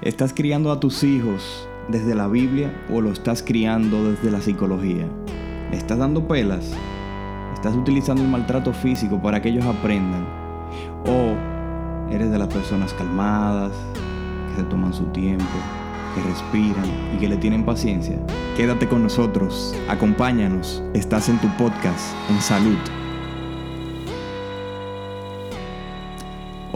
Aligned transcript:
¿Estás 0.00 0.32
criando 0.32 0.70
a 0.70 0.78
tus 0.78 1.02
hijos 1.02 1.68
desde 1.88 2.14
la 2.14 2.28
Biblia 2.28 2.72
o 2.88 3.00
lo 3.00 3.10
estás 3.10 3.42
criando 3.42 4.12
desde 4.12 4.30
la 4.30 4.40
psicología? 4.40 5.08
¿Le 5.72 5.76
estás 5.76 5.98
dando 5.98 6.28
pelas? 6.28 6.70
¿Estás 7.52 7.74
utilizando 7.74 8.22
el 8.22 8.28
maltrato 8.28 8.72
físico 8.72 9.20
para 9.20 9.42
que 9.42 9.48
ellos 9.48 9.64
aprendan? 9.64 10.24
¿O 11.04 11.34
eres 12.12 12.30
de 12.30 12.38
las 12.38 12.46
personas 12.46 12.94
calmadas, 12.94 13.72
que 14.48 14.62
se 14.62 14.68
toman 14.68 14.94
su 14.94 15.02
tiempo, 15.06 15.44
que 16.14 16.22
respiran 16.22 17.16
y 17.16 17.18
que 17.18 17.28
le 17.28 17.36
tienen 17.36 17.64
paciencia? 17.64 18.20
Quédate 18.56 18.86
con 18.86 19.02
nosotros, 19.02 19.74
acompáñanos, 19.88 20.80
estás 20.94 21.28
en 21.28 21.40
tu 21.40 21.48
podcast 21.56 22.14
en 22.30 22.40
salud. 22.40 22.78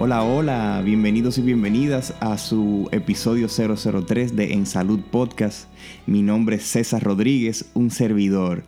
Hola, 0.05 0.25
hola, 0.25 0.83
bienvenidos 0.85 1.39
y 1.39 1.43
bienvenidas 1.43 2.15
a 2.19 2.37
su 2.37 2.89
episodio 2.91 3.47
003 3.47 4.35
de 4.35 4.53
En 4.53 4.67
Salud 4.67 4.99
Podcast. 4.99 5.69
Mi 6.07 6.23
nombre 6.23 6.57
es 6.57 6.65
César 6.65 7.05
Rodríguez, 7.05 7.71
un 7.75 7.93
servidor. 7.93 8.65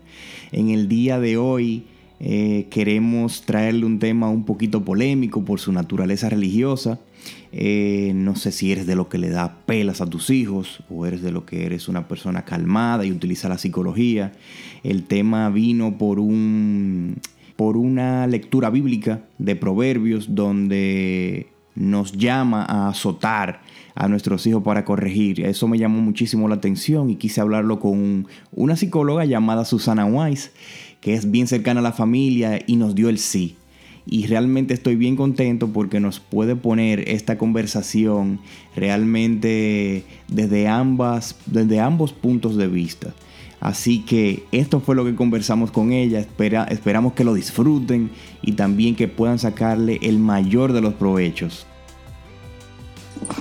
En 0.52 0.68
el 0.70 0.86
día 0.86 1.18
de 1.18 1.36
hoy 1.36 1.86
eh, 2.20 2.68
queremos 2.70 3.42
traerle 3.42 3.84
un 3.84 3.98
tema 3.98 4.30
un 4.30 4.44
poquito 4.44 4.84
polémico 4.84 5.44
por 5.44 5.58
su 5.58 5.72
naturaleza 5.72 6.28
religiosa. 6.28 7.00
Eh, 7.50 8.12
no 8.14 8.36
sé 8.36 8.52
si 8.52 8.70
eres 8.70 8.86
de 8.86 8.94
lo 8.94 9.08
que 9.08 9.18
le 9.18 9.30
da 9.30 9.56
pelas 9.66 10.00
a 10.00 10.06
tus 10.06 10.30
hijos 10.30 10.84
o 10.88 11.04
eres 11.04 11.20
de 11.20 11.32
lo 11.32 11.44
que 11.44 11.66
eres 11.66 11.88
una 11.88 12.06
persona 12.06 12.44
calmada 12.44 13.04
y 13.04 13.10
utiliza 13.10 13.48
la 13.48 13.58
psicología. 13.58 14.30
El 14.84 15.02
tema 15.02 15.50
vino 15.50 15.98
por 15.98 16.20
un 16.20 17.16
por 17.56 17.76
una 17.76 18.26
lectura 18.26 18.70
bíblica 18.70 19.22
de 19.38 19.56
Proverbios 19.56 20.34
donde 20.34 21.48
nos 21.74 22.12
llama 22.12 22.64
a 22.64 22.88
azotar 22.88 23.62
a 23.94 24.08
nuestros 24.08 24.46
hijos 24.46 24.62
para 24.62 24.84
corregir. 24.84 25.44
Eso 25.44 25.68
me 25.68 25.78
llamó 25.78 26.00
muchísimo 26.00 26.48
la 26.48 26.56
atención 26.56 27.10
y 27.10 27.16
quise 27.16 27.40
hablarlo 27.40 27.80
con 27.80 28.26
una 28.52 28.76
psicóloga 28.76 29.24
llamada 29.24 29.64
Susana 29.64 30.04
Weiss, 30.04 30.50
que 31.00 31.14
es 31.14 31.30
bien 31.30 31.46
cercana 31.46 31.80
a 31.80 31.82
la 31.82 31.92
familia 31.92 32.60
y 32.66 32.76
nos 32.76 32.94
dio 32.94 33.08
el 33.08 33.18
sí. 33.18 33.56
Y 34.06 34.26
realmente 34.26 34.74
estoy 34.74 34.96
bien 34.96 35.16
contento 35.16 35.68
porque 35.68 35.98
nos 35.98 36.20
puede 36.20 36.56
poner 36.56 37.08
esta 37.08 37.38
conversación 37.38 38.40
realmente 38.76 40.04
desde, 40.28 40.68
ambas, 40.68 41.36
desde 41.46 41.80
ambos 41.80 42.12
puntos 42.12 42.56
de 42.56 42.68
vista. 42.68 43.14
Así 43.64 44.00
que 44.00 44.44
esto 44.52 44.78
fue 44.80 44.94
lo 44.94 45.06
que 45.06 45.14
conversamos 45.14 45.70
con 45.70 45.90
ella. 45.90 46.20
Espera, 46.20 46.64
esperamos 46.64 47.14
que 47.14 47.24
lo 47.24 47.32
disfruten 47.32 48.10
y 48.42 48.52
también 48.52 48.94
que 48.94 49.08
puedan 49.08 49.38
sacarle 49.38 49.98
el 50.02 50.18
mayor 50.18 50.74
de 50.74 50.82
los 50.82 50.92
provechos. 50.92 51.66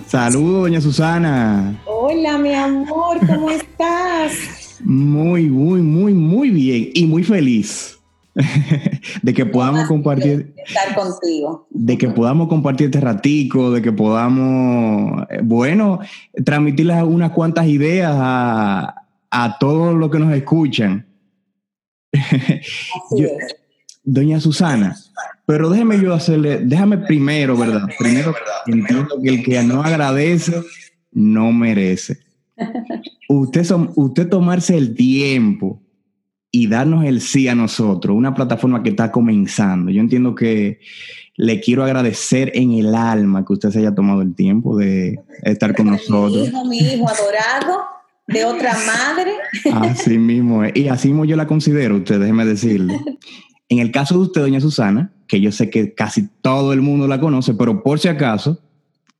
Saludos, 0.08 0.62
doña 0.62 0.80
Susana. 0.80 1.78
Hola, 1.86 2.38
mi 2.38 2.54
amor, 2.54 3.20
¿cómo 3.28 3.52
estás? 3.52 4.80
Muy, 4.86 5.50
muy, 5.50 5.82
muy, 5.82 6.14
muy 6.14 6.50
bien 6.52 6.90
y 6.94 7.06
muy 7.06 7.26
feliz 7.26 8.00
de 9.22 9.34
que 9.34 9.46
podamos 9.46 9.90
compartir 9.90 10.56
estar 10.66 10.96
contigo 10.96 11.68
de 11.70 11.98
que 11.98 12.08
podamos 12.08 12.48
compartir 12.48 12.86
este 12.86 13.00
ratico 13.00 13.72
de 13.72 13.82
que 13.82 13.92
podamos 13.92 15.24
eh, 15.30 15.42
bueno 15.44 16.00
transmitirles 16.44 17.04
unas 17.04 17.32
cuantas 17.32 17.68
ideas 17.68 18.12
a, 18.16 19.03
a 19.36 19.58
todos 19.58 19.96
los 19.96 20.12
que 20.12 20.20
nos 20.20 20.32
escuchan. 20.34 21.08
doña 24.04 24.40
Susana, 24.40 24.96
pero 25.48 25.72
déjeme 25.72 26.00
yo 26.00 26.14
hacerle, 26.14 26.60
déjame 26.60 27.00
primero, 27.00 27.58
¿verdad? 27.58 27.90
Primero, 27.98 28.36
entiendo 28.68 29.20
que 29.22 29.30
el 29.30 29.44
que 29.44 29.64
no 29.64 29.82
agradece, 29.82 30.62
no 31.12 31.52
merece. 31.52 32.20
Usted, 33.28 33.66
usted 33.96 34.30
tomarse 34.30 34.78
el 34.78 34.94
tiempo 34.94 35.82
y 36.52 36.68
darnos 36.68 37.04
el 37.04 37.20
sí 37.20 37.48
a 37.48 37.56
nosotros, 37.56 38.16
una 38.16 38.36
plataforma 38.36 38.84
que 38.84 38.90
está 38.90 39.12
comenzando. 39.12 39.90
Yo 39.90 40.00
entiendo 40.00 40.36
que 40.36 40.80
le 41.36 41.60
quiero 41.60 41.84
agradecer 41.84 42.52
en 42.54 42.74
el 42.74 42.94
alma 42.94 43.44
que 43.44 43.54
usted 43.54 43.72
se 43.72 43.80
haya 43.80 43.96
tomado 43.96 44.22
el 44.22 44.36
tiempo 44.36 44.78
de 44.78 45.20
estar 45.42 45.76
con 45.76 45.88
nosotros. 45.88 46.44
Mi 46.44 46.48
hijo, 46.50 46.66
mi 46.66 46.78
hijo 46.78 47.10
adorado 47.10 47.93
de 48.28 48.46
otra 48.46 48.74
madre. 48.86 49.34
Así 49.74 50.18
mismo 50.18 50.64
es. 50.64 50.76
Y 50.76 50.88
así 50.88 51.10
mismo 51.10 51.26
yo 51.26 51.36
la 51.36 51.48
considero, 51.48 51.98
usted 51.98 52.20
déjeme 52.20 52.46
decirle. 52.46 53.00
En 53.70 53.80
el 53.80 53.92
caso 53.92 54.16
de 54.16 54.22
usted, 54.22 54.42
doña 54.42 54.60
Susana, 54.60 55.14
que 55.28 55.42
yo 55.42 55.52
sé 55.52 55.70
que 55.70 55.94
casi 55.94 56.28
todo 56.42 56.74
el 56.74 56.82
mundo 56.82 57.08
la 57.08 57.20
conoce, 57.20 57.54
pero 57.54 57.82
por 57.82 58.00
si 58.00 58.08
acaso, 58.08 58.60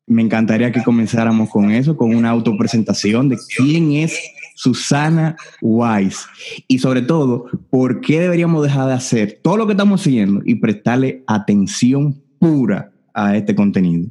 me 0.06 0.22
encantaría 0.22 0.72
que 0.72 0.84
comenzáramos 0.84 1.50
con 1.50 1.72
eso, 1.72 1.96
con 1.96 2.14
una 2.14 2.30
autopresentación 2.30 3.30
de 3.30 3.38
quién 3.56 3.94
es 3.94 4.20
Susana 4.56 5.36
Wise 5.62 6.20
y 6.68 6.80
sobre 6.80 7.02
todo, 7.02 7.46
por 7.70 8.02
qué 8.02 8.20
deberíamos 8.20 8.64
dejar 8.64 8.88
de 8.88 8.94
hacer 8.94 9.40
todo 9.42 9.58
lo 9.58 9.66
que 9.66 9.74
estamos 9.74 10.02
haciendo 10.02 10.42
y 10.46 10.56
prestarle 10.56 11.24
atención 11.26 12.22
pura 12.40 12.92
a 13.14 13.36
este 13.36 13.56
contenido. 13.56 14.10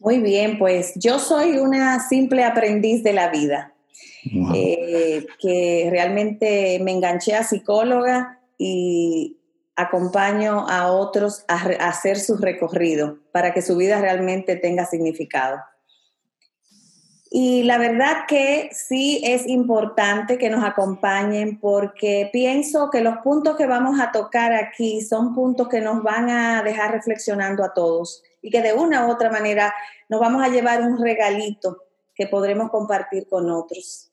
Muy 0.00 0.18
bien, 0.20 0.58
pues 0.58 0.92
yo 0.96 1.18
soy 1.18 1.58
una 1.58 2.00
simple 2.00 2.44
aprendiz 2.44 3.02
de 3.02 3.12
la 3.14 3.30
vida. 3.30 3.73
Eh, 4.54 5.26
que 5.38 5.88
realmente 5.90 6.78
me 6.82 6.92
enganché 6.92 7.34
a 7.34 7.44
psicóloga 7.44 8.40
y 8.58 9.38
acompaño 9.76 10.68
a 10.68 10.90
otros 10.92 11.44
a, 11.48 11.54
hacer 11.86 12.18
su 12.18 12.36
recorrido 12.36 13.18
para 13.32 13.52
que 13.52 13.62
su 13.62 13.76
vida 13.76 14.00
realmente 14.00 14.56
tenga 14.56 14.86
significado. 14.86 15.58
Y 17.30 17.64
la 17.64 17.78
verdad 17.78 18.26
que 18.28 18.70
sí 18.72 19.20
es 19.24 19.48
importante 19.48 20.38
que 20.38 20.50
nos 20.50 20.64
acompañen 20.64 21.58
porque 21.58 22.30
pienso 22.32 22.90
que 22.90 23.00
los 23.00 23.16
puntos 23.18 23.56
que 23.56 23.66
vamos 23.66 23.98
a 24.00 24.12
tocar 24.12 24.52
aquí 24.52 25.00
son 25.02 25.34
puntos 25.34 25.68
que 25.68 25.80
nos 25.80 26.04
van 26.04 26.30
a 26.30 26.62
dejar 26.62 26.92
reflexionando 26.92 27.64
a 27.64 27.74
todos 27.74 28.22
y 28.40 28.50
que 28.50 28.62
de 28.62 28.72
una 28.72 29.06
u 29.06 29.10
otra 29.10 29.32
manera 29.32 29.74
nos 30.08 30.20
vamos 30.20 30.44
a 30.44 30.48
llevar 30.48 30.82
un 30.82 31.02
regalito 31.02 31.78
que 32.14 32.26
podremos 32.26 32.70
compartir 32.70 33.26
con 33.28 33.50
otros. 33.50 34.12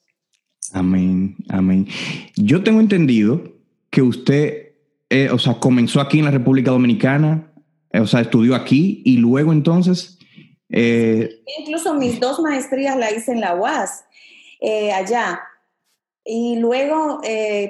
Amén, 0.74 1.36
amén. 1.50 1.88
Yo 2.36 2.64
tengo 2.64 2.80
entendido 2.80 3.42
que 3.90 4.02
usted, 4.02 4.74
eh, 5.10 5.30
o 5.30 5.40
sea, 5.40 5.56
comenzó 5.56 6.00
aquí 6.00 6.20
en 6.20 6.26
la 6.26 6.32
República 6.32 6.72
Dominicana, 6.72 7.52
eh, 7.92 8.00
o 8.00 8.08
sea, 8.08 8.22
estudió 8.22 8.56
aquí 8.56 9.02
y 9.06 9.18
luego 9.18 9.52
entonces... 9.52 10.18
Eh, 10.70 11.42
Incluso 11.60 11.94
mis 11.96 12.20
dos 12.20 12.40
maestrías 12.40 12.96
la 12.96 13.12
hice 13.12 13.34
en 13.34 13.42
la 13.42 13.56
UAS, 13.56 14.06
allá. 14.96 15.42
Y 16.24 16.58
luego 16.58 17.20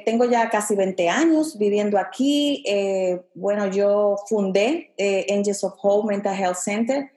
tengo 0.05 0.25
ya 0.25 0.49
casi 0.49 0.75
20 0.75 1.09
años 1.09 1.57
viviendo 1.57 1.97
aquí. 1.97 2.63
bueno, 3.33 3.67
yo 3.67 4.17
fundé 4.27 4.93
Angels 5.33 5.63
of 5.63 5.73
Hope 5.81 6.13
Mental 6.13 6.37
Health 6.37 6.57
Center 6.57 7.09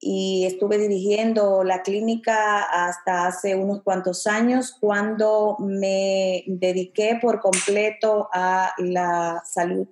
y 0.00 0.44
estuve 0.46 0.78
dirigiendo 0.78 1.64
la 1.64 1.82
clínica 1.82 2.62
hasta 2.62 3.26
hace 3.26 3.56
unos 3.56 3.82
cuantos 3.82 4.26
años 4.26 4.76
cuando 4.78 5.56
me 5.58 6.44
dediqué 6.46 7.18
por 7.20 7.40
completo 7.40 8.28
a 8.32 8.74
la 8.78 9.42
salud 9.44 9.88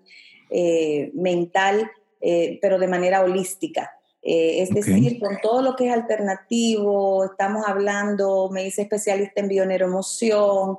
eh, 0.48 1.10
mental, 1.14 1.90
eh, 2.20 2.58
pero 2.62 2.78
de 2.78 2.86
manera 2.86 3.22
holística. 3.22 3.92
Eh, 4.22 4.62
es 4.62 4.70
decir, 4.70 5.20
con 5.20 5.38
todo 5.40 5.62
lo 5.62 5.76
que 5.76 5.86
es 5.86 5.92
alternativo, 5.92 7.24
estamos 7.24 7.64
hablando, 7.66 8.48
me 8.50 8.66
hice 8.66 8.82
especialista 8.82 9.40
en 9.40 9.48
bioneuroemoción, 9.48 10.78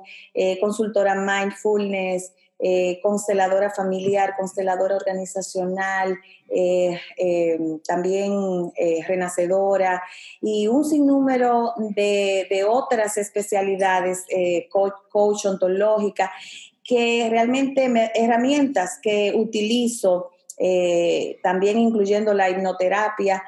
consultora 0.60 1.14
mindfulness, 1.14 2.32
eh, 2.60 2.98
consteladora 3.04 3.70
familiar, 3.70 4.34
consteladora 4.36 4.96
organizacional, 4.96 6.18
eh, 6.48 7.00
eh, 7.16 7.56
también 7.86 8.72
renacedora 9.06 10.02
y 10.40 10.66
un 10.66 10.84
sinnúmero 10.84 11.72
de, 11.76 12.66
otras 12.68 13.16
especialidades, 13.16 14.24
coach, 14.72 14.94
coach, 15.08 15.46
ontológica, 15.46 16.32
que 16.82 17.28
realmente 17.30 17.88
herramientas 18.14 18.98
que 19.00 19.32
utilizo, 19.36 20.30
también 21.42 21.78
incluyendo 21.78 22.34
la 22.34 22.50
hipnoterapia, 22.50 23.40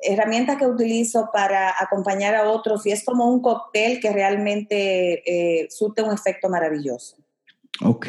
herramientas 0.00 0.56
que 0.56 0.66
utilizo 0.66 1.28
para 1.30 1.74
acompañar 1.78 2.34
a 2.34 2.50
otros 2.50 2.86
y 2.86 2.92
es 2.92 3.04
como 3.04 3.26
un 3.26 3.42
cóctel 3.42 4.00
que 4.00 4.12
realmente 4.12 5.66
surte 5.68 6.00
un 6.00 6.14
efecto 6.14 6.48
maravilloso. 6.48 7.21
Ok. 7.80 8.08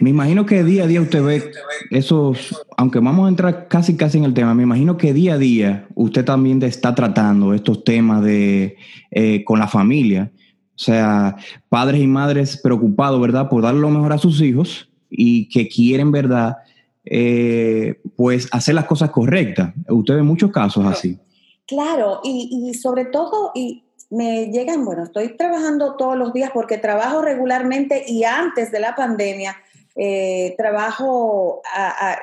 Me 0.00 0.10
imagino 0.10 0.44
que 0.44 0.64
día 0.64 0.84
a 0.84 0.86
día 0.86 1.00
usted 1.00 1.22
ve 1.22 1.50
esos, 1.90 2.66
aunque 2.76 2.98
vamos 2.98 3.26
a 3.26 3.28
entrar 3.28 3.68
casi 3.68 3.96
casi 3.96 4.18
en 4.18 4.24
el 4.24 4.34
tema, 4.34 4.54
me 4.54 4.64
imagino 4.64 4.96
que 4.96 5.12
día 5.12 5.34
a 5.34 5.38
día 5.38 5.86
usted 5.94 6.24
también 6.24 6.62
está 6.62 6.94
tratando 6.94 7.54
estos 7.54 7.84
temas 7.84 8.22
de 8.22 8.76
eh, 9.10 9.44
con 9.44 9.58
la 9.58 9.68
familia. 9.68 10.30
O 10.74 10.80
sea, 10.80 11.36
padres 11.68 12.00
y 12.00 12.06
madres 12.06 12.56
preocupados, 12.56 13.20
¿verdad?, 13.20 13.48
por 13.48 13.62
dar 13.62 13.74
lo 13.74 13.90
mejor 13.90 14.12
a 14.12 14.18
sus 14.18 14.40
hijos 14.40 14.88
y 15.10 15.48
que 15.48 15.68
quieren, 15.68 16.12
¿verdad?, 16.12 16.58
eh, 17.04 18.00
pues 18.16 18.48
hacer 18.52 18.74
las 18.74 18.84
cosas 18.84 19.10
correctas. 19.10 19.72
Usted 19.88 20.16
ve 20.16 20.22
muchos 20.22 20.52
casos 20.52 20.84
así. 20.84 21.18
Claro, 21.66 22.20
y, 22.22 22.72
sobre 22.74 23.06
todo, 23.06 23.50
y 23.54 23.82
me 24.10 24.46
llegan, 24.46 24.84
bueno, 24.84 25.04
estoy 25.04 25.36
trabajando 25.36 25.96
todos 25.96 26.16
los 26.16 26.32
días 26.32 26.50
porque 26.52 26.78
trabajo 26.78 27.20
regularmente 27.22 28.04
y 28.06 28.24
antes 28.24 28.70
de 28.72 28.80
la 28.80 28.94
pandemia 28.94 29.56
eh, 30.00 30.54
trabajo 30.56 31.60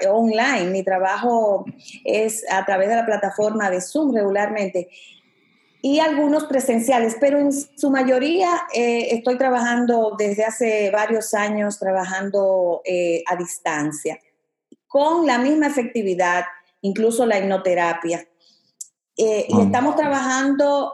online, 0.10 0.70
mi 0.70 0.82
trabajo 0.82 1.66
es 2.06 2.46
a 2.50 2.64
través 2.66 2.88
de 2.88 2.96
la 2.96 3.06
plataforma 3.06 3.70
de 3.70 3.82
Zoom 3.82 4.16
regularmente 4.16 4.88
y 5.82 6.00
algunos 6.00 6.46
presenciales, 6.46 7.18
pero 7.20 7.38
en 7.38 7.52
su 7.52 7.92
mayoría 7.92 8.50
eh, 8.74 9.10
estoy 9.12 9.38
trabajando 9.38 10.16
desde 10.18 10.46
hace 10.46 10.90
varios 10.90 11.34
años, 11.34 11.78
trabajando 11.78 12.82
eh, 12.86 13.24
a 13.28 13.36
distancia, 13.36 14.20
con 14.88 15.28
la 15.28 15.38
misma 15.38 15.68
efectividad, 15.68 16.46
incluso 16.82 17.26
la 17.26 17.40
hipnoterapia. 17.40 18.26
Y 19.18 19.62
estamos 19.62 19.96
trabajando, 19.96 20.94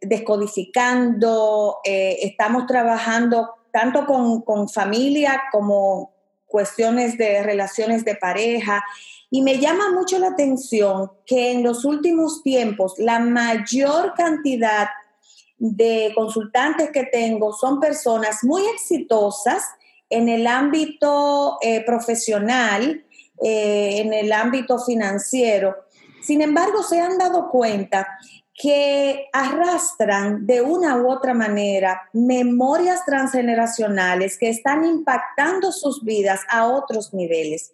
descodificando, 0.00 1.78
estamos 1.84 2.66
trabajando 2.66 3.50
tanto 3.72 4.06
con, 4.06 4.68
familia 4.68 5.42
como 5.52 6.12
cuestiones 6.46 7.16
de 7.16 7.42
relaciones 7.42 8.04
de 8.04 8.16
pareja. 8.16 8.84
Y 9.30 9.42
me 9.42 9.58
llama 9.58 9.90
mucho 9.92 10.18
la 10.18 10.28
atención 10.28 11.10
que 11.24 11.52
en 11.52 11.62
los 11.62 11.84
últimos 11.84 12.42
tiempos 12.42 12.94
la 12.98 13.20
mayor 13.20 14.14
cantidad 14.16 14.88
de 15.58 16.12
consultantes 16.14 16.90
que 16.90 17.04
tengo 17.04 17.52
son 17.52 17.80
personas 17.80 18.42
muy 18.42 18.66
exitosas 18.66 19.62
en 20.08 20.28
el 20.28 20.46
ámbito 20.46 21.58
eh, 21.60 21.84
profesional, 21.84 23.04
eh, 23.42 23.98
en 23.98 24.12
el 24.12 24.32
ámbito 24.32 24.78
financiero. 24.78 25.76
Sin 26.22 26.42
embargo, 26.42 26.82
se 26.82 27.00
han 27.00 27.16
dado 27.16 27.50
cuenta 27.50 28.08
que 28.60 29.30
arrastran 29.32 30.46
de 30.46 30.60
una 30.60 30.96
u 30.96 31.10
otra 31.10 31.32
manera 31.32 32.02
memorias 32.12 33.06
transgeneracionales 33.06 34.36
que 34.36 34.50
están 34.50 34.84
impactando 34.84 35.72
sus 35.72 36.04
vidas 36.04 36.42
a 36.50 36.66
otros 36.66 37.14
niveles, 37.14 37.72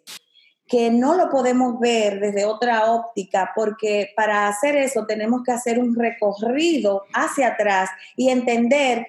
que 0.65 0.89
no 0.89 1.15
lo 1.15 1.29
podemos 1.29 1.77
ver 1.81 2.21
desde 2.21 2.45
otra 2.45 2.89
óptica, 2.89 3.51
porque 3.53 4.11
para 4.15 4.47
hacer 4.47 4.77
eso 4.77 5.05
tenemos 5.05 5.43
que 5.43 5.51
hacer 5.51 5.77
un 5.77 5.93
recorrido 5.93 7.03
hacia 7.13 7.49
atrás 7.49 7.89
y 8.15 8.29
entender 8.29 9.07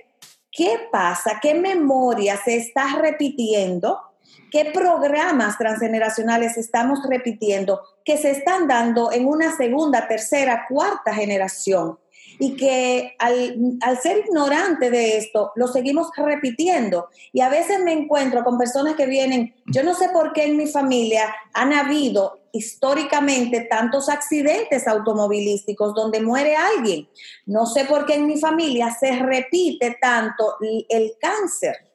qué 0.51 0.81
pasa, 0.91 1.39
qué 1.41 1.55
memoria 1.55 2.37
se 2.45 2.57
está 2.57 2.97
repitiendo 3.01 4.01
¿Qué 4.51 4.71
programas 4.73 5.59
transgeneracionales 5.59 6.57
estamos 6.57 7.01
repitiendo 7.07 7.83
que 8.05 8.17
se 8.17 8.31
están 8.31 8.67
dando 8.67 9.13
en 9.13 9.27
una 9.27 9.55
segunda, 9.55 10.09
tercera, 10.09 10.67
cuarta 10.69 11.13
generación? 11.13 11.99
Y 12.41 12.57
que 12.57 13.17
al, 13.19 13.99
ser 14.01 14.19
ignorante 14.19 14.91
de 14.91 15.19
esto, 15.19 15.53
lo 15.57 15.67
seguimos 15.67 16.11
repitiendo. 16.17 17.09
Y 17.33 17.41
a 17.41 17.49
veces 17.49 17.81
me 17.83 17.93
encuentro 17.93 18.45
con 18.45 18.59
personas 18.59 18.95
que 18.95 19.07
vienen, 19.07 19.55
yo 19.67 19.83
no 19.83 19.95
sé 19.95 20.09
por 20.11 20.33
qué 20.33 20.45
en 20.45 20.57
mi 20.57 20.67
familia 20.67 21.35
han 21.53 21.73
habido 21.73 22.39
históricamente 22.53 23.63
tantos 23.63 24.09
accidentes 24.09 24.87
automovilísticos 24.87 25.95
donde 25.95 26.21
muere 26.21 26.55
alguien. 26.57 27.09
No 27.45 27.67
sé 27.67 27.85
por 27.85 28.07
qué 28.07 28.15
en 28.15 28.27
mi 28.27 28.39
familia 28.39 28.97
se 28.99 29.17
repite 29.19 29.99
tanto 30.01 30.55
el 30.89 31.15
cáncer 31.21 31.88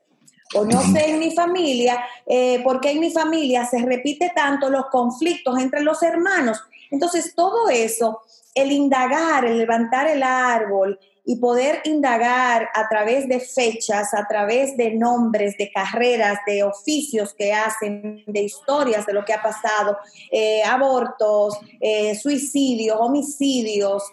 o 0.54 0.66
no 0.66 0.82
sé 0.82 1.10
en 1.10 1.20
mi 1.20 1.32
familia, 1.32 2.04
eh, 2.26 2.62
porque 2.64 2.92
en 2.92 3.00
mi 3.00 3.12
familia 3.12 3.66
se 3.66 3.80
repite 3.80 4.32
tanto 4.36 4.70
los 4.70 4.86
conflictos 4.88 5.58
entre 5.60 5.82
los 5.82 6.02
hermanos. 6.04 6.62
Entonces, 6.92 7.34
todo 7.36 7.70
eso, 7.70 8.22
el 8.54 8.72
indagar, 8.72 9.46
el 9.46 9.58
levantar 9.58 10.08
el 10.08 10.24
árbol 10.24 11.00
y 11.26 11.38
poder 11.38 11.82
indagar 11.86 12.68
a 12.76 12.90
través 12.90 13.30
de 13.30 13.40
fechas, 13.40 14.14
a 14.14 14.28
través 14.28 14.76
de 14.76 14.92
nombres, 14.92 15.58
de 15.58 15.72
carreras, 15.72 16.40
de 16.46 16.64
oficios 16.64 17.34
que 17.34 17.54
hacen, 17.54 18.24
de 18.28 18.42
historias 18.42 19.06
de 19.06 19.14
lo 19.14 19.24
que 19.24 19.34
ha 19.34 19.42
pasado, 19.42 19.98
eh, 20.32 20.62
abortos, 20.64 21.58
eh, 21.80 22.14
suicidios, 22.16 22.98
homicidios, 23.00 24.04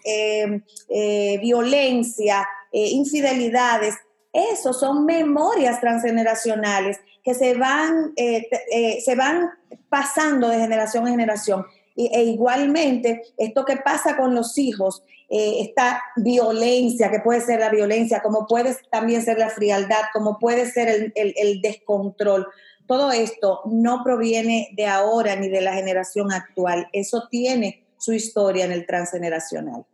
violencia, 1.40 2.48
infidelidades, 2.72 3.96
eso 4.32 4.72
son 4.72 5.06
memorias 5.06 5.80
transgeneracionales 5.80 7.00
que 7.24 7.34
se 7.34 7.54
van, 7.54 8.12
eh, 8.16 8.48
eh, 8.72 9.00
se 9.00 9.14
van 9.14 9.50
pasando 9.88 10.48
de 10.48 10.58
generación 10.58 11.06
en 11.06 11.14
generación. 11.14 11.66
e 11.96 12.22
igualmente, 12.22 13.22
esto 13.36 13.64
que 13.66 13.76
pasa 13.76 14.16
con 14.16 14.34
los 14.34 14.56
hijos, 14.56 15.02
eh, 15.28 15.60
esta 15.60 16.02
violencia, 16.16 17.10
que 17.10 17.20
puede 17.20 17.40
ser 17.40 17.60
la 17.60 17.68
violencia, 17.68 18.20
como 18.20 18.46
puede 18.46 18.74
también 18.90 19.22
ser 19.22 19.38
la 19.38 19.50
frialdad, 19.50 20.04
como 20.12 20.38
puede 20.38 20.70
ser 20.70 20.88
el, 20.88 21.12
el 21.14 21.60
descontrol, 21.60 22.48
todo 22.86 23.12
esto 23.12 23.60
no 23.66 24.02
proviene 24.02 24.70
de 24.72 24.86
ahora 24.86 25.36
ni 25.36 25.48
de 25.48 25.60
la 25.60 25.74
generación 25.74 26.32
actual. 26.32 26.88
Eso 26.92 27.28
tiene 27.30 27.84
su 28.00 28.14
historia 28.14 28.64
en 28.64 28.72
el 28.72 28.86
transgeneracional. 28.86 29.84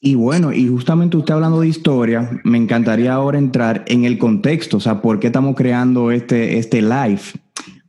Y 0.00 0.14
bueno, 0.14 0.52
y 0.52 0.68
justamente 0.68 1.16
usted 1.16 1.32
hablando 1.32 1.60
de 1.60 1.68
historia, 1.68 2.30
me 2.44 2.58
encantaría 2.58 3.14
ahora 3.14 3.38
entrar 3.38 3.84
en 3.86 4.04
el 4.04 4.18
contexto, 4.18 4.76
o 4.76 4.80
sea, 4.80 5.00
¿por 5.00 5.18
qué 5.18 5.28
estamos 5.28 5.56
creando 5.56 6.10
este, 6.10 6.58
este 6.58 6.82
live? 6.82 7.22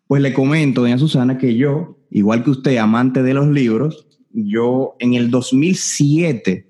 Pues 0.07 0.21
le 0.21 0.33
comento, 0.33 0.81
doña 0.81 0.97
Susana, 0.97 1.37
que 1.37 1.55
yo, 1.55 1.97
igual 2.09 2.43
que 2.43 2.51
usted, 2.51 2.77
amante 2.77 3.21
de 3.21 3.33
los 3.33 3.47
libros, 3.47 4.07
yo 4.31 4.95
en 4.99 5.13
el 5.15 5.29
2007, 5.29 6.67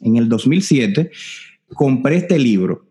en 0.00 0.16
el 0.16 0.28
2007, 0.28 1.10
compré 1.68 2.16
este 2.16 2.38
libro. 2.38 2.86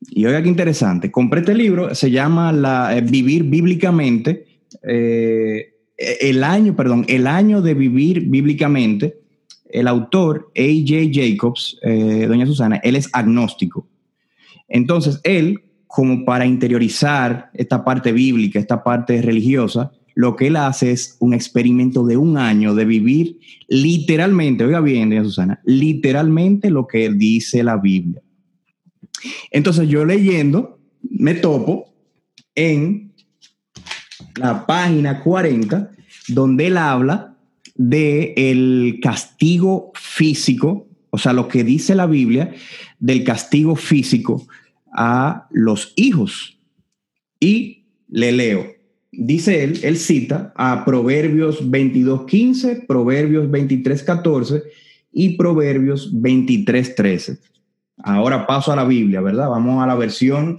Y 0.00 0.24
oiga 0.24 0.42
qué 0.42 0.48
interesante, 0.48 1.12
compré 1.12 1.40
este 1.40 1.54
libro, 1.54 1.94
se 1.94 2.10
llama 2.10 2.52
la, 2.52 2.96
eh, 2.96 3.02
Vivir 3.02 3.44
Bíblicamente, 3.44 4.46
eh, 4.82 5.71
el 6.20 6.44
año, 6.44 6.74
perdón, 6.76 7.04
el 7.08 7.26
año 7.26 7.62
de 7.62 7.74
vivir 7.74 8.20
bíblicamente 8.28 9.22
el 9.72 9.88
autor, 9.88 10.52
A.J. 10.56 11.10
Jacobs, 11.12 11.78
eh, 11.82 12.26
doña 12.28 12.46
Susana, 12.46 12.76
él 12.76 12.94
es 12.94 13.08
agnóstico. 13.12 13.88
Entonces, 14.68 15.20
él, 15.24 15.60
como 15.86 16.24
para 16.24 16.46
interiorizar 16.46 17.50
esta 17.54 17.84
parte 17.84 18.12
bíblica, 18.12 18.58
esta 18.58 18.84
parte 18.84 19.20
religiosa, 19.22 19.90
lo 20.14 20.36
que 20.36 20.48
él 20.48 20.56
hace 20.56 20.92
es 20.92 21.16
un 21.20 21.32
experimento 21.32 22.04
de 22.04 22.18
un 22.18 22.36
año 22.36 22.74
de 22.74 22.84
vivir 22.84 23.38
literalmente, 23.68 24.64
oiga 24.64 24.80
bien, 24.80 25.08
doña 25.08 25.24
Susana, 25.24 25.60
literalmente 25.64 26.70
lo 26.70 26.86
que 26.86 27.10
dice 27.10 27.62
la 27.62 27.78
Biblia. 27.78 28.20
Entonces, 29.50 29.88
yo 29.88 30.04
leyendo, 30.04 30.78
me 31.02 31.34
topo 31.34 31.94
en 32.54 33.11
la 34.36 34.66
página 34.66 35.20
40, 35.20 35.90
donde 36.28 36.68
él 36.68 36.76
habla 36.76 37.34
de 37.74 38.34
el 38.36 39.00
castigo 39.02 39.92
físico, 39.94 40.88
o 41.10 41.18
sea, 41.18 41.32
lo 41.32 41.48
que 41.48 41.64
dice 41.64 41.94
la 41.94 42.06
Biblia 42.06 42.54
del 42.98 43.24
castigo 43.24 43.76
físico 43.76 44.46
a 44.92 45.48
los 45.50 45.92
hijos. 45.96 46.58
Y 47.40 47.84
le 48.08 48.32
leo, 48.32 48.66
dice 49.10 49.64
él, 49.64 49.80
él 49.82 49.96
cita 49.96 50.52
a 50.56 50.84
Proverbios 50.84 51.68
22.15, 51.70 52.86
Proverbios 52.86 53.48
23.14 53.48 54.62
y 55.12 55.36
Proverbios 55.36 56.14
23.13. 56.14 57.38
Ahora 57.98 58.46
paso 58.46 58.72
a 58.72 58.76
la 58.76 58.84
Biblia, 58.84 59.20
¿verdad? 59.20 59.48
Vamos 59.48 59.82
a 59.82 59.86
la 59.86 59.94
versión, 59.94 60.58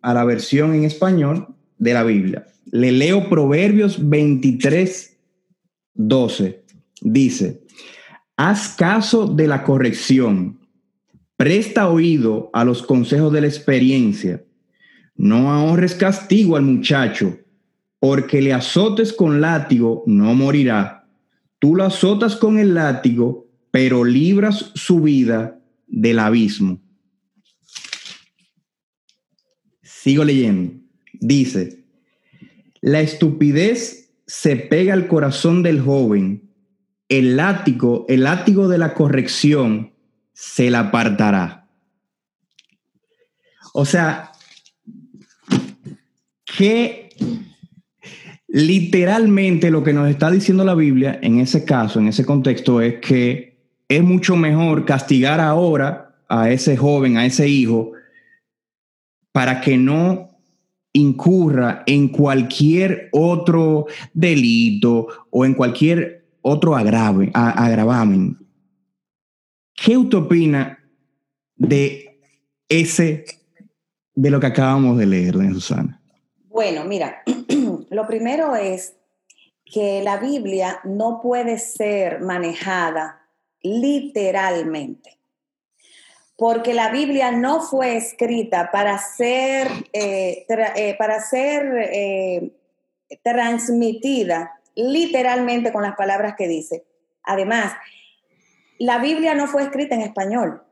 a 0.00 0.14
la 0.14 0.24
versión 0.24 0.74
en 0.74 0.84
español 0.84 1.54
de 1.78 1.94
la 1.94 2.02
Biblia. 2.04 2.46
Le 2.70 2.92
leo 2.92 3.28
Proverbios 3.28 4.08
23, 4.08 5.16
12. 5.94 6.64
Dice, 7.00 7.62
haz 8.36 8.74
caso 8.76 9.26
de 9.26 9.46
la 9.46 9.62
corrección, 9.62 10.58
presta 11.36 11.88
oído 11.88 12.50
a 12.52 12.64
los 12.64 12.82
consejos 12.82 13.32
de 13.32 13.40
la 13.40 13.46
experiencia, 13.46 14.44
no 15.14 15.52
ahorres 15.52 15.94
castigo 15.94 16.56
al 16.56 16.62
muchacho, 16.62 17.38
porque 18.00 18.40
le 18.42 18.52
azotes 18.52 19.12
con 19.12 19.40
látigo, 19.40 20.04
no 20.06 20.34
morirá. 20.34 21.08
Tú 21.58 21.74
lo 21.74 21.84
azotas 21.84 22.36
con 22.36 22.58
el 22.58 22.74
látigo, 22.74 23.48
pero 23.70 24.04
libras 24.04 24.70
su 24.74 25.00
vida 25.00 25.60
del 25.86 26.20
abismo. 26.20 26.80
Sigo 29.82 30.24
leyendo. 30.24 30.87
Dice, 31.20 31.84
la 32.80 33.00
estupidez 33.00 34.10
se 34.26 34.56
pega 34.56 34.94
al 34.94 35.06
corazón 35.08 35.62
del 35.62 35.80
joven. 35.80 36.50
El 37.08 37.36
látigo, 37.36 38.04
el 38.08 38.24
látigo 38.24 38.68
de 38.68 38.78
la 38.78 38.94
corrección 38.94 39.92
se 40.32 40.70
la 40.70 40.80
apartará. 40.80 41.68
O 43.72 43.84
sea, 43.84 44.32
qué, 46.44 47.08
Literalmente 48.50 49.70
lo 49.70 49.84
que 49.84 49.92
nos 49.92 50.08
está 50.08 50.30
diciendo 50.30 50.64
la 50.64 50.74
Biblia 50.74 51.18
en 51.20 51.38
ese 51.38 51.66
caso, 51.66 52.00
en 52.00 52.08
ese 52.08 52.24
contexto, 52.24 52.80
es 52.80 52.94
que 52.94 53.58
es 53.88 54.02
mucho 54.02 54.36
mejor 54.36 54.86
castigar 54.86 55.38
ahora 55.38 56.16
a 56.30 56.50
ese 56.50 56.74
joven, 56.74 57.18
a 57.18 57.26
ese 57.26 57.46
hijo, 57.46 57.92
para 59.32 59.60
que 59.60 59.76
no 59.76 60.27
incurra 60.98 61.82
en 61.86 62.08
cualquier 62.08 63.08
otro 63.12 63.86
delito 64.12 65.08
o 65.30 65.44
en 65.44 65.54
cualquier 65.54 66.26
otro 66.42 66.76
agrave, 66.76 67.30
agravamen. 67.34 68.36
¿Qué 69.74 69.96
usted 69.96 70.18
opina 70.18 70.78
de 71.56 72.20
ese, 72.68 73.24
de 74.14 74.30
lo 74.30 74.40
que 74.40 74.46
acabamos 74.46 74.98
de 74.98 75.06
leer, 75.06 75.34
Susana? 75.52 76.00
Bueno, 76.48 76.84
mira, 76.84 77.22
lo 77.90 78.06
primero 78.06 78.56
es 78.56 78.96
que 79.64 80.02
la 80.02 80.16
Biblia 80.16 80.80
no 80.84 81.20
puede 81.22 81.58
ser 81.58 82.20
manejada 82.20 83.20
literalmente, 83.62 85.17
porque 86.38 86.72
la 86.72 86.88
Biblia 86.90 87.32
no 87.32 87.60
fue 87.60 87.96
escrita 87.96 88.70
para 88.70 88.96
ser, 88.98 89.66
eh, 89.92 90.46
eh, 90.48 90.94
para 90.96 91.20
ser 91.20 91.90
eh, 91.92 92.52
transmitida 93.24 94.60
literalmente 94.76 95.72
con 95.72 95.82
las 95.82 95.96
palabras 95.96 96.36
que 96.38 96.46
dice. 96.46 96.84
Además, 97.24 97.72
la 98.78 98.98
Biblia 98.98 99.34
no 99.34 99.48
fue 99.48 99.64
escrita 99.64 99.96
en 99.96 100.02
español. 100.02 100.62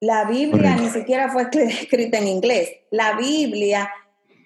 La 0.00 0.24
Biblia 0.24 0.74
ni 0.74 0.88
siquiera 0.90 1.30
fue 1.30 1.42
escrita 1.42 2.18
en 2.18 2.26
inglés. 2.26 2.70
La 2.90 3.12
Biblia 3.12 3.88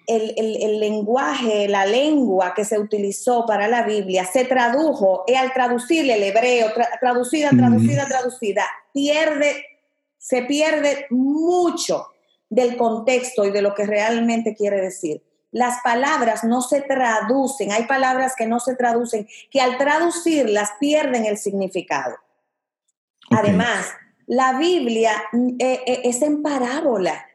el, 0.05 0.79
lenguaje, 0.79 1.67
la 1.67 1.87
lengua 1.87 2.53
que 2.55 2.63
se 2.63 2.77
utilizó 2.77 3.47
para 3.47 3.67
la 3.67 3.81
Biblia 3.81 4.25
se 4.25 4.45
tradujo 4.45 5.23
y 5.25 5.33
al 5.33 5.51
traducirle 5.53 6.13
el 6.13 6.23
hebreo, 6.23 6.67
traducida, 7.01 7.49
traducida, 7.49 8.05
traducida, 8.07 8.63
pierde, 8.93 9.65
se 10.27 10.41
pierde 10.41 11.07
mucho 11.09 12.07
del 12.49 12.75
contexto 12.75 13.45
y 13.45 13.51
de 13.51 13.61
lo 13.61 13.73
que 13.73 13.85
realmente 13.85 14.55
quiere 14.55 14.81
decir. 14.81 15.23
Las 15.51 15.81
palabras 15.81 16.43
no 16.43 16.61
se 16.61 16.81
traducen, 16.81 17.71
hay 17.71 17.85
palabras 17.85 18.33
que 18.37 18.45
no 18.45 18.59
se 18.59 18.75
traducen, 18.75 19.25
que 19.49 19.61
al 19.61 19.77
traducirlas 19.77 20.71
pierden 20.81 21.25
el 21.25 21.37
significado. 21.37 22.17
Además, 23.29 23.87
la 24.25 24.57
Biblia 24.57 25.13
eh, 25.59 25.81
eh, 25.85 26.01
es 26.03 26.21
en 26.21 26.43
parábola. 26.43 27.25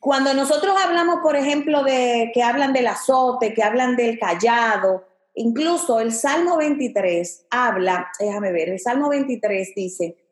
Cuando 0.00 0.34
nosotros 0.34 0.74
hablamos, 0.76 1.20
por 1.22 1.36
ejemplo, 1.36 1.84
de 1.84 2.32
que 2.34 2.42
hablan 2.42 2.72
del 2.72 2.88
azote, 2.88 3.54
que 3.54 3.62
hablan 3.62 3.94
del 3.94 4.18
callado, 4.18 5.06
incluso 5.36 6.00
el 6.00 6.12
Salmo 6.12 6.56
23 6.56 7.46
habla, 7.48 8.10
déjame 8.18 8.50
ver, 8.50 8.70
el 8.70 8.80
Salmo 8.80 9.08
23 9.08 9.72
dice, 9.76 10.25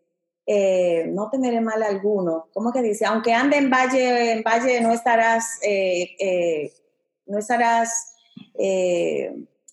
eh, 0.47 1.07
no 1.09 1.31
temeré 1.31 1.61
mal 1.61 1.83
alguno. 1.83 2.49
¿Cómo 2.53 2.73
que 2.73 2.83
dice? 2.83 3.07
Aunque 3.07 3.33
ande 3.33 3.57
en 3.57 3.71
valle, 3.71 4.33
en 4.33 4.43
valle 4.43 4.81
no 4.81 4.93
estarás, 4.93 5.59
eh, 5.63 6.17
eh, 6.19 6.73
no 7.27 7.39
estarás, 7.39 8.15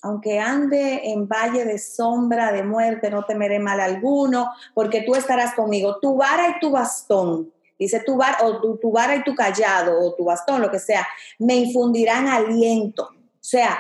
aunque 0.02 0.40
ande 0.40 1.02
en 1.12 1.28
valle 1.28 1.66
de 1.66 1.78
sombra 1.78 2.52
de 2.52 2.64
muerte, 2.64 3.10
no 3.10 3.26
temeré 3.26 3.60
mal 3.60 3.80
alguno, 3.80 4.50
porque 4.74 5.02
tú 5.02 5.16
estarás 5.16 5.54
conmigo. 5.54 5.98
Tu 6.00 6.16
vara 6.16 6.50
y 6.50 6.60
tu 6.60 6.72
bastón 6.72 7.52
Dice 7.82 8.00
tu, 8.06 8.16
bar, 8.16 8.38
o 8.44 8.78
tu, 8.78 8.92
vara 8.92 9.16
y 9.16 9.24
tu 9.24 9.34
callado 9.34 10.00
o 10.00 10.14
tu 10.14 10.24
bastón, 10.24 10.62
lo 10.62 10.70
que 10.70 10.78
sea, 10.78 11.08
me 11.40 11.56
infundirán 11.56 12.28
aliento. 12.28 13.06
O 13.06 13.40
sea, 13.40 13.76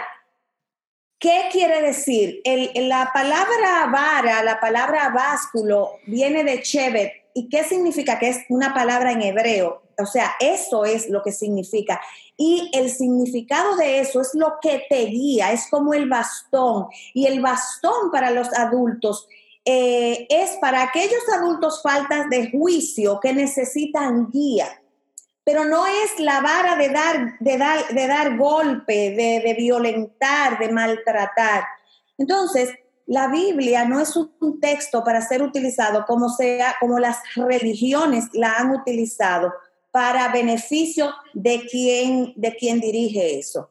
¿qué 1.22 1.48
quiere 1.52 1.82
decir? 1.82 2.42
la 2.76 3.12
palabra 3.14 3.88
vara, 3.92 4.44
la 4.44 4.60
palabra 4.60 5.10
básculo, 5.10 6.00
viene 6.06 6.44
de 6.44 6.62
Chevet. 6.62 7.14
¿Y 7.34 7.48
qué 7.48 7.64
significa? 7.64 8.20
Que 8.20 8.30
es 8.30 8.40
una 8.50 8.74
palabra 8.74 9.14
en 9.14 9.22
hebreo. 9.22 9.84
O 9.98 10.06
sea, 10.06 10.34
eso 10.40 10.84
es 10.84 11.10
lo 11.10 11.22
que 11.22 11.32
significa. 11.32 12.02
Y 12.36 12.70
el 12.74 12.90
significado 12.90 13.78
de 13.78 14.00
eso 14.00 14.20
es 14.20 14.32
lo 14.34 14.56
que 14.62 14.84
te 14.90 15.06
guía, 15.06 15.52
es 15.52 15.68
como 15.70 15.94
el 15.94 16.10
bastón. 16.10 16.88
Y 17.14 17.28
el 17.28 17.40
bastón 17.40 18.12
para 18.12 18.32
los 18.32 18.52
adultos 18.54 19.28
eh, 19.64 20.26
es 20.28 20.58
para 20.60 20.82
aquellos 20.82 21.22
adultos 21.38 21.82
faltas 21.84 22.30
de 22.32 22.50
juicio 22.50 23.20
que 23.20 23.32
necesitan 23.32 24.32
guía, 24.32 24.81
pero 25.44 25.66
no 25.66 25.86
es 25.88 26.20
la 26.20 26.42
vara 26.42 26.76
de 26.76 26.90
dar, 26.90 27.40
de 27.40 27.58
dar, 27.58 27.88
de 27.88 28.08
dar 28.08 28.38
golpe, 28.38 29.12
de, 29.12 29.56
violentar, 29.58 30.60
de 30.60 30.70
maltratar. 30.72 31.64
Entonces, 32.18 32.70
la 33.08 33.28
Biblia 33.28 33.86
no 33.86 34.00
es 34.00 34.16
un 34.16 34.60
texto 34.60 35.04
para 35.04 35.22
ser 35.22 35.42
utilizado 35.42 36.06
como 36.06 36.30
sea, 36.30 36.76
como 36.80 37.00
las 37.00 37.18
religiones 37.36 38.26
la 38.34 38.54
han 38.58 38.72
utilizado 38.72 39.52
para 39.92 40.32
beneficio 40.32 41.12
de 41.34 41.66
quien, 41.70 42.34
de 42.36 42.56
quien 42.56 42.80
dirige 42.80 43.38
eso. 43.38 43.70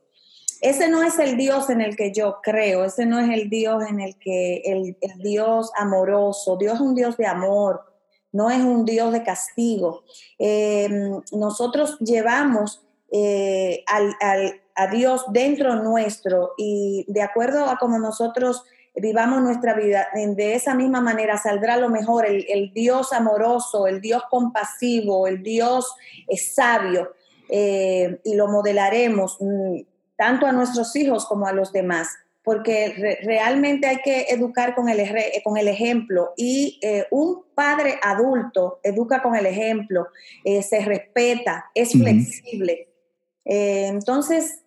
Ese 0.60 0.88
no 0.88 1.02
es 1.02 1.18
el 1.18 1.38
Dios 1.38 1.70
en 1.70 1.80
el 1.80 1.96
que 1.96 2.12
yo 2.12 2.40
creo, 2.42 2.84
ese 2.84 3.06
no 3.06 3.18
es 3.18 3.30
el 3.30 3.48
Dios 3.48 3.82
en 3.88 3.98
el 3.98 4.18
que, 4.18 4.60
el, 4.66 4.96
Dios 5.18 5.70
amoroso, 5.74 6.58
Dios 6.58 6.74
es 6.74 6.80
un 6.80 6.94
Dios 6.94 7.16
de 7.16 7.26
amor, 7.26 7.82
no 8.32 8.50
es 8.50 8.60
un 8.60 8.84
Dios 8.84 9.12
de 9.12 9.22
castigo. 9.22 10.04
Em, 10.38 11.20
nosotros 11.32 11.98
llevamos 12.00 12.82
eh, 13.12 13.84
a 14.76 14.86
Dios 14.86 15.24
dentro 15.32 15.74
nuestro 15.76 16.52
y 16.56 17.04
de 17.08 17.22
acuerdo 17.22 17.64
a 17.66 17.76
como 17.76 17.98
nosotros 17.98 18.64
vivamos 18.94 19.42
nuestra 19.42 19.74
vida, 19.74 20.08
de 20.14 20.54
esa 20.54 20.74
misma 20.74 21.00
manera 21.00 21.38
saldrá 21.38 21.76
lo 21.76 21.88
mejor, 21.88 22.26
el, 22.26 22.72
Dios 22.72 23.12
amoroso, 23.12 23.86
el 23.86 24.00
Dios 24.00 24.22
compasivo, 24.30 25.26
el 25.26 25.42
Dios 25.42 25.94
sabio, 26.36 27.12
eh, 27.48 28.20
y 28.24 28.34
lo 28.34 28.48
modelaremos. 28.48 29.36
Mm, 29.40 29.80
tanto 30.16 30.46
a 30.46 30.52
nuestros 30.52 30.94
hijos 30.96 31.24
como 31.26 31.46
a 31.46 31.52
los 31.52 31.72
demás, 31.72 32.08
porque 32.42 33.18
realmente 33.22 33.86
hay 33.86 33.98
que 33.98 34.22
educar 34.30 34.74
con 34.74 34.88
el, 34.88 35.00
con 35.44 35.56
el 35.56 35.68
ejemplo. 35.68 36.32
Y 36.36 36.78
eh, 36.82 37.06
un 37.10 37.44
padre 37.54 37.98
adulto 38.02 38.80
educa 38.82 39.22
con 39.22 39.36
el 39.36 39.46
ejemplo, 39.46 40.06
eh, 40.44 40.62
se 40.62 40.80
respeta, 40.80 41.70
es 41.74 41.92
flexible. 41.92 42.88
Eh, 43.44 43.86
entonces, 43.88 44.62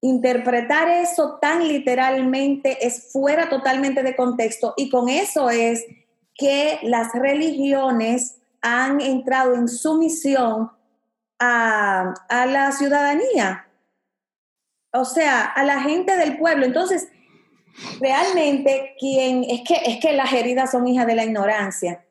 interpretar 0.00 0.88
eso 0.88 1.38
tan 1.40 1.66
literalmente 1.66 2.86
es 2.86 3.10
fuera 3.12 3.48
totalmente 3.48 4.04
de 4.04 4.14
contexto 4.14 4.74
y 4.76 4.90
con 4.90 5.08
eso 5.08 5.50
es 5.50 5.84
que 6.36 6.78
las 6.84 7.12
religiones 7.14 8.36
han 8.60 9.00
entrado 9.00 9.54
en 9.54 9.66
sumisión 9.66 10.70
a, 11.40 12.14
a 12.28 12.46
la 12.46 12.70
ciudadanía 12.70 13.67
o 14.92 15.04
sea, 15.04 15.44
a 15.44 15.64
la 15.64 15.80
gente 15.80 16.16
del 16.16 16.38
pueblo. 16.38 16.64
Entonces, 16.64 17.08
realmente 18.00 18.94
quien 18.98 19.44
es 19.44 19.60
que 19.66 19.74
es 19.86 20.00
que 20.00 20.12
las 20.12 20.32
heridas 20.32 20.70
son 20.70 20.86
hijas 20.86 21.06
de 21.06 21.14
la 21.14 21.24
ignorancia. 21.24 22.04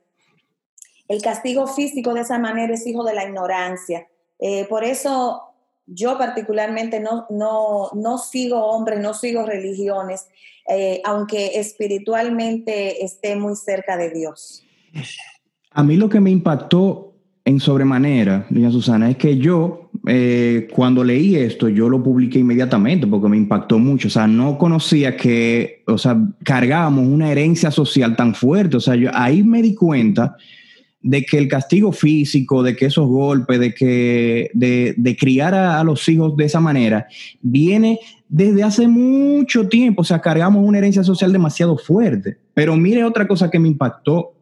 El 1.08 1.22
castigo 1.22 1.68
físico 1.68 2.14
de 2.14 2.22
esa 2.22 2.38
manera 2.38 2.74
es 2.74 2.86
hijo 2.86 3.04
de 3.04 3.14
la 3.14 3.26
ignorancia. 3.26 4.08
Eh, 4.40 4.66
por 4.70 4.84
eso 4.84 5.42
yo 5.86 6.18
particularmente 6.18 7.00
no, 7.00 7.26
no, 7.30 7.90
no 7.94 8.18
sigo 8.18 8.66
hombres, 8.66 9.00
no 9.00 9.14
sigo 9.14 9.44
religiones, 9.46 10.28
eh, 10.68 11.02
aunque 11.06 11.60
espiritualmente 11.60 13.04
esté 13.06 13.38
muy 13.38 13.56
cerca 13.56 13.96
de 13.96 14.10
Dios. 14.10 14.66
A 15.72 15.84
mí 15.84 15.96
lo 15.96 16.10
que 16.10 16.20
me 16.20 16.30
impactó 16.30 17.14
en 17.46 17.62
sobremanera, 17.62 18.46
doña 18.50 18.70
Susana, 18.70 19.10
es 19.10 19.16
que 19.16 19.38
yo, 19.38 19.87
eh, 20.08 20.68
cuando 20.74 21.04
leí 21.04 21.36
esto, 21.36 21.68
yo 21.68 21.90
lo 21.90 22.02
publiqué 22.02 22.40
inmediatamente 22.40 23.06
porque 23.06 23.28
me 23.28 23.38
impactó 23.38 23.78
mucho. 23.78 24.08
O 24.08 24.12
sea, 24.12 24.28
no 24.28 24.58
conocía 24.58 25.18
que, 25.18 25.84
o 25.86 25.98
sea, 25.98 26.18
cargábamos 26.44 27.08
una 27.08 27.32
herencia 27.32 27.72
social 27.72 28.16
tan 28.16 28.34
fuerte. 28.34 28.78
O 28.78 28.80
sea, 28.80 28.96
yo 28.96 29.10
ahí 29.14 29.44
me 29.44 29.62
di 29.62 29.76
cuenta 29.76 30.38
de 31.02 31.24
que 31.24 31.38
el 31.38 31.48
castigo 31.48 31.92
físico, 31.92 32.64
de 32.64 32.76
que 32.76 32.86
esos 32.86 33.08
golpes, 33.08 33.60
de 33.60 33.74
que 33.74 34.50
de, 34.54 35.18
criar 35.20 35.54
a, 35.54 35.80
a, 35.80 35.84
los 35.84 36.08
hijos 36.08 36.36
de 36.38 36.46
esa 36.46 36.60
manera, 36.60 37.08
viene 37.42 38.00
desde 38.30 38.64
hace 38.64 38.88
mucho 38.88 39.68
tiempo. 39.68 40.02
O 40.04 40.06
sea, 40.06 40.22
cargamos 40.22 40.66
una 40.66 40.78
herencia 40.78 41.04
social 41.04 41.34
demasiado 41.34 41.78
fuerte. 41.78 42.38
Pero 42.54 42.76
mire 42.78 43.04
otra 43.04 43.28
cosa 43.28 43.52
que 43.52 43.60
me 43.60 43.68
impactó 43.68 44.34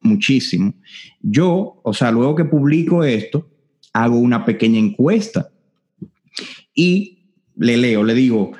muchísimo. 0.00 0.72
Yo, 1.20 1.80
o 1.82 1.92
sea, 1.92 2.10
luego 2.10 2.34
que 2.34 2.44
publico 2.44 3.04
esto, 3.04 3.49
hago 3.92 4.18
una 4.18 4.44
pequeña 4.44 4.78
encuesta 4.78 5.50
y 6.74 7.18
le 7.56 7.76
leo, 7.76 8.04
le 8.04 8.14
digo, 8.14 8.52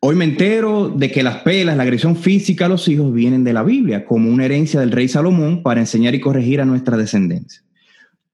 hoy 0.00 0.16
me 0.16 0.24
entero 0.24 0.88
de 0.88 1.10
que 1.10 1.22
las 1.22 1.38
pelas, 1.38 1.76
la 1.76 1.82
agresión 1.82 2.16
física 2.16 2.66
a 2.66 2.68
los 2.68 2.88
hijos 2.88 3.12
vienen 3.12 3.44
de 3.44 3.52
la 3.52 3.62
Biblia 3.62 4.04
como 4.04 4.30
una 4.30 4.44
herencia 4.44 4.80
del 4.80 4.90
rey 4.90 5.08
Salomón 5.08 5.62
para 5.62 5.80
enseñar 5.80 6.14
y 6.14 6.20
corregir 6.20 6.60
a 6.60 6.64
nuestra 6.64 6.96
descendencia. 6.96 7.62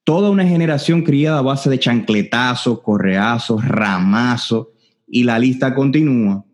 Toda 0.04 0.30
una 0.30 0.46
generación 0.46 1.02
criada 1.02 1.38
a 1.38 1.42
base 1.42 1.68
de 1.68 1.80
chancletazos, 1.80 2.80
correazos, 2.80 3.66
ramazos, 3.66 4.68
y 5.06 5.24
la 5.24 5.38
lista 5.38 5.74
continúa. 5.74 6.44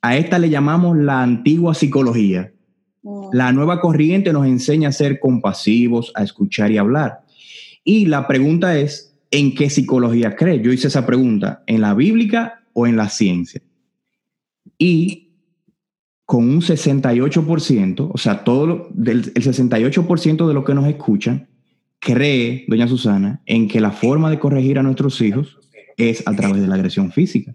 A 0.00 0.16
esta 0.16 0.38
le 0.38 0.50
llamamos 0.50 0.96
la 0.96 1.22
antigua 1.22 1.74
psicología. 1.74 2.52
La 3.32 3.52
nueva 3.52 3.80
corriente 3.80 4.32
nos 4.32 4.46
enseña 4.46 4.90
a 4.90 4.92
ser 4.92 5.18
compasivos, 5.20 6.12
a 6.14 6.22
escuchar 6.22 6.70
y 6.70 6.78
hablar. 6.78 7.20
Y 7.84 8.06
la 8.06 8.26
pregunta 8.26 8.78
es, 8.78 9.14
¿en 9.30 9.54
qué 9.54 9.70
psicología 9.70 10.36
cree? 10.36 10.60
Yo 10.60 10.72
hice 10.72 10.88
esa 10.88 11.06
pregunta, 11.06 11.62
¿en 11.66 11.80
la 11.80 11.94
bíblica 11.94 12.64
o 12.72 12.86
en 12.86 12.96
la 12.96 13.08
ciencia? 13.08 13.62
Y 14.78 15.28
con 16.24 16.44
un 16.44 16.60
68%, 16.60 18.10
o 18.12 18.18
sea, 18.18 18.44
todo 18.44 18.88
del, 18.92 19.32
el 19.34 19.42
68% 19.42 20.46
de 20.46 20.54
los 20.54 20.64
que 20.64 20.74
nos 20.74 20.86
escuchan 20.86 21.48
cree, 21.98 22.64
doña 22.68 22.86
Susana, 22.86 23.40
en 23.46 23.66
que 23.68 23.80
la 23.80 23.90
forma 23.90 24.30
de 24.30 24.38
corregir 24.38 24.78
a 24.78 24.82
nuestros 24.82 25.20
hijos 25.20 25.58
es 25.96 26.22
a 26.26 26.34
través 26.34 26.60
de 26.60 26.68
la 26.68 26.74
agresión 26.74 27.12
física. 27.12 27.54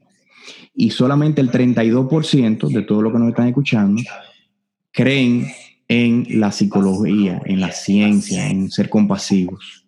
Y 0.76 0.90
solamente 0.90 1.40
el 1.40 1.52
32% 1.52 2.68
de 2.70 2.82
todo 2.82 3.02
lo 3.02 3.12
que 3.12 3.20
nos 3.20 3.30
están 3.30 3.48
escuchando 3.48 4.02
creen 4.92 5.48
en 5.88 6.40
la 6.40 6.52
psicología, 6.52 7.42
en 7.46 7.60
la 7.60 7.72
ciencia, 7.72 8.50
en 8.50 8.72
ser 8.72 8.90
compasivos. 8.90 9.83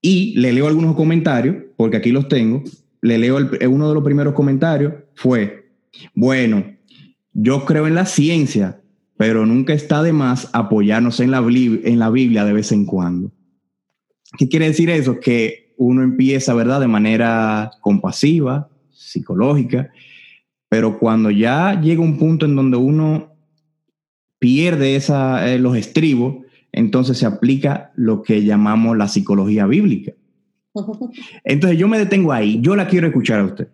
Y 0.00 0.38
le 0.38 0.52
leo 0.52 0.68
algunos 0.68 0.94
comentarios, 0.94 1.56
porque 1.76 1.96
aquí 1.96 2.10
los 2.10 2.28
tengo. 2.28 2.62
Le 3.00 3.18
leo 3.18 3.38
uno 3.68 3.88
de 3.88 3.94
los 3.94 4.04
primeros 4.04 4.34
comentarios, 4.34 4.94
fue, 5.14 5.70
bueno, 6.14 6.64
yo 7.32 7.64
creo 7.64 7.86
en 7.86 7.94
la 7.94 8.06
ciencia, 8.06 8.80
pero 9.16 9.46
nunca 9.46 9.72
está 9.72 10.02
de 10.02 10.12
más 10.12 10.48
apoyarnos 10.52 11.20
en 11.20 11.30
la, 11.30 11.38
en 11.38 11.98
la 11.98 12.10
Biblia 12.10 12.44
de 12.44 12.52
vez 12.52 12.72
en 12.72 12.86
cuando. 12.86 13.32
¿Qué 14.38 14.48
quiere 14.48 14.66
decir 14.66 14.90
eso? 14.90 15.20
Que 15.20 15.74
uno 15.76 16.02
empieza, 16.02 16.54
¿verdad?, 16.54 16.80
de 16.80 16.88
manera 16.88 17.70
compasiva, 17.80 18.68
psicológica, 18.90 19.90
pero 20.68 20.98
cuando 20.98 21.30
ya 21.30 21.80
llega 21.80 22.02
un 22.02 22.18
punto 22.18 22.46
en 22.46 22.56
donde 22.56 22.76
uno 22.76 23.34
pierde 24.38 24.96
esa, 24.96 25.50
eh, 25.50 25.58
los 25.58 25.76
estribos, 25.76 26.45
entonces 26.76 27.18
se 27.18 27.26
aplica 27.26 27.90
lo 27.94 28.22
que 28.22 28.44
llamamos 28.44 28.96
la 28.98 29.08
psicología 29.08 29.66
bíblica. 29.66 30.12
Entonces 31.42 31.78
yo 31.78 31.88
me 31.88 31.98
detengo 31.98 32.32
ahí, 32.32 32.60
yo 32.60 32.76
la 32.76 32.86
quiero 32.86 33.06
escuchar 33.06 33.40
a 33.40 33.44
usted. 33.44 33.68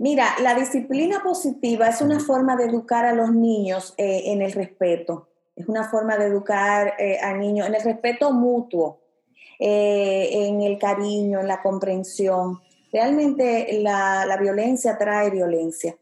Mira, 0.00 0.26
la 0.42 0.54
disciplina 0.54 1.22
positiva 1.22 1.86
es 1.86 2.00
una 2.00 2.18
forma 2.18 2.56
de 2.56 2.64
educar 2.64 3.04
a 3.04 3.14
los 3.14 3.32
niños 3.32 3.94
eh, 3.98 4.22
en 4.26 4.42
el 4.42 4.50
respeto, 4.50 5.28
es 5.54 5.68
una 5.68 5.88
forma 5.88 6.16
de 6.16 6.26
educar 6.26 6.94
eh, 6.98 7.18
a 7.22 7.34
niños 7.34 7.68
en 7.68 7.74
el 7.76 7.82
respeto 7.84 8.32
mutuo, 8.32 9.02
en 9.58 10.62
el 10.62 10.78
cariño, 10.78 11.38
en 11.40 11.46
la 11.46 11.62
comprensión. 11.62 12.58
Realmente 12.90 13.78
la, 13.82 14.24
la 14.26 14.38
violencia 14.38 14.96
trae 14.98 15.30
violencia. 15.30 15.94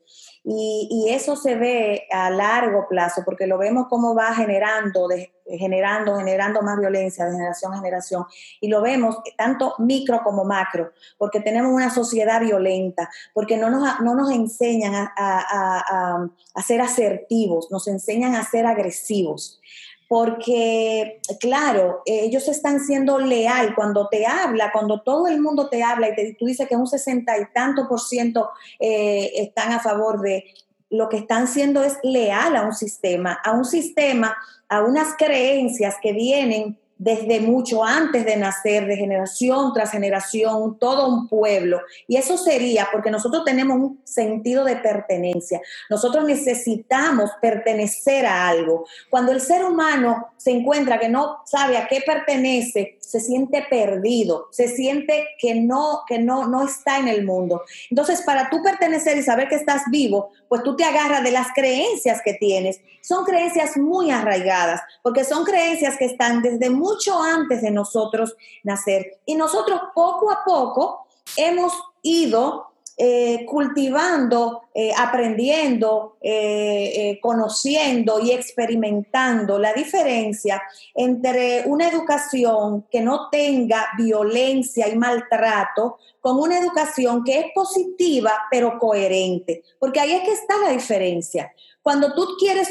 Y, 0.51 1.09
eso 1.11 1.37
se 1.37 1.57
ve 1.57 2.07
a 2.11 2.31
largo 2.31 2.87
plazo, 2.89 3.23
porque 3.25 3.47
lo 3.47 3.59
vemos 3.59 3.87
cómo 3.89 4.15
va 4.15 4.35
generando, 4.35 5.07
generando, 5.51 6.17
generando 6.17 6.63
más 6.63 6.79
violencia 6.79 7.25
de 7.25 7.33
generación 7.33 7.73
a 7.73 7.79
generación. 7.79 8.25
Y 8.61 8.69
lo 8.69 8.83
vemos 8.83 9.19
tanto 9.37 9.75
micro 9.79 10.23
como 10.23 10.45
macro, 10.45 10.93
porque 11.17 11.41
tenemos 11.41 11.73
una 11.73 11.91
sociedad 11.91 12.41
violenta, 12.41 13.11
porque 13.33 13.57
no 13.57 13.71
nos, 13.71 14.01
no 14.01 14.15
nos 14.15 14.31
enseñan 14.31 14.95
a, 14.95 15.13
a, 15.17 16.29
a 16.55 16.63
ser 16.63 16.81
asertivos, 16.81 17.71
nos 17.71 17.89
enseñan 17.89 18.35
a 18.35 18.45
ser 18.45 18.67
agresivos 18.67 19.61
porque, 20.09 21.21
claro, 21.39 22.01
ellos 22.07 22.49
están 22.49 22.81
siendo 22.81 23.19
leal 23.19 23.75
cuando 23.75 24.09
te 24.09 24.27
habla, 24.27 24.73
cuando 24.73 25.03
todo 25.03 25.29
el 25.29 25.39
mundo 25.39 25.69
te 25.69 25.83
habla 25.83 26.09
y 26.09 26.35
tú 26.35 26.47
dices 26.47 26.67
que 26.67 26.77
un 26.77 26.87
sesenta 26.87 27.39
y 27.39 27.45
tanto 27.53 27.87
por 27.87 28.01
ciento 28.01 28.49
eh, 28.81 29.33
están 29.35 29.71
a 29.73 29.81
favor 29.81 30.23
de, 30.23 30.45
lo 30.91 31.09
que 31.09 31.19
están 31.19 31.49
siendo 31.49 31.83
es 31.83 31.99
leal 32.03 32.57
a 32.57 32.63
un 32.63 32.75
sistema, 32.75 33.39
a 33.45 33.53
un 33.53 33.65
sistema, 33.65 34.37
a 34.69 34.83
unas 34.83 35.15
creencias 35.17 35.97
que 36.01 36.13
vienen 36.13 36.79
desde 36.99 37.41
mucho 37.41 37.85
antes 37.85 38.25
de 38.25 38.37
nacer, 38.37 38.87
de 38.87 38.97
generación 38.97 39.73
tras 39.73 39.93
generación, 39.93 40.79
todo 40.79 41.09
un 41.09 41.29
pueblo. 41.29 41.81
Y 42.07 42.17
eso 42.17 42.37
sería 42.37 42.89
porque 42.93 43.11
nosotros 43.11 43.45
tenemos 43.45 43.79
un 43.79 44.01
sentido 44.05 44.65
de 44.65 44.77
pertenencia. 44.77 45.61
Nosotros 45.89 46.25
necesitamos 46.25 47.31
pertenecer 47.41 48.27
a 48.27 48.49
algo. 48.49 48.87
Cuando 49.11 49.33
el 49.33 49.41
ser 49.41 49.65
humano 49.65 50.29
se 50.37 50.51
encuentra 50.51 50.99
que 50.99 51.09
no 51.09 51.39
sabe 51.47 51.77
a 51.77 51.87
qué 51.87 52.03
pertenece, 52.05 52.99
se 53.01 53.21
siente 53.21 53.65
perdido, 53.71 54.49
se 54.51 54.69
siente 54.69 55.29
que 55.39 55.55
no, 55.55 56.03
que 56.07 56.19
no, 56.19 56.47
no 56.47 56.67
está 56.67 56.99
en 56.99 57.09
el 57.09 57.25
mundo. 57.25 57.63
Entonces, 57.91 58.21
para 58.23 58.51
tú 58.51 58.63
pertenecer 58.63 59.17
y 59.17 59.23
saber 59.23 59.49
que 59.49 59.55
estás 59.55 59.83
vivo, 59.91 60.31
pues 60.49 60.63
tú 60.63 60.77
te 60.77 60.85
agarras 60.85 61.23
de 61.23 61.31
las 61.31 61.49
creencias 61.55 62.21
que 62.23 62.35
tienes. 62.35 62.81
Son 63.01 63.25
creencias 63.25 63.77
muy 63.77 64.11
arraigadas, 64.11 64.83
porque 65.03 65.25
son 65.25 65.45
creencias 65.45 65.97
que 65.97 66.05
están 66.05 66.43
desde 66.43 66.69
muy 66.69 66.88
mucho 66.89 67.23
antes 67.23 67.63
de 67.63 67.71
nosotros 67.71 68.37
nacer. 68.63 69.21
Y 69.27 69.35
nosotros 69.35 69.81
poco 69.95 70.31
a 70.31 70.43
poco 70.45 71.07
hemos 71.37 71.73
ido 72.03 72.69
eh, 73.01 73.47
cultivando, 73.47 74.63
eh, 74.75 74.91
aprendiendo, 74.97 76.17
eh, 76.21 77.17
conociendo 77.23 78.19
y 78.19 78.33
experimentando 78.33 79.57
la 79.57 79.73
diferencia 79.73 80.61
entre 80.97 81.63
una 81.67 81.89
educación 81.89 82.87
que 82.91 83.01
no 83.01 83.29
tenga 83.31 83.87
violencia 83.97 84.89
y 84.89 84.97
maltrato 84.97 85.99
con 86.21 86.41
una 86.41 86.59
educación 86.59 87.23
que 87.23 87.39
es 87.39 87.47
positiva 87.55 88.33
pero 88.51 88.81
coherente. 88.81 89.63
Porque 89.79 90.01
ahí 90.01 90.15
es 90.15 90.23
que 90.23 90.33
está 90.33 90.57
la 90.57 90.71
diferencia. 90.71 91.53
Cuando 91.83 92.15
tú 92.15 92.27
quieres 92.37 92.69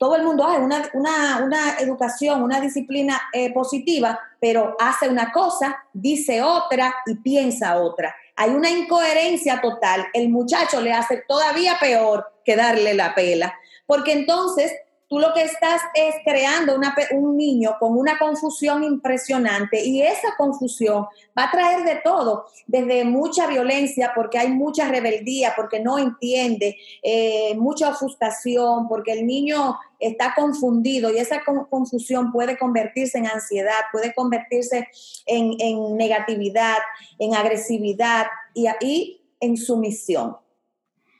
todo 0.00 0.16
el 0.16 0.22
mundo 0.22 0.46
hace 0.46 0.62
una, 0.94 1.76
educación, 1.78 2.42
una 2.42 2.58
disciplina 2.58 3.20
eh, 3.34 3.52
positiva, 3.52 4.18
pero 4.40 4.74
hace 4.80 5.10
una 5.10 5.30
cosa, 5.30 5.84
dice 5.92 6.40
otra 6.40 6.94
y 7.04 7.16
piensa 7.16 7.78
otra. 7.78 8.14
Hay 8.34 8.48
una 8.48 8.70
incoherencia 8.70 9.60
total. 9.60 10.06
El 10.14 10.30
muchacho 10.30 10.80
le 10.80 10.94
hace 10.94 11.22
todavía 11.28 11.76
peor 11.78 12.32
que 12.46 12.56
darle 12.56 12.94
la 12.94 13.14
pela, 13.14 13.54
porque 13.84 14.12
entonces 14.12 14.72
tú 15.10 15.18
lo 15.18 15.34
que 15.34 15.42
estás 15.42 15.82
es 15.92 16.14
creando 16.24 16.78
un 17.10 17.36
niño 17.36 17.74
con 17.80 17.98
una 17.98 18.16
confusión 18.16 18.84
impresionante 18.84 19.84
y 19.84 20.02
esa 20.02 20.36
confusión 20.38 21.06
va 21.36 21.44
a 21.44 21.50
traer 21.50 21.84
de 21.84 21.96
todo, 21.96 22.46
desde 22.68 23.04
mucha 23.04 23.48
violencia, 23.48 24.12
porque 24.14 24.38
hay 24.38 24.50
mucha 24.52 24.88
rebeldía, 24.88 25.54
porque 25.56 25.80
no 25.80 25.98
entiende, 25.98 26.76
eh, 27.02 27.56
mucha 27.56 27.88
ofuscación, 27.88 28.86
porque 28.86 29.12
el 29.12 29.26
niño 29.26 29.76
está 29.98 30.32
confundido 30.36 31.10
y 31.10 31.18
esa 31.18 31.42
confusión 31.68 32.30
puede 32.30 32.56
convertirse 32.56 33.18
en 33.18 33.26
ansiedad, 33.26 33.80
puede 33.90 34.14
convertirse 34.14 34.86
en, 35.26 35.96
negatividad, 35.96 36.78
en 37.18 37.34
agresividad 37.34 38.26
y, 38.54 38.68
y 38.80 39.22
en 39.40 39.56
sumisión 39.56 40.36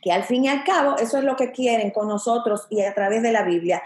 que 0.03 0.13
al 0.13 0.25
fin 0.25 0.45
y 0.45 0.49
al 0.49 0.65
cabo 0.65 0.97
eso 0.99 1.19
es 1.19 1.25
lo 1.25 1.37
que 1.37 1.53
quieren 1.53 1.91
con 1.91 2.09
nosotros 2.09 2.67
y 2.71 2.83
a 2.83 2.95
través 2.95 3.23
de 3.23 3.33
la 3.33 3.43
Biblia, 3.43 3.83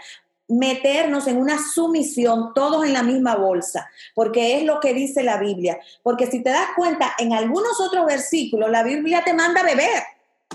meternos 0.47 1.27
en 1.27 1.37
una 1.37 1.57
sumisión 1.57 2.53
todos 2.53 2.85
en 2.85 2.93
la 2.93 3.03
misma 3.03 3.35
bolsa, 3.35 3.89
porque 4.13 4.57
es 4.57 4.63
lo 4.63 4.79
que 4.79 4.93
dice 4.93 5.23
la 5.23 5.37
Biblia. 5.37 5.79
Porque 6.03 6.27
si 6.27 6.43
te 6.43 6.51
das 6.51 6.67
cuenta, 6.75 7.13
en 7.17 7.33
algunos 7.33 7.79
otros 7.79 8.05
versículos 8.05 8.69
la 8.69 8.83
Biblia 8.83 9.23
te 9.23 9.33
manda 9.33 9.61
a 9.61 9.65
beber. 9.65 10.03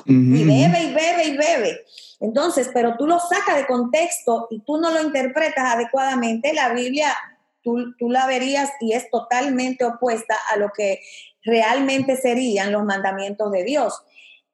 Y 0.06 0.44
bebe 0.44 0.82
y 0.84 0.94
bebe 0.94 1.24
y 1.24 1.36
bebe. 1.36 1.84
Entonces, 2.20 2.70
pero 2.72 2.96
tú 2.96 3.06
lo 3.06 3.18
sacas 3.18 3.56
de 3.56 3.66
contexto 3.66 4.46
y 4.50 4.60
tú 4.60 4.78
no 4.78 4.90
lo 4.90 5.02
interpretas 5.02 5.74
adecuadamente, 5.74 6.54
la 6.54 6.72
Biblia 6.72 7.14
tú, 7.62 7.94
tú 7.98 8.08
la 8.08 8.26
verías 8.26 8.70
y 8.80 8.92
es 8.92 9.10
totalmente 9.10 9.84
opuesta 9.84 10.36
a 10.52 10.56
lo 10.56 10.70
que 10.70 11.00
realmente 11.42 12.16
serían 12.16 12.72
los 12.72 12.84
mandamientos 12.84 13.50
de 13.50 13.64
Dios. 13.64 14.02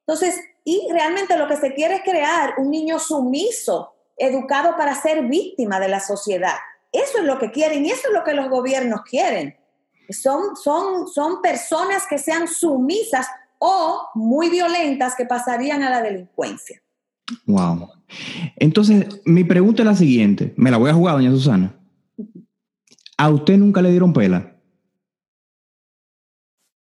Entonces, 0.07 0.39
y 0.63 0.87
realmente 0.89 1.37
lo 1.37 1.49
que 1.49 1.57
se 1.57 1.73
quiere 1.73 1.95
es 1.95 2.01
crear 2.01 2.53
un 2.57 2.71
niño 2.71 2.97
sumiso, 2.97 3.93
educado 4.15 4.77
para 4.77 4.95
ser 4.95 5.27
víctima 5.27 5.81
de 5.81 5.89
la 5.89 5.99
sociedad. 5.99 6.55
Eso 6.93 7.17
es 7.17 7.25
lo 7.25 7.37
que 7.37 7.51
quieren 7.51 7.85
y 7.85 7.89
eso 7.91 8.07
es 8.07 8.13
lo 8.13 8.23
que 8.23 8.33
los 8.33 8.49
gobiernos 8.49 9.01
quieren. 9.01 9.57
Son, 10.09 10.55
son, 10.55 11.09
son 11.09 11.41
personas 11.41 12.07
que 12.07 12.17
sean 12.17 12.47
sumisas 12.47 13.27
o 13.59 14.07
muy 14.15 14.49
violentas 14.49 15.13
que 15.13 15.25
pasarían 15.25 15.83
a 15.83 15.89
la 15.89 16.01
delincuencia. 16.01 16.81
Wow. 17.45 17.89
Entonces, 18.55 19.05
mi 19.25 19.43
pregunta 19.43 19.81
es 19.81 19.87
la 19.87 19.95
siguiente. 19.95 20.53
Me 20.55 20.71
la 20.71 20.77
voy 20.77 20.89
a 20.89 20.93
jugar, 20.93 21.15
doña 21.15 21.31
Susana. 21.31 21.77
¿A 23.17 23.29
usted 23.29 23.57
nunca 23.57 23.81
le 23.81 23.91
dieron 23.91 24.13
pela? 24.13 24.55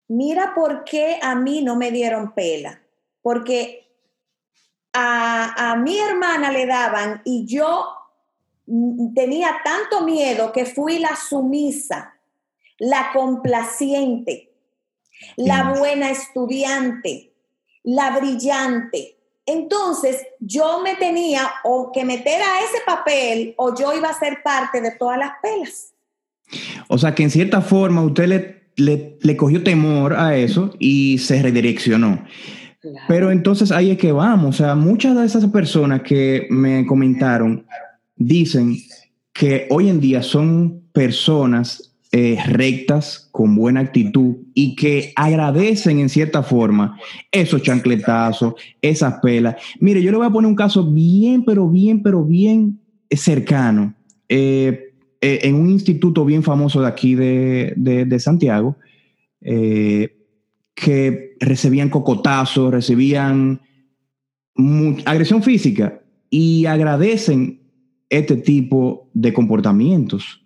Mira 0.07 0.53
por 0.55 0.83
qué 0.83 1.19
a 1.21 1.35
mí 1.35 1.61
no 1.61 1.75
me 1.75 1.91
dieron 1.91 2.33
pela 2.33 2.82
porque 3.23 3.87
a, 4.93 5.75
mi 5.83 5.97
hermana 5.97 6.51
le 6.51 6.67
daban 6.67 7.21
y 7.25 7.45
yo 7.47 7.85
tenía 9.15 9.55
tanto 9.63 10.01
miedo 10.05 10.51
que 10.51 10.65
fui 10.65 10.99
la 10.99 11.15
sumisa, 11.15 12.13
la 12.77 13.11
complaciente, 13.11 14.51
la 15.35 15.73
buena 15.73 16.11
estudiante, 16.11 17.33
la 17.83 18.17
brillante. 18.19 19.17
entonces 19.45 20.25
yo 20.39 20.81
me 20.81 20.95
tenía 20.95 21.49
o 21.63 21.91
que 21.91 22.05
meter 22.05 22.41
a 22.41 22.59
ese 22.63 22.81
papel 22.85 23.53
o 23.57 23.75
yo 23.75 23.93
iba 23.93 24.09
a 24.09 24.19
ser 24.19 24.43
parte 24.43 24.79
de 24.79 24.91
todas 24.91 25.17
las 25.17 25.31
pelas. 25.41 25.93
O 26.87 26.97
sea 26.97 27.15
que 27.15 27.23
en 27.23 27.29
cierta 27.29 27.61
forma 27.61 28.01
usted 28.03 28.27
le, 28.75 29.17
le, 29.21 29.37
cogió 29.37 29.63
temor 29.63 30.13
a 30.13 30.35
eso 30.37 30.73
y 30.79 31.17
se 31.17 31.41
redireccionó. 31.41 32.23
Pero 33.07 33.31
entonces 33.31 33.71
ahí 33.71 33.91
es 33.91 33.97
que 33.97 34.11
vamos. 34.11 34.55
O 34.55 34.57
sea, 34.57 34.75
muchas 34.75 35.15
de 35.15 35.25
esas 35.25 35.45
personas 35.47 36.01
que 36.01 36.47
me 36.49 36.85
comentaron 36.85 37.65
dicen 38.15 38.75
que 39.31 39.67
hoy 39.69 39.89
en 39.89 39.99
día 39.99 40.21
son 40.21 40.81
personas 40.91 41.93
eh, 42.11 42.37
rectas, 42.45 43.27
con 43.31 43.55
buena 43.55 43.79
actitud 43.79 44.35
y 44.53 44.75
que 44.75 45.13
agradecen 45.15 45.97
en 45.97 46.09
cierta 46.09 46.43
forma 46.43 46.99
esos 47.31 47.63
chancletazos, 47.63 48.53
esas 48.83 49.15
pelas. 49.19 49.55
Mire, 49.79 50.03
yo 50.03 50.11
le 50.11 50.17
voy 50.17 50.27
a 50.27 50.29
poner 50.29 50.47
un 50.47 50.55
caso 50.55 50.85
bien, 50.91 51.43
pero 51.43 51.67
bien, 51.67 52.03
pero 52.03 52.23
bien 52.23 52.79
cercano. 53.09 53.95
Eh, 54.29 54.93
eh, 55.21 55.39
en 55.41 55.55
un 55.55 55.71
instituto 55.71 56.23
bien 56.23 56.43
famoso 56.43 56.81
de 56.81 56.87
aquí 56.87 57.15
de, 57.15 58.19
Santiago, 58.19 58.75
que 60.75 61.35
recibían 61.39 61.89
cocotazos, 61.89 62.71
recibían 62.71 63.61
agresión 65.05 65.41
física 65.41 66.01
y 66.29 66.65
agradecen 66.65 67.61
este 68.09 68.35
tipo 68.37 69.09
de 69.13 69.33
comportamientos 69.33 70.43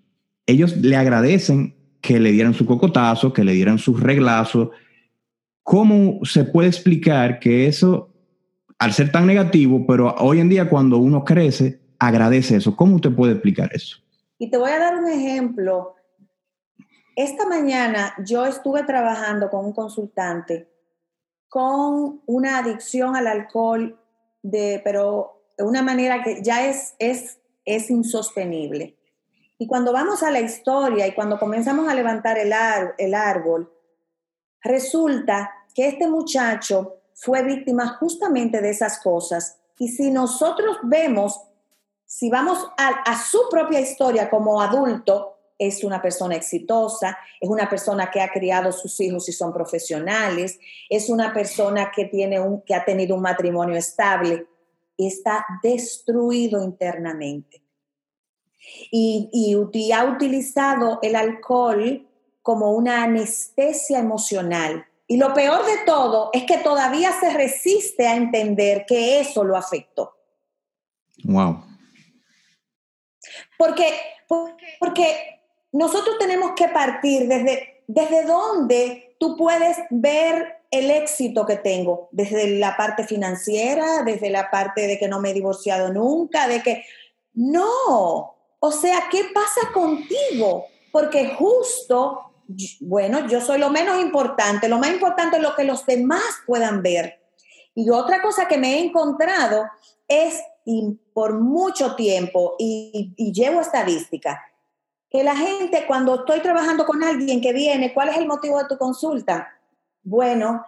ellos 0.47 0.77
le 0.77 0.95
agradecen 0.95 1.75
que 2.01 2.19
le 2.19 2.31
dieran 2.31 2.53
su 2.53 2.65
cocotazo, 2.65 3.33
que 3.33 3.43
le 3.43 3.53
dieran 3.53 3.77
su 3.77 3.95
reglazo. 3.95 4.71
¿Cómo 5.61 6.21
se 6.23 6.45
puede 6.45 6.69
explicar 6.69 7.39
que 7.39 7.67
eso, 7.67 8.13
al 8.79 8.93
ser 8.93 9.11
tan 9.11 9.27
negativo, 9.27 9.85
pero 9.85 10.15
hoy 10.19 10.39
en 10.39 10.49
día 10.49 10.69
cuando 10.69 10.97
uno 10.97 11.25
crece, 11.25 11.81
agradece 11.99 12.55
eso? 12.55 12.75
¿Cómo 12.75 12.95
usted 12.95 13.13
puede 13.13 13.33
explicar 13.33 13.69
eso? 13.73 13.97
Y 14.39 14.49
te 14.49 14.57
voy 14.57 14.71
a 14.71 14.79
dar 14.79 14.95
un 14.95 15.09
ejemplo. 15.09 15.95
Esta 17.17 17.47
mañana 17.47 18.13
yo 18.23 18.45
estuve 18.45 18.84
trabajando 18.84 19.49
con 19.49 19.65
un 19.65 19.73
consultante 19.73 20.69
con 21.49 22.21
una 22.27 22.60
adicción 22.60 23.15
al 23.15 23.25
alcohol, 23.25 23.99
de, 24.43 24.80
pero 24.84 25.41
de 25.58 25.63
una 25.63 25.82
manera 25.82 26.21
que 26.21 26.43
ya 26.43 26.67
es, 26.67 26.93
es, 26.99 27.39
es 27.65 27.89
insostenible. 27.89 28.95
Y 29.58 29.65
cuando 29.65 29.91
vamos 29.91 30.21
a 30.21 30.30
la 30.30 30.41
historia 30.41 31.08
y 31.08 31.15
cuando 31.15 31.39
comenzamos 31.39 31.88
a 31.89 31.95
levantar 31.95 32.38
el, 32.38 32.53
el 32.99 33.13
árbol, 33.15 33.73
resulta 34.62 35.49
que 35.73 35.88
este 35.88 36.08
muchacho 36.08 36.97
fue 37.15 37.41
víctima 37.41 37.97
justamente 37.99 38.62
de 38.62 38.69
esas 38.69 38.99
cosas. 38.99 39.58
Y 39.80 39.88
si 39.88 40.12
nosotros 40.12 40.77
vemos, 40.84 41.41
si 42.06 42.30
vamos 42.30 42.63
a, 42.77 42.89
a, 42.89 43.17
su 43.17 43.49
propia 43.49 43.80
historia 43.80 44.30
como 44.30 44.62
adulto, 44.62 45.37
es 45.57 45.83
una 45.83 46.01
persona 46.01 46.35
exitosa, 46.35 47.17
es 47.39 47.49
una 47.49 47.69
persona 47.69 48.11
que 48.11 48.21
ha 48.21 48.29
criado 48.29 48.71
sus 48.71 48.99
hijos 48.99 49.27
y 49.29 49.31
son 49.31 49.53
profesionales, 49.53 50.59
es 50.89 51.09
una 51.09 51.33
persona 51.33 51.91
que, 51.95 52.05
tiene 52.05 52.39
un, 52.39 52.61
que 52.61 52.75
ha 52.75 52.85
tenido 52.85 53.15
un 53.15 53.21
matrimonio 53.21 53.75
estable 53.75 54.45
y 54.95 55.07
está 55.07 55.45
destruido 55.63 56.63
internamente 56.63 57.61
y, 58.91 59.91
ha 59.93 60.05
utilizado 60.05 60.99
el 61.01 61.15
alcohol 61.15 62.07
como 62.41 62.71
una 62.71 63.03
anestesia 63.03 63.99
emocional. 63.99 64.85
Y 65.07 65.17
lo 65.17 65.33
peor 65.33 65.65
de 65.65 65.77
todo 65.85 66.29
es 66.33 66.43
que 66.43 66.57
todavía 66.57 67.11
se 67.19 67.33
resiste 67.33 68.07
a 68.07 68.15
entender 68.15 68.85
que 68.85 69.19
eso 69.19 69.43
lo 69.43 69.55
afectó. 69.55 70.15
Wow. 71.23 71.63
Porque, 73.57 73.89
porque 74.79 75.37
nosotros 75.71 76.17
tenemos 76.17 76.51
que 76.56 76.67
partir 76.69 77.27
desde, 77.27 77.84
desde 77.88 78.23
dónde 78.25 79.15
tú 79.19 79.36
puedes 79.36 79.77
ver 79.89 80.58
el 80.71 80.91
éxito 80.91 81.45
que 81.45 81.56
tengo, 81.56 82.10
desde 82.12 82.58
la 82.58 82.75
parte 82.75 83.06
financiera, 83.06 84.03
desde 84.03 84.30
la 84.30 84.51
parte 84.51 84.88
de 84.88 84.97
que 84.97 85.08
no 85.08 85.21
me 85.21 85.32
he 85.32 85.34
divorciado 85.34 85.93
nunca, 85.93 86.47
de 86.47 86.62
que 86.62 86.84
no, 87.34 88.36
o 88.60 88.71
sea, 88.71 89.08
¿qué 89.10 89.25
pasa 89.34 89.71
contigo? 89.73 90.65
Porque 90.91 91.36
justo, 91.36 92.34
bueno, 92.82 93.27
yo 93.27 93.39
soy 93.39 93.60
lo 93.60 93.69
menos 93.69 94.01
importante, 94.01 94.67
lo 94.67 94.80
más 94.80 94.91
importante 94.91 95.38
es 95.38 95.43
lo 95.43 95.56
que 95.56 95.63
los 95.63 95.86
demás 95.86 96.23
puedan 96.45 96.82
ver. 96.82 97.21
Y 97.75 97.89
otra 97.89 98.21
cosa 98.21 98.47
que 98.47 98.58
me 98.58 98.75
he 98.75 98.80
encontrado 98.84 99.65
es, 100.08 100.41
y 100.65 100.99
por 101.13 101.39
mucho 101.39 101.95
tiempo, 101.95 102.56
y, 102.58 103.13
y 103.15 103.32
llevo 103.32 103.62
estadística, 103.62 104.41
que 105.09 105.23
la 105.23 105.35
gente 105.35 105.85
cuando 105.87 106.15
estoy 106.15 106.41
trabajando 106.41 106.85
con 106.85 107.03
alguien 107.03 107.41
que 107.41 107.53
viene, 107.53 107.93
¿cuál 107.93 108.09
es 108.09 108.17
el 108.17 108.27
motivo 108.27 108.59
de 108.59 108.67
tu 108.67 108.77
consulta? 108.77 109.53
Bueno, 110.03 110.65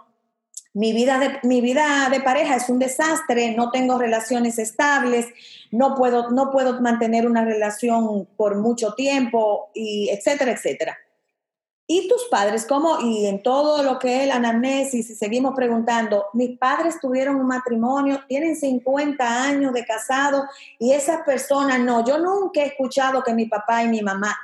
mi 0.73 0.93
vida, 0.93 1.19
de, 1.19 1.39
mi 1.43 1.61
vida 1.61 2.09
de 2.09 2.21
pareja 2.21 2.55
es 2.55 2.69
un 2.69 2.79
desastre, 2.79 3.55
no 3.55 3.71
tengo 3.71 3.97
relaciones 3.97 4.59
estables, 4.59 5.27
no 5.71 5.95
puedo, 5.95 6.29
no 6.31 6.51
puedo 6.51 6.79
mantener 6.79 7.27
una 7.27 7.43
relación 7.43 8.27
por 8.37 8.55
mucho 8.55 8.93
tiempo, 8.93 9.71
y 9.73 10.09
etcétera, 10.09 10.51
etcétera. 10.51 10.97
¿Y 11.91 12.07
tus 12.07 12.25
padres 12.25 12.67
cómo? 12.67 12.99
Y 13.01 13.25
en 13.25 13.41
todo 13.41 13.81
lo 13.81 13.97
que 13.97 14.21
es 14.21 14.27
la 14.27 14.35
anamnesis, 14.35 15.09
y 15.09 15.15
seguimos 15.15 15.55
preguntando, 15.55 16.27
mis 16.33 16.55
padres 16.55 16.99
tuvieron 17.01 17.37
un 17.37 17.47
matrimonio, 17.47 18.21
tienen 18.27 18.55
50 18.55 19.43
años 19.43 19.73
de 19.73 19.83
casado 19.85 20.45
y 20.77 20.93
esas 20.93 21.21
personas 21.25 21.79
no, 21.79 22.05
yo 22.05 22.19
nunca 22.19 22.61
he 22.61 22.67
escuchado 22.67 23.23
que 23.23 23.33
mi 23.33 23.47
papá 23.47 23.81
y 23.81 23.87
mi 23.87 24.03
mamá, 24.03 24.37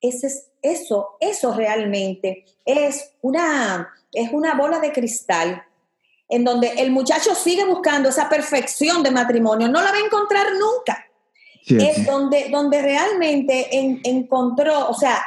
ese 0.00 0.26
es, 0.26 0.50
eso, 0.62 1.16
eso 1.20 1.54
realmente 1.54 2.44
es 2.64 3.12
una 3.22 3.88
es 4.12 4.32
una 4.32 4.54
bola 4.54 4.80
de 4.80 4.90
cristal 4.90 5.62
en 6.28 6.42
donde 6.42 6.72
el 6.78 6.90
muchacho 6.90 7.36
sigue 7.36 7.64
buscando 7.66 8.08
esa 8.08 8.28
perfección 8.28 9.04
de 9.04 9.12
matrimonio, 9.12 9.68
no 9.68 9.80
la 9.80 9.92
va 9.92 9.98
a 9.98 10.04
encontrar 10.04 10.46
nunca. 10.54 11.06
Es 11.66 12.04
donde, 12.04 12.48
donde 12.50 12.82
realmente 12.82 13.68
encontró, 13.72 14.90
o 14.90 14.94
sea, 14.94 15.24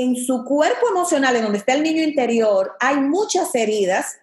en 0.00 0.16
su 0.16 0.44
cuerpo 0.44 0.88
emocional, 0.88 1.36
en 1.36 1.42
donde 1.42 1.58
está 1.58 1.74
el 1.74 1.82
niño 1.82 2.02
interior, 2.02 2.76
hay 2.80 2.96
muchas 2.96 3.54
heridas 3.54 4.18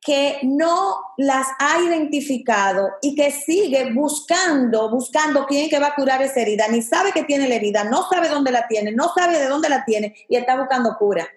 que 0.00 0.38
no 0.42 0.96
las 1.16 1.46
ha 1.58 1.80
identificado 1.80 2.88
y 3.02 3.14
que 3.16 3.32
sigue 3.32 3.92
buscando, 3.92 4.90
buscando 4.90 5.44
quién 5.46 5.68
que 5.68 5.80
va 5.80 5.88
a 5.88 5.94
curar 5.94 6.22
esa 6.22 6.40
herida, 6.40 6.68
ni 6.68 6.82
sabe 6.82 7.12
que 7.12 7.24
tiene 7.24 7.48
la 7.48 7.56
herida, 7.56 7.84
no 7.84 8.08
sabe 8.08 8.28
dónde 8.28 8.52
la 8.52 8.68
tiene, 8.68 8.92
no 8.92 9.12
sabe 9.12 9.38
de 9.38 9.46
dónde 9.46 9.68
la 9.68 9.84
tiene 9.84 10.14
y 10.28 10.36
está 10.36 10.56
buscando 10.56 10.96
cura. 10.96 11.28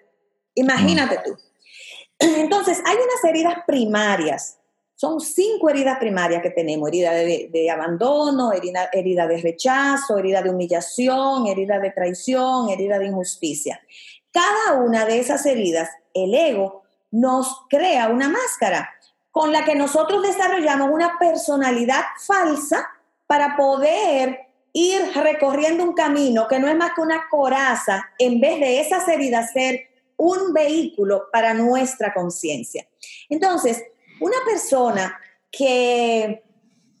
Imagínate 0.54 1.18
tú. 1.24 1.36
Entonces, 2.18 2.80
hay 2.84 2.96
unas 2.96 3.24
heridas 3.24 3.56
primarias. 3.66 4.58
Son 5.02 5.18
cinco 5.18 5.68
heridas 5.68 5.98
primarias 5.98 6.42
que 6.42 6.50
tenemos. 6.50 6.88
Herida 6.88 7.10
de, 7.10 7.70
abandono, 7.72 8.52
herida, 8.52 8.88
herida 8.92 9.26
de 9.26 9.38
rechazo, 9.38 10.16
herida 10.16 10.42
de 10.42 10.50
humillación, 10.50 11.48
herida 11.48 11.80
de 11.80 11.90
traición, 11.90 12.68
herida 12.68 13.00
de 13.00 13.06
injusticia. 13.06 13.80
Cada 14.30 14.80
una 14.80 15.04
de 15.04 15.18
esas 15.18 15.44
heridas, 15.44 15.90
el 16.14 16.32
ego 16.32 16.84
nos 17.10 17.64
crea 17.68 18.10
una 18.10 18.28
máscara 18.28 18.90
con 19.32 19.50
la 19.50 19.64
que 19.64 19.74
nosotros 19.74 20.22
desarrollamos 20.22 20.90
una 20.92 21.18
personalidad 21.18 22.04
falsa 22.24 22.88
para 23.26 23.56
poder 23.56 24.38
ir 24.72 25.02
recorriendo 25.16 25.82
un 25.82 25.94
camino 25.94 26.46
que 26.46 26.60
no 26.60 26.68
es 26.68 26.76
más 26.76 26.92
que 26.94 27.00
una 27.00 27.28
coraza, 27.28 28.04
en 28.20 28.40
vez 28.40 28.60
de 28.60 28.78
esas 28.78 29.08
heridas 29.08 29.50
ser 29.50 29.80
un 30.16 30.52
vehículo 30.52 31.24
para 31.32 31.54
nuestra 31.54 32.14
conciencia. 32.14 32.86
Entonces, 33.28 33.82
una 34.22 34.36
persona 34.44 35.18
que 35.50 36.42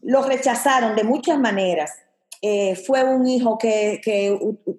lo 0.02 0.22
rechazaron 0.22 0.96
de 0.96 1.04
muchas 1.04 1.38
maneras, 1.38 1.92
eh, 2.44 2.74
fue 2.74 3.04
un 3.04 3.24
hijo 3.24 3.56
que, 3.56 4.00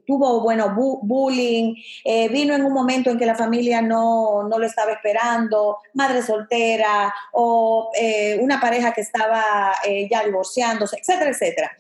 tuvo, 0.06 0.42
bueno, 0.42 0.76
bullying, 0.76 1.76
eh, 2.04 2.28
vino 2.28 2.54
en 2.54 2.66
un 2.66 2.74
momento 2.74 3.10
en 3.10 3.18
que 3.18 3.26
la 3.26 3.36
familia 3.36 3.82
no, 3.82 4.44
no 4.44 4.60
lo 4.60 4.66
estaba 4.66 4.92
esperando, 4.92 5.78
madre 5.94 6.22
soltera 6.22 7.14
o 7.32 7.90
eh, 7.98 8.38
una 8.42 8.60
pareja 8.60 8.92
que 8.92 9.00
estaba 9.00 9.74
ya 10.10 10.26
divorciándose, 10.26 10.98
etcétera, 10.98 11.32
etcétera. 11.32 11.72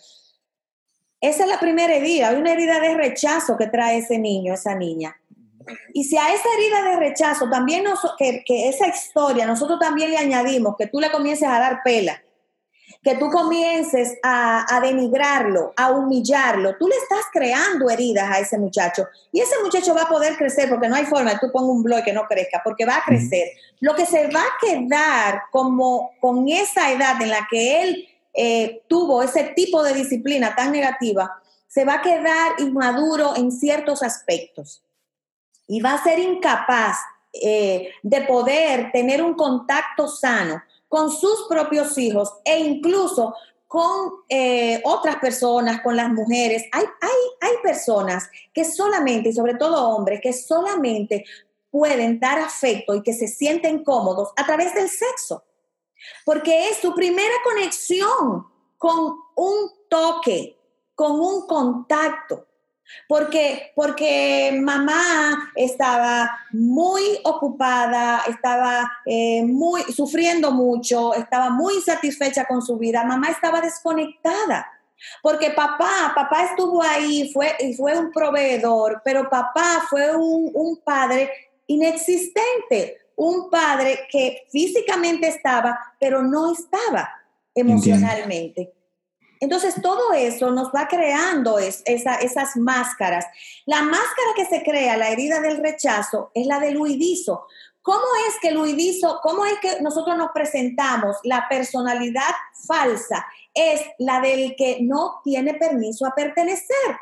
Esa 1.19 1.43
es 1.43 1.49
la 1.49 1.59
primera 1.59 1.93
herida, 1.93 2.29
hay 2.29 2.37
una 2.37 2.53
herida 2.53 2.79
de 2.79 2.95
rechazo 2.95 3.57
que 3.57 3.67
trae 3.67 3.97
ese 3.97 4.17
niño, 4.17 4.53
esa 4.53 4.75
niña. 4.75 5.17
Y 5.93 6.03
si 6.03 6.17
a 6.17 6.33
esa 6.33 6.47
herida 6.57 6.89
de 6.89 6.95
rechazo 6.97 7.49
también, 7.49 7.83
nos, 7.83 7.99
que, 8.17 8.43
esa 8.47 8.87
historia, 8.87 9.45
nosotros 9.45 9.79
también 9.79 10.11
le 10.11 10.17
añadimos 10.17 10.75
que 10.77 10.87
tú 10.87 10.99
le 10.99 11.11
comiences 11.11 11.47
a 11.47 11.59
dar 11.59 11.81
pela, 11.83 12.21
que 13.03 13.15
tú 13.15 13.29
comiences 13.29 14.17
a, 14.23 14.79
denigrarlo, 14.81 15.73
a 15.75 15.91
humillarlo, 15.91 16.77
tú 16.77 16.87
le 16.87 16.95
estás 16.95 17.25
creando 17.33 17.89
heridas 17.89 18.29
a 18.31 18.39
ese 18.39 18.57
muchacho. 18.57 19.07
Y 19.31 19.41
ese 19.41 19.55
muchacho 19.61 19.93
va 19.93 20.03
a 20.03 20.09
poder 20.09 20.37
crecer 20.37 20.69
porque 20.69 20.87
no 20.87 20.95
hay 20.95 21.05
forma 21.05 21.31
de 21.31 21.39
tú 21.39 21.51
pongas 21.51 21.69
un 21.69 21.83
blog 21.83 22.03
que 22.03 22.13
no 22.13 22.25
crezca, 22.27 22.61
porque 22.63 22.85
va 22.85 22.97
a 22.97 23.03
crecer. 23.03 23.49
Lo 23.81 23.93
que 23.93 24.05
se 24.05 24.29
va 24.29 24.41
a 24.41 24.57
quedar 24.61 25.43
como 25.51 26.11
con 26.21 26.47
esa 26.47 26.91
edad 26.91 27.21
en 27.21 27.29
la 27.29 27.45
que 27.49 27.81
él 27.81 28.07
eh, 28.33 28.81
tuvo 28.87 29.21
ese 29.21 29.43
tipo 29.55 29.83
de 29.83 29.93
disciplina 29.93 30.55
tan 30.55 30.71
negativa, 30.71 31.41
se 31.67 31.85
va 31.85 31.95
a 31.95 32.01
quedar 32.01 32.53
inmaduro 32.59 33.35
en 33.35 33.51
ciertos 33.51 34.01
aspectos 34.01 34.83
y 35.67 35.81
va 35.81 35.93
a 35.93 36.03
ser 36.03 36.19
incapaz 36.19 36.97
eh, 37.33 37.89
de 38.03 38.21
poder 38.21 38.91
tener 38.91 39.23
un 39.23 39.33
contacto 39.33 40.07
sano 40.07 40.61
con 40.87 41.11
sus 41.11 41.47
propios 41.49 41.97
hijos 41.97 42.31
e 42.45 42.59
incluso 42.59 43.33
con 43.67 44.11
eh, 44.29 44.79
otras 44.85 45.15
personas, 45.15 45.81
con 45.81 45.95
las 45.95 46.09
mujeres. 46.09 46.63
Hay, 46.71 46.85
hay, 47.01 47.49
hay 47.49 47.57
personas 47.63 48.29
que 48.53 48.63
solamente, 48.63 49.29
y 49.29 49.33
sobre 49.33 49.55
todo 49.55 49.89
hombres, 49.89 50.21
que 50.21 50.31
solamente 50.31 51.25
pueden 51.71 52.19
dar 52.19 52.37
afecto 52.37 52.93
y 52.93 53.01
que 53.01 53.13
se 53.13 53.27
sienten 53.27 53.83
cómodos 53.83 54.29
a 54.35 54.45
través 54.45 54.75
del 54.75 54.87
sexo, 54.87 55.43
porque 56.23 56.69
es 56.69 56.77
su 56.77 56.93
primera 56.93 57.33
conexión 57.43 58.45
con 58.77 59.15
un 59.35 59.71
toque, 59.89 60.55
con 60.93 61.19
un 61.19 61.47
contacto. 61.47 62.45
Porque, 63.07 63.71
porque 63.75 64.57
mamá 64.61 65.51
estaba 65.55 66.29
muy 66.51 67.01
ocupada, 67.23 68.23
estaba 68.27 68.91
eh, 69.05 69.43
muy, 69.43 69.83
sufriendo 69.83 70.51
mucho, 70.51 71.13
estaba 71.13 71.49
muy 71.49 71.75
insatisfecha 71.75 72.45
con 72.45 72.61
su 72.61 72.77
vida, 72.77 73.03
mamá 73.03 73.29
estaba 73.29 73.61
desconectada. 73.61 74.67
Porque 75.21 75.51
papá, 75.51 76.13
papá 76.15 76.45
estuvo 76.45 76.81
ahí 76.81 77.29
fue, 77.33 77.55
y 77.59 77.73
fue 77.73 77.97
un 77.97 78.11
proveedor, 78.11 79.01
pero 79.03 79.29
papá 79.29 79.83
fue 79.89 80.15
un, 80.15 80.49
un 80.53 80.77
padre 80.77 81.29
inexistente, 81.67 82.97
un 83.15 83.49
padre 83.49 84.07
que 84.09 84.43
físicamente 84.49 85.27
estaba, 85.27 85.77
pero 85.99 86.21
no 86.21 86.53
estaba 86.53 87.09
emocionalmente. 87.53 88.73
Entonces, 89.43 89.75
todo 89.81 90.13
eso 90.13 90.51
nos 90.51 90.69
va 90.69 90.87
creando 90.87 91.59
esas 91.59 92.55
máscaras. 92.55 93.25
La 93.65 93.81
máscara 93.81 94.31
que 94.37 94.45
se 94.45 94.63
crea, 94.63 94.95
la 94.95 95.09
herida 95.09 95.41
del 95.41 95.57
rechazo, 95.57 96.31
es 96.33 96.47
la 96.47 96.61
del 96.61 96.77
huidizo. 96.77 97.45
¿Cómo 97.81 98.05
es 98.25 98.39
que 98.41 98.47
el 98.47 98.57
huidizo, 98.57 99.19
cómo 99.21 99.45
es 99.45 99.59
que 99.59 99.81
nosotros 99.81 100.15
nos 100.15 100.31
presentamos? 100.31 101.17
La 101.23 101.47
personalidad 101.49 102.31
falsa 102.65 103.25
es 103.53 103.81
la 103.99 104.21
del 104.21 104.55
que 104.55 104.77
no 104.81 105.19
tiene 105.25 105.55
permiso 105.55 106.05
a 106.05 106.15
pertenecer. 106.15 106.97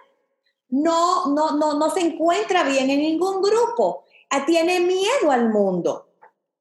No, 0.70 1.28
no, 1.28 1.52
no, 1.52 1.76
no 1.76 1.92
se 1.92 2.00
encuentra 2.00 2.64
bien 2.64 2.90
en 2.90 3.02
ningún 3.02 3.40
grupo. 3.44 4.06
Ah, 4.32 4.48
tiene 4.48 4.80
miedo 4.80 5.30
al 5.30 5.50
mundo. 5.50 6.08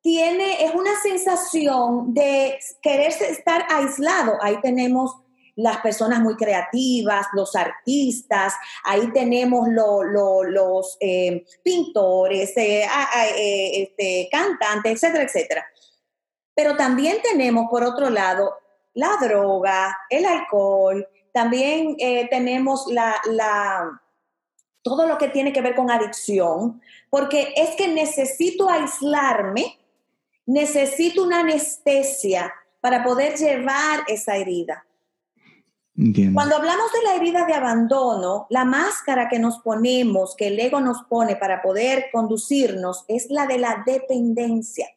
Tiene, 0.02 0.62
es 0.62 0.74
una 0.74 1.00
sensación 1.00 2.12
de 2.12 2.58
querer 2.82 3.12
estar 3.22 3.64
aislado. 3.70 4.36
Ahí 4.42 4.60
tenemos 4.60 5.16
las 5.56 5.78
personas 5.78 6.20
muy 6.20 6.36
creativas, 6.36 7.26
los 7.32 7.54
artistas, 7.56 8.54
ahí 8.84 9.12
tenemos 9.12 9.68
los 9.68 10.96
eh, 11.00 11.44
pintores, 11.62 12.56
eh, 12.56 12.84
eh, 12.84 13.82
este, 13.82 14.28
cantantes, 14.30 14.92
etcétera, 14.92 15.24
etcétera. 15.24 15.66
Pero 16.54 16.76
también 16.76 17.18
tenemos, 17.22 17.66
por 17.70 17.84
otro 17.84 18.10
lado, 18.10 18.54
la 18.94 19.16
droga, 19.20 19.96
el 20.08 20.26
alcohol, 20.26 21.06
también 21.32 21.96
tenemos 22.28 22.86
la, 22.88 23.20
todo 24.82 25.06
lo 25.06 25.16
que 25.16 25.28
tiene 25.28 25.52
que 25.52 25.62
ver 25.62 25.76
con 25.76 25.90
adicción, 25.90 26.82
porque 27.08 27.54
es 27.56 27.76
que 27.76 27.86
necesito 27.86 28.68
aislarme, 28.68 29.78
necesito 30.44 31.22
una 31.22 31.40
anestesia 31.40 32.52
para 32.80 33.04
poder 33.04 33.36
llevar 33.36 34.00
esa 34.08 34.36
herida. 34.36 34.84
Cuando 36.32 36.56
hablamos 36.56 36.90
de 36.92 37.02
la 37.04 37.14
herida 37.16 37.44
de 37.44 37.52
abandono, 37.52 38.46
la 38.48 38.64
máscara 38.64 39.28
que 39.28 39.38
nos 39.38 39.58
ponemos, 39.58 40.34
que 40.34 40.46
el 40.46 40.58
ego 40.58 40.80
nos 40.80 41.02
pone 41.02 41.36
para 41.36 41.60
poder 41.60 42.06
conducirnos, 42.10 43.04
es 43.06 43.28
la 43.28 43.46
de 43.46 43.58
la 43.58 43.82
dependencia. 43.84 44.88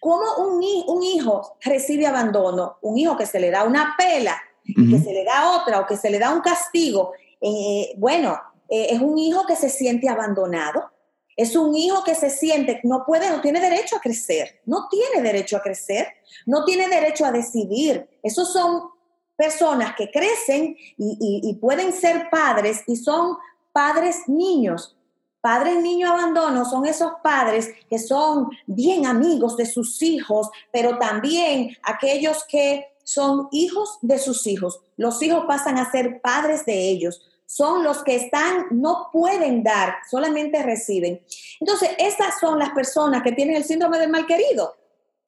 ¿Cómo 0.00 0.24
un, 0.38 0.64
un 0.88 1.02
hijo 1.04 1.56
recibe 1.60 2.06
abandono? 2.06 2.78
Un 2.82 2.98
hijo 2.98 3.16
que 3.16 3.26
se 3.26 3.38
le 3.38 3.50
da 3.50 3.62
una 3.62 3.94
pela, 3.96 4.36
que 4.64 4.98
se 4.98 5.12
le 5.12 5.24
da 5.24 5.56
otra 5.56 5.80
o 5.80 5.86
que 5.86 5.96
se 5.96 6.10
le 6.10 6.18
da 6.18 6.32
un 6.32 6.40
castigo. 6.40 7.12
Eh, 7.40 7.94
bueno, 7.96 8.40
eh, 8.68 8.88
es 8.90 9.00
un 9.00 9.18
hijo 9.18 9.46
que 9.46 9.54
se 9.54 9.68
siente 9.68 10.08
abandonado. 10.08 10.90
Es 11.36 11.54
un 11.54 11.76
hijo 11.76 12.02
que 12.02 12.16
se 12.16 12.30
siente, 12.30 12.80
no 12.82 13.04
puede, 13.06 13.30
no 13.30 13.40
tiene 13.40 13.60
derecho 13.60 13.94
a 13.94 14.00
crecer, 14.00 14.60
no 14.66 14.88
tiene 14.88 15.22
derecho 15.22 15.56
a 15.56 15.62
crecer, 15.62 16.08
no 16.46 16.64
tiene 16.64 16.88
derecho 16.88 17.24
a 17.24 17.30
decidir. 17.30 18.08
Esos 18.24 18.52
son 18.52 18.97
personas 19.38 19.94
que 19.96 20.10
crecen 20.10 20.76
y, 20.98 21.54
pueden 21.60 21.92
ser 21.92 22.28
padres 22.28 22.82
y 22.88 22.96
son 22.96 23.38
padres 23.72 24.28
niños. 24.28 24.96
Padres 25.40 25.80
niño 25.80 26.10
abandono 26.10 26.64
son 26.64 26.84
esos 26.84 27.12
padres 27.22 27.70
que 27.88 28.00
son 28.00 28.50
bien 28.66 29.06
amigos 29.06 29.56
de 29.56 29.64
sus 29.64 30.02
hijos, 30.02 30.50
pero 30.72 30.98
también 30.98 31.76
aquellos 31.84 32.44
que 32.44 32.84
son 33.04 33.48
hijos 33.52 33.98
de 34.02 34.18
sus 34.18 34.44
hijos. 34.48 34.80
Los 34.96 35.22
hijos 35.22 35.44
pasan 35.46 35.78
a 35.78 35.90
ser 35.90 36.20
padres 36.20 36.66
de 36.66 36.88
ellos. 36.88 37.22
Son 37.46 37.84
los 37.84 38.02
que 38.02 38.16
están, 38.16 38.66
no 38.72 39.08
pueden 39.12 39.62
dar, 39.62 39.94
solamente 40.10 40.62
reciben. 40.64 41.22
Entonces, 41.60 41.90
estas 41.98 42.40
son 42.40 42.58
las 42.58 42.70
personas 42.70 43.22
que 43.22 43.32
tienen 43.32 43.56
el 43.56 43.64
síndrome 43.64 43.98
del 43.98 44.10
mal 44.10 44.26
querido 44.26 44.74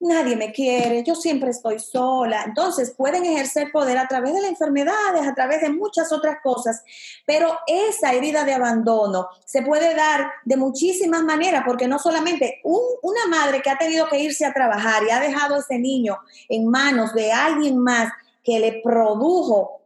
nadie 0.01 0.35
me 0.35 0.51
quiere, 0.51 1.03
yo 1.03 1.15
siempre 1.15 1.51
estoy 1.51 1.79
sola. 1.79 2.43
Entonces 2.45 2.91
pueden 2.91 3.23
ejercer 3.23 3.71
poder 3.71 3.97
a 3.97 4.07
través 4.07 4.33
de 4.33 4.41
las 4.41 4.51
enfermedades, 4.51 5.27
a 5.27 5.33
través 5.33 5.61
de 5.61 5.69
muchas 5.69 6.11
otras 6.11 6.37
cosas, 6.43 6.83
pero 7.25 7.57
esa 7.67 8.11
herida 8.11 8.43
de 8.43 8.53
abandono 8.53 9.29
se 9.45 9.61
puede 9.61 9.95
dar 9.95 10.31
de 10.43 10.57
muchísimas 10.57 11.23
maneras, 11.23 11.63
porque 11.65 11.87
no 11.87 11.99
solamente 11.99 12.61
una 12.63 13.27
madre 13.29 13.61
que 13.61 13.69
ha 13.69 13.77
tenido 13.77 14.07
que 14.07 14.19
irse 14.19 14.45
a 14.45 14.53
trabajar 14.53 15.03
y 15.03 15.11
ha 15.11 15.19
dejado 15.19 15.55
a 15.55 15.59
ese 15.59 15.77
niño 15.77 16.17
en 16.49 16.67
manos 16.67 17.13
de 17.13 17.31
alguien 17.31 17.77
más 17.77 18.11
que 18.43 18.59
le 18.59 18.81
produjo 18.83 19.81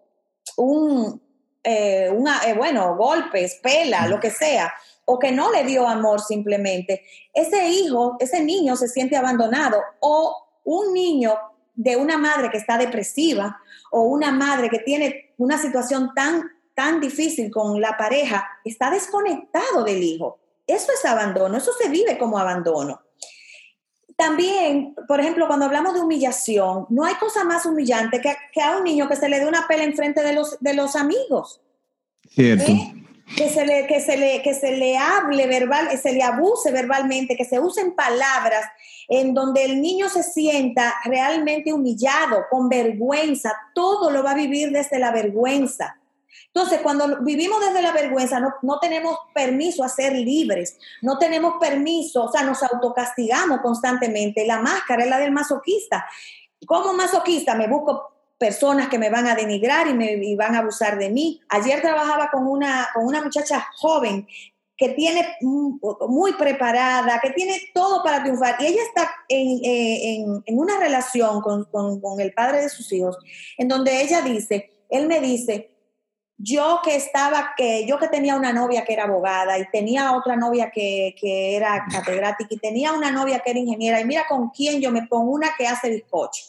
un, 0.55 1.21
eh, 1.63 2.09
una, 2.15 2.41
eh, 2.47 2.53
bueno, 2.53 2.95
golpes, 2.95 3.59
pela, 3.61 4.07
lo 4.07 4.19
que 4.19 4.31
sea 4.31 4.73
o 5.05 5.19
que 5.19 5.31
no 5.31 5.51
le 5.51 5.63
dio 5.63 5.87
amor 5.87 6.21
simplemente, 6.21 7.03
ese 7.33 7.69
hijo, 7.69 8.17
ese 8.19 8.43
niño 8.43 8.75
se 8.75 8.87
siente 8.87 9.15
abandonado 9.15 9.81
o 9.99 10.35
un 10.63 10.93
niño 10.93 11.33
de 11.75 11.95
una 11.95 12.17
madre 12.17 12.49
que 12.49 12.57
está 12.57 12.77
depresiva 12.77 13.59
o 13.91 14.01
una 14.01 14.31
madre 14.31 14.69
que 14.69 14.79
tiene 14.79 15.33
una 15.37 15.57
situación 15.57 16.11
tan, 16.15 16.43
tan 16.73 16.99
difícil 16.99 17.51
con 17.51 17.79
la 17.79 17.97
pareja, 17.97 18.47
está 18.63 18.89
desconectado 18.89 19.83
del 19.83 20.01
hijo. 20.01 20.39
Eso 20.65 20.91
es 20.91 21.05
abandono, 21.05 21.57
eso 21.57 21.71
se 21.79 21.89
vive 21.89 22.17
como 22.17 22.39
abandono. 22.39 23.01
También, 24.17 24.95
por 25.07 25.19
ejemplo, 25.19 25.45
cuando 25.45 25.65
hablamos 25.65 25.93
de 25.93 26.01
humillación, 26.01 26.87
no 26.89 27.03
hay 27.03 27.15
cosa 27.15 27.43
más 27.43 27.65
humillante 27.65 28.21
que, 28.21 28.61
a 28.61 28.77
un 28.77 28.85
niño 28.85 29.09
que 29.09 29.17
se 29.17 29.27
le 29.27 29.39
dé 29.39 29.45
una 29.45 29.67
pela 29.67 29.83
enfrente 29.83 30.23
de 30.23 30.33
los, 30.33 30.57
de 30.61 30.73
los 30.73 30.95
amigos. 30.95 31.61
Cierto. 32.29 32.71
¿Eh? 32.71 32.93
Que 33.35 33.49
se 33.49 33.65
le, 33.65 33.87
que 33.87 33.99
se 33.99 34.17
le, 34.17 34.41
que 34.41 34.53
se 34.53 34.77
le 34.77 34.97
hable 34.97 35.47
verbal, 35.47 35.89
se 35.97 36.13
le 36.13 36.21
abuse 36.21 36.71
verbalmente, 36.71 37.35
que 37.35 37.45
se 37.45 37.59
usen 37.59 37.95
palabras 37.95 38.65
en 39.07 39.33
donde 39.33 39.65
el 39.65 39.81
niño 39.81 40.09
se 40.09 40.23
sienta 40.23 40.93
realmente 41.05 41.73
humillado, 41.73 42.45
con 42.49 42.69
vergüenza, 42.69 43.53
todo 43.73 44.11
lo 44.11 44.23
va 44.23 44.31
a 44.31 44.35
vivir 44.35 44.71
desde 44.71 44.99
la 44.99 45.11
vergüenza. 45.11 45.97
Entonces, 46.47 46.79
cuando 46.81 47.21
vivimos 47.21 47.59
desde 47.59 47.81
la 47.81 47.91
vergüenza, 47.91 48.39
no, 48.39 48.53
no, 48.61 48.79
tenemos 48.79 49.17
permiso 49.33 49.83
a 49.83 49.89
ser 49.89 50.13
libres, 50.13 50.77
no 51.01 51.17
tenemos 51.17 51.55
permiso, 51.59 52.23
o 52.23 52.31
sea, 52.31 52.43
nos 52.43 52.63
autocastigamos 52.63 53.59
constantemente. 53.59 54.45
La 54.45 54.59
máscara 54.59 55.03
es 55.03 55.09
la 55.09 55.19
del 55.19 55.31
masoquista. 55.31 56.05
Como 56.65 56.93
masoquista 56.93 57.55
me 57.55 57.67
busco 57.67 58.14
personas 58.37 58.89
que 58.89 58.99
me 58.99 59.09
van 59.09 59.27
a 59.27 59.35
denigrar 59.35 59.87
y 59.87 59.93
me 59.93 60.35
van 60.35 60.55
a 60.55 60.59
abusar 60.59 60.97
de 60.97 61.09
mí. 61.09 61.41
Ayer 61.49 61.81
trabajaba 61.81 62.29
con 62.31 62.47
una, 62.47 62.87
con 62.93 63.05
una 63.05 63.21
muchacha 63.21 63.65
joven 63.77 64.27
que 64.77 64.89
tiene 64.89 65.25
muy 65.41 66.33
preparada, 66.33 67.19
que 67.21 67.29
tiene 67.31 67.61
todo 67.73 68.03
para 68.03 68.21
triunfar. 68.21 68.57
Y 68.59 68.65
ella 68.65 68.81
está 68.83 69.09
en, 69.29 69.59
eh, 69.63 70.25
una 70.47 70.77
relación 70.77 71.41
con, 71.41 72.19
el 72.19 72.33
padre 72.33 72.61
de 72.61 72.69
sus 72.69 72.91
hijos, 72.91 73.17
en 73.57 73.69
donde 73.69 74.01
ella 74.01 74.21
dice, 74.21 74.85
él 74.89 75.07
me 75.07 75.21
dice, 75.21 75.71
yo 76.37 76.81
que 76.83 76.97
estaba, 76.97 77.53
que 77.55 77.87
yo 77.87 77.97
que 77.97 78.09
tenía 78.09 78.35
una 78.35 78.51
novia 78.51 78.83
que 78.83 78.91
era 78.91 79.05
abogada 79.05 79.57
y 79.57 79.69
tenía 79.71 80.11
otra 80.11 80.35
novia 80.35 80.69
que, 80.69 81.15
que 81.17 81.55
era 81.55 81.85
catedrática 81.89 82.53
y 82.53 82.57
tenía 82.57 82.91
una 82.91 83.11
novia 83.11 83.39
que 83.39 83.51
era 83.51 83.59
ingeniera 83.59 84.01
y 84.01 84.05
mira 84.05 84.25
con 84.27 84.49
quién 84.49 84.81
yo 84.81 84.91
me 84.91 85.07
pongo 85.07 85.31
una 85.31 85.51
que 85.57 85.65
hace 85.65 85.89
bizcocho. 85.89 86.43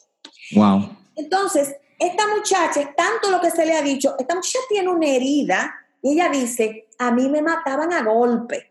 Wow. 0.56 1.05
Entonces, 1.16 1.74
esta 1.98 2.24
muchacha, 2.28 2.80
es 2.80 2.94
tanto 2.94 3.30
lo 3.30 3.40
que 3.40 3.50
se 3.50 3.64
le 3.64 3.74
ha 3.74 3.82
dicho, 3.82 4.14
esta 4.18 4.34
muchacha 4.34 4.58
tiene 4.68 4.88
una 4.88 5.08
herida 5.08 5.74
y 6.02 6.12
ella 6.12 6.28
dice, 6.28 6.88
a 6.98 7.10
mí 7.10 7.28
me 7.28 7.42
mataban 7.42 7.92
a 7.92 8.02
golpe. 8.02 8.70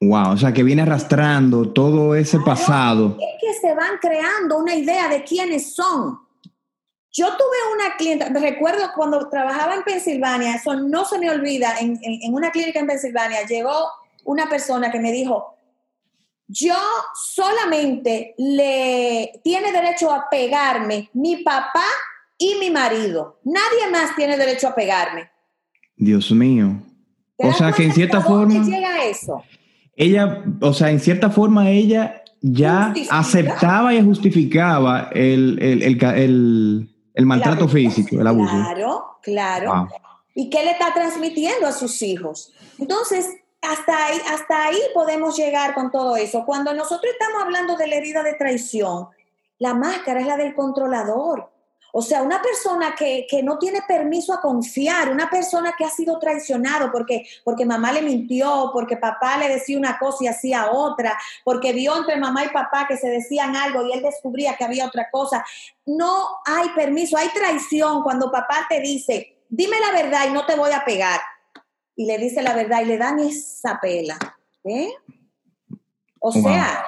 Wow, 0.00 0.32
o 0.34 0.36
sea 0.36 0.52
que 0.52 0.62
viene 0.62 0.82
arrastrando 0.82 1.72
todo 1.72 2.14
ese 2.14 2.38
pasado. 2.38 3.16
Es 3.18 3.40
que 3.40 3.60
se 3.60 3.74
van 3.74 3.98
creando 4.00 4.58
una 4.58 4.74
idea 4.74 5.08
de 5.08 5.24
quiénes 5.24 5.74
son. 5.74 6.20
Yo 7.10 7.26
tuve 7.26 7.74
una 7.74 7.96
clienta, 7.96 8.30
me 8.30 8.38
recuerdo 8.38 8.92
cuando 8.94 9.28
trabajaba 9.28 9.74
en 9.74 9.82
Pensilvania, 9.82 10.54
eso 10.54 10.76
no 10.76 11.04
se 11.04 11.18
me 11.18 11.28
olvida, 11.28 11.74
en, 11.80 11.98
en 12.02 12.32
una 12.32 12.52
clínica 12.52 12.78
en 12.78 12.86
Pensilvania 12.86 13.44
llegó 13.44 13.90
una 14.24 14.48
persona 14.48 14.92
que 14.92 15.00
me 15.00 15.10
dijo, 15.10 15.57
yo 16.48 16.74
solamente 17.14 18.34
le 18.38 19.40
tiene 19.44 19.70
derecho 19.70 20.10
a 20.10 20.28
pegarme 20.30 21.10
mi 21.12 21.36
papá 21.44 21.84
y 22.38 22.54
mi 22.58 22.70
marido. 22.70 23.38
Nadie 23.44 23.90
más 23.92 24.16
tiene 24.16 24.36
derecho 24.36 24.68
a 24.68 24.74
pegarme. 24.74 25.30
Dios 25.96 26.30
mío. 26.32 26.80
O 27.36 27.52
sea 27.52 27.72
que 27.72 27.84
en 27.84 27.92
cierta 27.92 28.20
forma... 28.20 28.64
llega 28.64 29.04
eso? 29.04 29.42
Ella, 29.94 30.42
o 30.60 30.72
sea, 30.72 30.90
en 30.90 31.00
cierta 31.00 31.28
forma 31.30 31.70
ella 31.70 32.22
ya 32.40 32.94
aceptaba 33.10 33.92
y 33.94 34.02
justificaba 34.02 35.10
el, 35.12 35.58
el, 35.60 37.26
maltrato 37.26 37.68
físico, 37.68 38.20
el 38.20 38.26
abuso. 38.26 38.52
Claro, 38.52 39.18
claro. 39.22 39.88
¿Y 40.34 40.50
qué 40.50 40.64
le 40.64 40.70
está 40.70 40.94
transmitiendo 40.94 41.66
a 41.66 41.72
sus 41.72 42.00
hijos? 42.02 42.52
Entonces, 42.78 43.28
hasta 43.62 44.06
ahí, 44.06 44.20
hasta 44.30 44.64
ahí 44.66 44.80
podemos 44.94 45.36
llegar 45.36 45.74
con 45.74 45.90
todo 45.90 46.16
eso. 46.16 46.44
Cuando 46.44 46.72
nosotros 46.74 47.12
estamos 47.12 47.42
hablando 47.42 47.76
de 47.76 47.86
la 47.86 47.96
herida 47.96 48.22
de 48.22 48.34
traición, 48.34 49.08
la 49.58 49.74
máscara 49.74 50.20
es 50.20 50.26
la 50.26 50.36
del 50.36 50.54
controlador. 50.54 51.50
O 51.90 52.02
sea, 52.02 52.22
una 52.22 52.40
persona 52.42 52.94
que, 52.94 53.26
no 53.42 53.58
tiene 53.58 53.80
permiso 53.82 54.32
a 54.32 54.40
confiar, 54.40 55.10
una 55.10 55.30
persona 55.30 55.74
que 55.76 55.84
ha 55.84 55.90
sido 55.90 56.18
traicionado 56.18 56.92
porque, 56.92 57.26
porque 57.44 57.64
mamá 57.64 57.92
le 57.92 58.02
mintió, 58.02 58.70
porque 58.72 58.98
papá 58.98 59.38
le 59.38 59.48
decía 59.48 59.78
una 59.78 59.98
cosa 59.98 60.24
y 60.24 60.26
hacía 60.28 60.70
otra, 60.70 61.18
porque 61.44 61.72
vio 61.72 61.96
entre 61.96 62.16
mamá 62.18 62.44
y 62.44 62.50
papá 62.50 62.86
que 62.86 62.98
se 62.98 63.08
decían 63.08 63.56
algo 63.56 63.86
y 63.86 63.92
él 63.92 64.02
descubría 64.02 64.54
que 64.56 64.64
había 64.64 64.86
otra 64.86 65.10
cosa. 65.10 65.44
No 65.86 66.38
hay 66.44 66.68
permiso, 66.70 67.16
hay 67.16 67.30
traición 67.30 68.02
cuando 68.02 68.30
papá 68.30 68.66
te 68.68 68.80
dice, 68.80 69.38
dime 69.48 69.80
la 69.80 69.90
verdad 69.90 70.26
y 70.28 70.32
no 70.32 70.44
te 70.44 70.56
voy 70.56 70.72
a 70.72 70.84
pegar 70.84 71.20
y 71.98 72.06
le 72.06 72.16
dice 72.16 72.42
la 72.42 72.54
verdad 72.54 72.82
y 72.82 72.84
le 72.84 72.96
dan 72.96 73.18
esa 73.18 73.80
pela. 73.80 74.16
¿eh? 74.62 74.88
O 76.20 76.30
sea, 76.30 76.84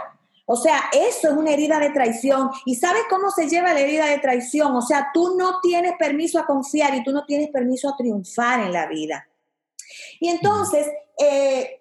o 0.47 0.55
sea, 0.55 0.85
eso 0.93 1.29
es 1.29 1.35
una 1.35 1.51
herida 1.51 1.81
de 1.81 1.91
traición. 1.91 2.49
¿Y 2.65 2.77
sabes 2.77 3.03
cómo 3.11 3.33
se 3.33 3.49
lleva 3.49 3.75
la 3.75 3.81
herida 3.81 4.07
de 4.07 4.19
traición? 4.19 4.75
O 4.77 4.83
sea, 4.83 5.11
tú 5.13 5.37
no 5.37 5.61
tienes 5.61 5.95
permiso 5.99 6.39
a 6.39 6.47
confiar 6.47 6.95
y 6.95 7.03
tú 7.03 7.11
no 7.11 7.25
tienes 7.25 7.51
permiso 7.51 7.89
a 7.89 7.97
triunfar 7.97 8.61
en 8.61 8.73
la 8.73 8.87
vida. 8.87 9.29
Y 10.21 10.29
entonces, 10.29 10.87
eh, 11.19 11.81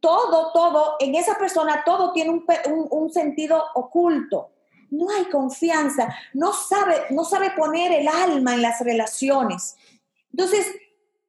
todo, 0.00 0.50
todo, 0.52 0.96
en 0.98 1.14
esa 1.14 1.38
persona, 1.38 1.84
todo 1.86 2.10
tiene 2.10 2.30
un, 2.30 2.44
un, 2.90 3.12
sentido 3.12 3.62
oculto. 3.76 4.50
No 4.90 5.08
hay 5.10 5.26
confianza, 5.26 6.12
no 6.34 6.52
sabe, 6.52 6.96
no 7.10 7.24
sabe 7.24 7.52
poner 7.52 7.92
el 7.92 8.08
alma 8.08 8.54
en 8.54 8.62
las 8.62 8.80
relaciones. 8.80 9.76
Entonces, 10.32 10.66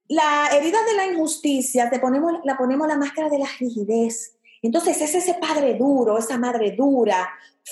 la 0.07 0.49
herida 0.53 0.83
de 0.83 0.93
la 0.95 1.05
injusticia, 1.05 1.89
te 1.89 1.99
ponemos, 1.99 2.33
la 2.43 2.57
ponemos 2.57 2.87
la 2.87 2.97
máscara 2.97 3.29
de 3.29 3.39
la 3.39 3.47
rigidez. 3.59 4.35
Entonces 4.61 4.99
es 5.01 5.13
ese 5.13 5.35
padre 5.35 5.75
duro, 5.75 6.17
esa 6.17 6.37
madre 6.37 6.71
dura, 6.71 7.29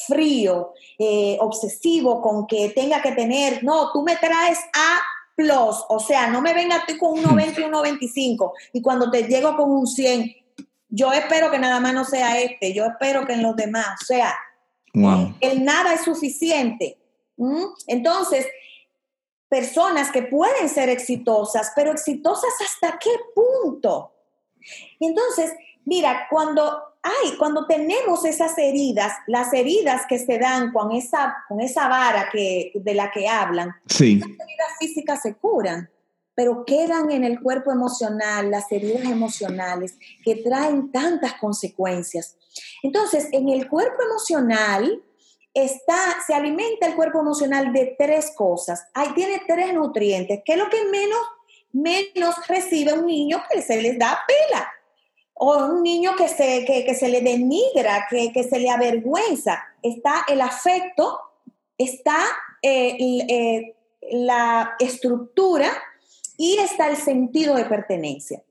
frío, 0.07 0.73
eh, 0.99 1.37
obsesivo 1.39 2.21
con 2.21 2.47
que 2.47 2.69
tenga 2.69 3.01
que 3.01 3.13
tener, 3.13 3.63
no, 3.63 3.91
tú 3.91 4.03
me 4.03 4.15
traes 4.17 4.59
A 4.73 4.99
plus, 5.35 5.83
o 5.89 5.99
sea, 5.99 6.27
no 6.27 6.41
me 6.41 6.53
venga 6.53 6.83
tú 6.87 6.97
con 6.97 7.13
un 7.13 7.23
90 7.23 7.59
y 7.59 7.63
un 7.63 7.71
95 7.71 8.53
y 8.73 8.81
cuando 8.81 9.11
te 9.11 9.23
llego 9.23 9.55
con 9.55 9.71
un 9.71 9.87
100, 9.87 10.33
yo 10.89 11.11
espero 11.11 11.51
que 11.51 11.59
nada 11.59 11.79
más 11.79 11.93
no 11.93 12.05
sea 12.05 12.39
este, 12.39 12.73
yo 12.73 12.85
espero 12.85 13.25
que 13.25 13.33
en 13.33 13.43
los 13.43 13.55
demás, 13.55 14.01
o 14.01 14.05
sea, 14.05 14.33
el 15.41 15.65
nada 15.65 15.93
es 15.93 16.01
suficiente. 16.01 16.97
Entonces, 17.87 18.45
personas 19.55 20.11
que 20.11 20.23
pueden 20.23 20.67
ser 20.67 20.89
exitosas, 20.89 21.71
pero 21.73 21.93
exitosas 21.93 22.51
hasta 22.59 22.99
qué 22.99 23.11
punto. 23.33 24.11
entonces, 24.99 25.53
mira, 25.85 26.27
cuando 26.29 26.61
hay, 27.01 27.37
cuando 27.37 27.65
tenemos 27.65 28.25
esas 28.25 28.57
heridas, 28.57 29.13
las 29.27 29.53
heridas 29.53 30.01
que 30.09 30.19
se 30.19 30.37
dan 30.39 30.73
con 30.73 30.91
esa, 30.91 31.37
con 31.47 31.61
esa 31.61 31.87
vara 31.87 32.27
que, 32.33 32.73
de 32.75 32.93
la 32.95 33.11
que 33.11 33.29
hablan, 33.29 33.73
sí. 33.87 34.15
las 34.15 34.27
heridas 34.27 34.71
físicas 34.77 35.21
se 35.21 35.35
curan, 35.35 35.89
pero 36.35 36.65
quedan 36.65 37.09
en 37.11 37.23
el 37.23 37.39
cuerpo 37.39 37.71
emocional, 37.71 38.51
las 38.51 38.69
heridas 38.73 39.05
emocionales 39.05 39.97
que 40.25 40.35
traen 40.35 40.91
tantas 40.91 41.35
consecuencias. 41.35 42.35
Entonces, 42.83 43.29
en 43.31 43.47
el 43.47 43.69
cuerpo 43.69 44.03
emocional, 44.03 45.01
está, 45.55 46.17
se 46.27 46.35
alimenta 46.35 46.85
el 46.85 46.95
cuerpo 46.95 47.21
emocional 47.21 47.71
de 47.73 47.95
tres 47.97 48.31
cosas. 48.35 48.87
Ahí 48.93 49.13
tiene 49.15 49.41
tres 49.47 49.73
nutrientes, 49.73 50.41
que 50.45 50.53
es 50.53 50.59
lo 50.59 50.69
que 50.69 50.83
menos, 50.85 51.19
menos 51.71 52.35
recibe 52.47 52.93
un 52.93 53.07
niño 53.07 53.41
que 53.49 53.61
se 53.61 53.81
les 53.81 53.97
da 53.97 54.19
pela. 54.27 54.69
O 55.33 55.57
un 55.65 55.83
niño 55.83 56.15
que 56.15 56.27
se, 56.29 56.63
que, 56.65 56.93
se 56.95 57.09
le 57.09 57.21
denigra, 57.21 58.07
que, 58.09 58.31
que, 58.31 58.43
se 58.43 58.59
le 58.59 58.69
avergüenza. 58.69 59.63
Está 59.81 60.25
el 60.29 60.39
afecto, 60.39 61.19
está 61.77 62.17
eh, 62.61 62.95
eh, 63.29 63.75
la 64.11 64.75
estructura 64.79 65.71
y 66.37 66.57
está 66.57 66.87
el 66.89 66.97
sentido 66.97 67.55
de 67.55 67.65
pertenencia. 67.65 68.43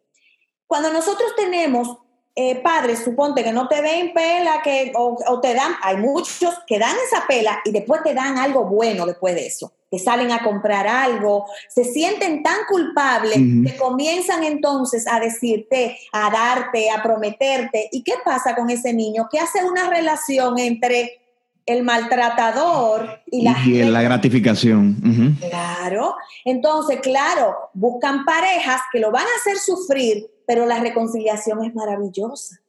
Cuando 0.66 0.92
nosotros 0.92 1.34
tenemos 1.36 1.98
eh, 2.36 2.56
padres, 2.56 2.98
suponte 3.04 3.44
que 3.44 3.52
no 3.52 3.68
te 3.68 3.80
den 3.80 4.12
pela, 4.12 4.60
que, 4.62 4.92
o, 4.96 5.40
te 5.40 5.54
dan, 5.54 5.72
hay 5.82 5.96
muchos 5.98 6.52
que 6.66 6.80
dan 6.80 6.96
esa 7.06 7.26
pela 7.28 7.60
y 7.64 7.70
después 7.70 8.02
te 8.02 8.12
dan 8.12 8.38
algo 8.38 8.64
bueno 8.64 9.06
después 9.06 9.36
de 9.36 9.46
eso, 9.46 9.72
que 9.88 10.00
salen 10.00 10.32
a 10.32 10.42
comprar 10.42 10.88
algo, 10.88 11.46
se 11.68 11.84
sienten 11.84 12.42
tan 12.42 12.64
culpables 12.68 13.36
que 13.36 13.76
comienzan 13.76 14.42
entonces 14.42 15.06
a 15.06 15.20
decirte, 15.20 15.96
a 16.10 16.28
darte, 16.30 16.90
a 16.90 17.02
prometerte. 17.04 17.88
¿Y 17.92 18.02
qué 18.02 18.14
pasa 18.24 18.56
con 18.56 18.68
ese 18.68 18.92
niño? 18.92 19.28
Que 19.30 19.38
hace 19.38 19.62
una 19.64 19.88
relación 19.88 20.58
entre 20.58 21.23
el 21.66 21.82
maltratador 21.82 23.22
y 23.30 23.42
la, 23.42 23.56
y 23.64 23.82
la 23.84 24.02
gratificación. 24.02 25.36
Claro. 25.40 26.14
Entonces, 26.44 27.00
claro, 27.00 27.70
buscan 27.72 28.24
parejas 28.24 28.80
que 28.92 29.00
lo 29.00 29.10
van 29.10 29.24
a 29.24 29.40
hacer 29.40 29.58
sufrir 29.58 30.30
pero 30.46 30.66
la 30.66 30.80
reconciliación 30.80 31.64
es 31.64 31.74
maravillosa. 31.74 32.60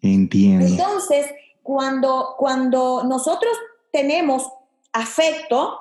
Entiendo. 0.00 0.66
Entonces, 0.66 1.26
cuando, 1.62 2.34
cuando 2.38 3.04
nosotros 3.04 3.52
tenemos 3.92 4.48
afecto 4.92 5.78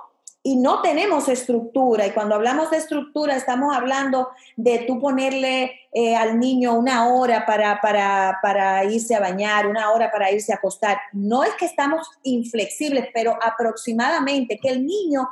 y 0.47 0.55
no 0.55 0.81
tenemos 0.81 1.27
estructura, 1.27 2.07
y 2.07 2.11
cuando 2.11 2.35
hablamos 2.35 2.71
de 2.71 2.77
estructura 2.77 3.35
estamos 3.35 3.75
hablando 3.75 4.29
de 4.55 4.79
tú 4.87 4.97
ponerle 4.97 5.73
eh, 5.91 6.15
al 6.15 6.39
niño 6.39 6.73
una 6.73 7.09
hora 7.09 7.45
para, 7.45 7.81
para, 7.81 8.39
para 8.41 8.85
irse 8.85 9.13
a 9.13 9.19
bañar, 9.19 9.67
una 9.67 9.91
hora 9.91 10.09
para 10.09 10.31
irse 10.31 10.53
a 10.53 10.55
acostar, 10.55 10.99
no 11.11 11.43
es 11.43 11.53
que 11.55 11.65
estamos 11.65 12.09
inflexibles, 12.23 13.09
pero 13.13 13.37
aproximadamente 13.43 14.57
que 14.57 14.69
el 14.69 14.85
niño 14.85 15.27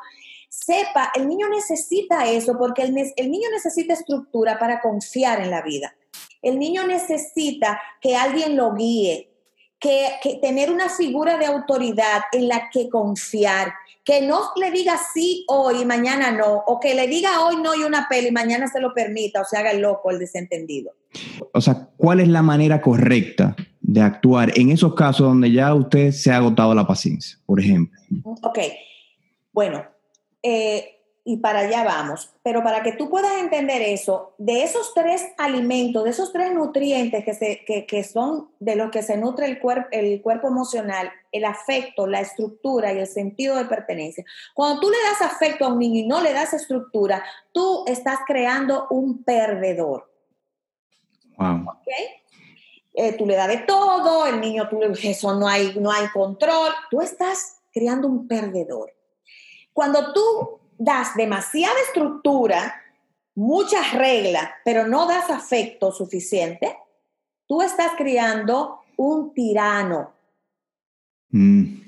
sepa, 0.50 1.14
el 1.16 1.30
niño 1.30 1.48
necesita 1.48 2.26
eso 2.30 2.58
porque 2.58 2.82
el, 2.82 2.94
niño 2.94 3.50
necesita 3.54 3.94
estructura 3.94 4.60
para 4.60 4.82
confiar 4.82 5.40
en 5.40 5.50
la 5.50 5.62
vida. 5.62 5.96
El 6.42 6.60
niño 6.60 6.86
necesita 6.86 7.82
que 8.02 8.18
alguien 8.18 8.58
lo 8.58 8.74
guíe, 8.74 9.30
que, 9.80 10.40
tener 10.42 10.70
una 10.72 10.90
figura 10.90 11.38
de 11.38 11.46
autoridad 11.46 12.24
en 12.34 12.50
la 12.50 12.70
que 12.70 12.90
confiar, 12.90 13.74
que 14.06 14.22
no 14.22 14.52
le 14.56 14.70
diga 14.70 14.98
sí 15.14 15.44
hoy 15.48 15.82
y 15.82 15.86
mañana 15.86 16.32
no, 16.32 16.64
o 16.68 16.80
que 16.80 16.94
le 16.94 17.08
diga 17.08 17.44
hoy 17.44 17.58
no 17.58 17.74
y 17.74 17.84
una 17.84 18.08
peli 18.08 18.28
y 18.28 18.32
mañana 18.32 18.68
se 18.68 18.80
lo 18.80 18.94
permita 18.94 19.42
o 19.42 19.46
se 19.46 19.58
haga 19.58 19.72
el 19.72 19.82
loco, 19.82 20.12
el 20.12 20.20
desentendido. 20.20 20.94
O 21.52 21.60
sea, 21.60 21.90
¿cuál 21.98 22.20
es 22.20 22.28
la 22.28 22.44
manera 22.44 22.82
correcta 22.82 23.56
de 23.82 24.02
actuar 24.02 24.52
en 24.58 24.70
esos 24.70 24.94
casos 24.94 25.28
donde 25.28 25.52
ya 25.52 25.74
usted 25.74 26.12
se 26.12 26.32
ha 26.32 26.38
agotado 26.38 26.76
la 26.76 26.86
paciencia, 26.86 27.40
por 27.48 27.60
ejemplo? 27.60 28.00
Ok, 28.44 28.60
bueno, 29.52 29.84
eh, 30.44 30.95
y 31.28 31.38
para 31.38 31.62
allá 31.62 31.84
vamos. 31.84 32.32
Pero 32.44 32.64
para 32.64 32.84
que 32.84 32.92
tú 32.92 33.10
puedas 33.10 33.40
entender 33.40 33.82
eso, 33.82 34.36
de 34.38 34.62
esos 34.62 34.94
tres 34.94 35.26
alimentos, 35.40 36.04
de 36.04 36.12
esos 36.12 36.32
tres 36.32 36.54
nutrientes 36.54 37.26
que, 37.26 37.34
se, 37.34 37.66
que, 37.66 38.04
son 38.04 38.52
de 38.60 38.76
los 38.76 38.92
que 38.92 39.02
se 39.02 39.18
nutre 39.18 39.48
el, 39.48 39.60
cuerpo 39.60 39.88
el 39.92 40.22
cuerpo 40.22 40.48
emocional, 40.48 41.12
el 41.32 41.44
afecto, 41.44 42.06
la 42.06 42.22
estructura 42.22 42.94
y 42.94 43.00
el 43.00 43.08
sentido 43.08 43.58
de 43.58 43.66
pertenencia. 43.66 44.24
Cuando 44.54 44.80
tú 44.80 44.90
le 44.92 44.98
das 45.10 45.34
afecto 45.34 45.66
a 45.66 45.70
un 45.70 45.80
niño 45.80 46.02
y 46.02 46.08
no 46.08 46.22
le 46.22 46.32
das 46.32 46.54
estructura, 46.54 47.24
tú 47.52 47.84
estás 47.88 48.20
creando 48.28 48.86
un 48.92 49.24
perdedor. 49.24 50.12
Wow. 51.40 51.66
Eh, 52.94 53.14
tú 53.14 53.26
le 53.26 53.36
das 53.36 53.48
de 53.48 53.58
todo, 53.58 54.28
el 54.28 54.40
niño, 54.40 54.70
tú, 54.70 54.80
eso 54.84 55.34
no 55.34 55.48
hay, 55.48 55.74
no 55.80 55.92
hay 55.92 56.08
control, 56.10 56.72
tú 56.92 57.02
estás 57.02 57.58
creando 57.74 58.08
un 58.08 58.28
perdedor. 58.28 58.94
Cuando 59.74 60.14
tú 60.14 60.60
das 60.78 61.16
demasiada 61.16 61.80
estructura, 61.88 62.82
muchas 63.36 63.94
reglas, 63.94 64.50
pero 64.64 64.88
no 64.88 65.06
das 65.08 65.30
afecto 65.30 65.92
suficiente, 65.92 66.78
tú 67.48 67.62
estás 67.62 67.92
criando 67.98 68.80
un 68.98 69.34
tirano. 69.34 70.14
Mm. 71.30 71.82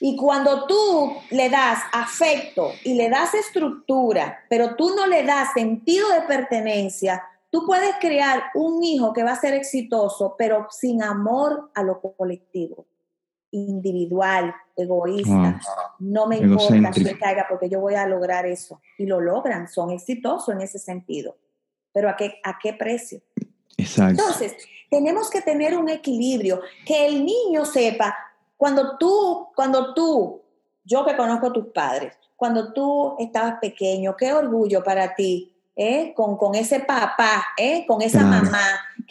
Y 0.00 0.16
cuando 0.16 0.66
tú 0.66 1.14
le 1.30 1.48
das 1.48 1.78
afecto 1.92 2.72
y 2.82 2.94
le 2.94 3.08
das 3.08 3.34
estructura, 3.34 4.44
pero 4.48 4.74
tú 4.74 4.96
no 4.96 5.06
le 5.06 5.22
das 5.22 5.52
sentido 5.52 6.08
de 6.08 6.22
pertenencia, 6.22 7.22
tú 7.50 7.64
puedes 7.64 7.94
crear 8.00 8.44
un 8.54 8.82
hijo 8.82 9.12
que 9.12 9.22
va 9.22 9.32
a 9.32 9.40
ser 9.40 9.54
exitoso, 9.54 10.34
pero 10.36 10.66
sin 10.70 11.04
amor 11.04 11.70
a 11.74 11.84
lo 11.84 12.00
colectivo, 12.00 12.86
individual, 13.52 14.54
egoísta. 14.76 15.60
No 16.00 16.26
me 16.26 16.38
importa 16.38 16.92
si 16.92 17.04
caiga 17.14 17.46
porque 17.48 17.68
yo 17.68 17.80
voy 17.80 17.94
a 17.94 18.06
lograr 18.06 18.46
eso. 18.46 18.80
Y 18.98 19.06
lo 19.06 19.20
logran, 19.20 19.68
son 19.68 19.90
exitosos 19.90 20.54
en 20.54 20.62
ese 20.62 20.78
sentido. 20.78 21.36
Pero 21.92 22.08
¿a 22.08 22.16
qué, 22.16 22.40
a 22.42 22.58
qué 22.58 22.72
precio? 22.72 23.20
Exacto. 23.76 24.22
Entonces, 24.22 24.56
tenemos 24.90 25.30
que 25.30 25.40
tener 25.40 25.76
un 25.76 25.88
equilibrio, 25.88 26.60
que 26.84 27.06
el 27.06 27.24
niño 27.24 27.64
sepa, 27.64 28.16
cuando 28.56 28.96
tú, 28.98 29.48
cuando 29.54 29.94
tú, 29.94 30.42
yo 30.84 31.04
que 31.04 31.16
conozco 31.16 31.48
a 31.48 31.52
tus 31.52 31.66
padres, 31.66 32.14
cuando 32.36 32.72
tú 32.72 33.16
estabas 33.18 33.58
pequeño, 33.60 34.16
qué 34.16 34.32
orgullo 34.32 34.82
para 34.82 35.14
ti, 35.14 35.52
¿eh? 35.76 36.12
con, 36.14 36.36
con, 36.36 36.54
ese 36.54 36.80
papá, 36.80 37.44
¿eh? 37.56 37.84
con 37.86 38.02
esa 38.02 38.24
mamá, 38.24 38.62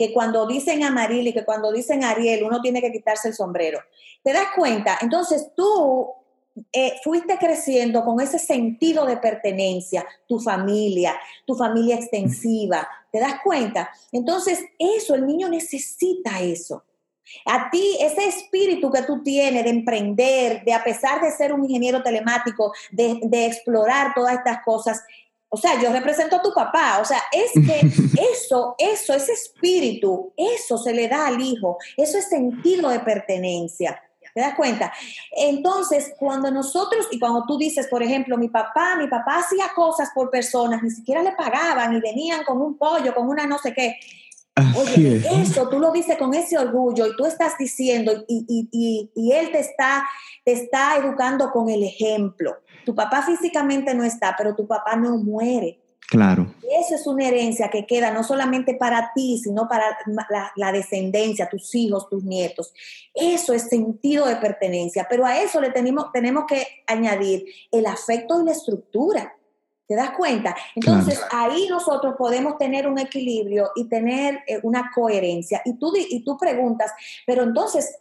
que 0.02 0.14
cuando 0.14 0.48
dicen 0.48 0.84
a 0.84 0.90
Marili, 0.90 1.32
que 1.32 1.46
cuando 1.46 1.72
dicen 1.72 2.04
Ariel, 2.04 2.44
uno 2.44 2.60
tiene 2.60 2.82
que 2.82 2.92
quitarse 2.92 3.28
el 3.28 3.36
sombrero. 3.36 3.80
¿Te 4.24 4.34
das 4.34 4.48
cuenta? 4.56 4.98
Entonces 5.00 5.52
tú 5.56 6.10
eh, 6.74 6.94
fuiste 7.04 7.38
creciendo 7.38 8.04
con 8.04 8.20
ese 8.20 8.40
sentido 8.40 9.06
de 9.06 9.18
pertenencia, 9.18 10.04
tu 10.28 10.40
familia, 10.40 11.16
tu 11.46 11.54
familia 11.54 11.98
extensiva. 11.98 12.88
¿Te 13.12 13.20
das 13.20 13.36
cuenta? 13.44 13.92
Entonces 14.12 14.66
eso, 14.80 15.14
el 15.14 15.28
niño 15.28 15.50
necesita 15.50 16.42
eso. 16.42 16.84
A 17.46 17.70
ti, 17.70 17.98
ese 18.00 18.28
espíritu 18.28 18.92
que 18.92 19.04
tú 19.04 19.22
tienes 19.24 19.64
de 19.64 19.70
emprender, 19.70 20.64
de 20.66 20.74
a 20.74 20.84
pesar 20.84 21.22
de 21.22 21.32
ser 21.32 21.54
un 21.54 21.64
ingeniero 21.64 22.02
telemático, 22.04 22.74
de, 22.92 23.46
explorar 23.46 24.14
todas 24.16 24.34
estas 24.34 24.64
cosas, 24.64 25.04
o 25.54 25.58
sea, 25.58 25.82
yo 25.82 25.92
represento 25.92 26.38
a 26.38 26.42
tu 26.42 26.54
papá, 26.54 27.00
o 27.02 27.06
sea, 27.06 27.22
es 27.30 27.52
que 27.52 27.82
eso, 28.34 28.74
eso, 28.78 29.14
ese 29.14 29.34
espíritu, 29.34 30.32
eso 30.38 30.78
se 30.78 30.94
le 30.94 31.10
da 31.10 31.28
al 31.28 31.42
hijo, 31.42 31.78
eso 31.98 32.18
es 32.18 32.30
sentido 32.30 32.90
de 32.90 33.02
pertenencia. 33.02 34.02
¿Te 34.34 34.40
das 34.40 34.56
cuenta? 34.56 34.94
Entonces, 35.32 36.14
cuando 36.18 36.50
nosotros, 36.52 37.06
y 37.12 37.20
cuando 37.20 37.44
tú 37.46 37.58
dices, 37.58 37.88
por 37.88 38.02
ejemplo, 38.02 38.38
mi 38.38 38.48
papá, 38.48 38.96
mi 38.96 39.08
papá 39.08 39.40
hacía 39.40 39.74
cosas 39.76 40.12
por 40.16 40.30
personas, 40.30 40.82
ni 40.82 40.90
siquiera 40.90 41.22
le 41.22 41.34
pagaban 41.34 41.94
y 41.98 42.00
venían 42.00 42.46
con 42.46 42.62
un 42.62 42.78
pollo, 42.78 43.14
con 43.14 43.28
una 43.28 43.46
no 43.46 43.58
sé 43.58 43.74
qué. 43.74 44.00
Oye, 44.76 45.24
eso 45.42 45.70
tú 45.70 45.80
lo 45.80 45.92
dices 45.92 46.18
con 46.18 46.34
ese 46.34 46.58
orgullo 46.58 47.08
y 47.08 47.16
tú 47.16 47.26
estás 47.26 47.58
diciendo 47.58 48.26
y, 48.28 49.10
él 49.34 49.52
te 49.52 49.60
está, 49.60 50.04
te 50.44 50.52
está 50.52 50.98
educando 50.98 51.52
con 51.52 51.70
el 51.70 51.84
ejemplo. 51.84 52.58
Tu 52.86 52.94
papá 52.94 53.22
físicamente 53.24 53.94
no 53.94 54.04
está, 54.04 54.36
pero 54.38 54.56
tu 54.56 54.68
papá 54.68 54.96
no 54.96 55.18
muere. 55.18 55.80
Claro. 56.10 56.54
eso 56.82 56.96
es 56.96 57.08
una 57.08 57.26
herencia 57.26 57.70
que 57.70 57.86
queda 57.86 58.12
no 58.12 58.26
solamente 58.26 58.74
para 58.74 59.14
ti, 59.16 59.40
sino 59.42 59.70
para 59.70 59.98
la, 60.58 60.72
descendencia, 60.74 61.48
tus 61.48 61.74
hijos, 61.74 62.10
tus 62.10 62.26
nietos. 62.26 62.74
Eso 63.14 63.54
es 63.54 63.70
sentido 63.70 64.26
de 64.26 64.36
pertenencia, 64.36 65.08
pero 65.10 65.26
a 65.26 65.40
eso 65.42 65.62
le 65.62 65.72
tenemos, 65.72 66.12
tenemos 66.12 66.44
que 66.50 66.68
añadir 66.86 67.46
el 67.72 67.86
afecto 67.86 68.42
y 68.42 68.46
la 68.46 68.52
estructura. 68.52 69.34
¿Te 69.92 69.98
das 69.98 70.12
cuenta? 70.12 70.56
Entonces 70.74 71.22
ahí 71.32 71.68
nosotros 71.70 72.16
podemos 72.18 72.58
tener 72.58 72.88
un 72.88 72.98
equilibrio 72.98 73.72
y 73.76 73.90
tener 73.90 74.40
eh, 74.48 74.58
una 74.64 74.90
coherencia. 74.96 75.62
Y 75.66 75.74
tú, 75.74 75.92
y 75.98 76.24
tú 76.24 76.38
preguntas, 76.38 76.94
pero 77.28 77.44
entonces, 77.44 78.00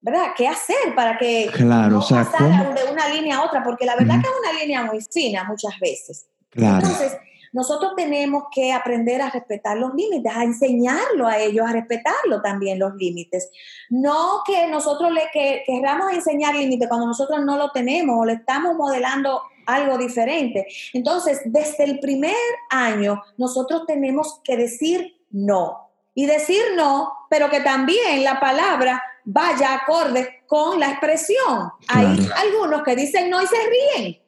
¿verdad? 0.00 0.32
¿Qué 0.36 0.48
hacer 0.48 0.96
para 0.96 1.16
que 1.16 1.48
claro, 1.52 1.90
no 1.90 1.98
o 2.00 2.02
sea, 2.02 2.24
de 2.24 2.90
una 2.90 3.08
línea 3.08 3.36
a 3.36 3.44
otra? 3.44 3.62
Porque 3.62 3.86
la 3.86 3.94
verdad 3.94 4.16
que 4.16 4.26
es 4.26 4.34
una 4.50 4.60
línea 4.60 4.82
muy 4.82 4.98
fina 5.00 5.44
muchas 5.44 5.78
veces. 5.78 6.26
Claro. 6.50 6.78
Entonces, 6.78 7.16
nosotros 7.52 7.92
tenemos 7.96 8.46
que 8.52 8.72
aprender 8.72 9.22
a 9.22 9.30
respetar 9.30 9.76
los 9.76 9.94
límites, 9.94 10.32
a 10.34 10.42
enseñarlo 10.42 11.28
a 11.28 11.38
ellos, 11.38 11.64
a 11.68 11.72
respetarlo 11.72 12.42
también 12.42 12.80
los 12.80 12.96
límites. 12.96 13.48
No 13.90 14.42
que 14.44 14.66
nosotros 14.66 15.12
le 15.12 15.22
que, 15.32 15.62
queramos 15.64 16.12
enseñar 16.12 16.56
límites 16.56 16.88
cuando 16.88 17.06
nosotros 17.06 17.44
no 17.44 17.56
lo 17.56 17.70
tenemos 17.70 18.16
o 18.18 18.24
le 18.24 18.32
estamos 18.32 18.74
modelando 18.74 19.40
algo 19.68 19.98
diferente. 19.98 20.66
Entonces, 20.92 21.42
desde 21.44 21.84
el 21.84 22.00
primer 22.00 22.34
año, 22.70 23.22
nosotros 23.36 23.84
tenemos 23.86 24.40
que 24.42 24.56
decir 24.56 25.14
no. 25.30 25.90
Y 26.14 26.26
decir 26.26 26.60
no, 26.74 27.12
pero 27.30 27.48
que 27.48 27.60
también 27.60 28.24
la 28.24 28.40
palabra 28.40 29.00
vaya 29.24 29.74
acorde 29.74 30.42
con 30.46 30.80
la 30.80 30.90
expresión. 30.90 31.70
Hay 31.86 32.28
algunos 32.36 32.82
que 32.82 32.96
dicen 32.96 33.30
no 33.30 33.40
y 33.40 33.46
se 33.46 33.56
ríen. 33.68 34.18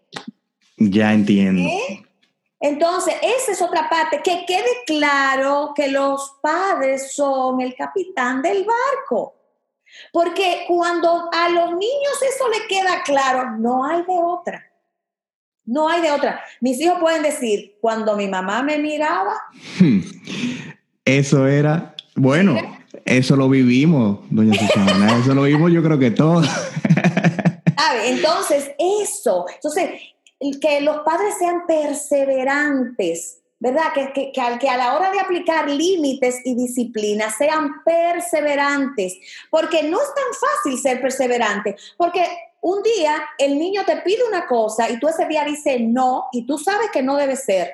Ya 0.76 1.12
entiendo. 1.12 1.62
¿Eh? 1.62 2.06
Entonces, 2.60 3.14
esa 3.22 3.52
es 3.52 3.62
otra 3.62 3.88
parte, 3.88 4.20
que 4.22 4.44
quede 4.44 4.84
claro 4.86 5.72
que 5.74 5.88
los 5.88 6.36
padres 6.42 7.14
son 7.14 7.62
el 7.62 7.74
capitán 7.74 8.42
del 8.42 8.66
barco. 8.66 9.34
Porque 10.12 10.64
cuando 10.68 11.28
a 11.32 11.48
los 11.48 11.70
niños 11.70 12.22
eso 12.22 12.48
le 12.48 12.66
queda 12.68 13.02
claro, 13.02 13.52
no 13.58 13.84
hay 13.84 14.02
de 14.02 14.18
otra. 14.22 14.69
No 15.64 15.88
hay 15.88 16.02
de 16.02 16.10
otra. 16.10 16.40
Mis 16.60 16.80
hijos 16.80 16.98
pueden 17.00 17.22
decir, 17.22 17.76
cuando 17.80 18.16
mi 18.16 18.28
mamá 18.28 18.62
me 18.62 18.78
miraba. 18.78 19.34
Hmm. 19.78 20.00
Eso 21.04 21.46
era, 21.46 21.94
bueno, 22.14 22.56
eso 23.04 23.36
lo 23.36 23.48
vivimos, 23.48 24.20
doña 24.30 24.54
Susana, 24.58 25.18
eso 25.22 25.34
lo 25.34 25.42
vimos 25.42 25.72
yo 25.72 25.82
creo 25.82 25.98
que 25.98 26.10
todos. 26.10 26.46
Entonces, 28.04 28.70
eso, 28.78 29.46
entonces, 29.54 29.90
que 30.60 30.80
los 30.80 30.98
padres 30.98 31.34
sean 31.38 31.66
perseverantes, 31.66 33.40
¿verdad? 33.58 33.92
Que, 33.94 34.12
que, 34.12 34.32
que, 34.32 34.58
que, 34.58 34.68
a 34.68 34.76
la 34.76 34.96
hora 34.96 35.10
de 35.10 35.20
aplicar 35.20 35.68
límites 35.68 36.40
y 36.44 36.54
disciplina 36.54 37.30
sean 37.30 37.82
perseverantes, 37.84 39.18
porque 39.50 39.82
no 39.82 39.98
es 40.00 40.08
tan 40.14 40.48
fácil 40.48 40.78
ser 40.78 41.00
perseverante, 41.00 41.76
porque 41.96 42.24
un 42.60 42.82
día 42.82 43.22
el 43.38 43.58
niño 43.58 43.82
te 43.84 43.96
pide 43.98 44.24
una 44.28 44.46
cosa 44.46 44.90
y 44.90 44.98
tú 44.98 45.08
ese 45.08 45.26
día 45.26 45.44
dices 45.44 45.80
no 45.80 46.26
y 46.32 46.46
tú 46.46 46.58
sabes 46.58 46.90
que 46.90 47.02
no 47.02 47.16
debe 47.16 47.36
ser. 47.36 47.70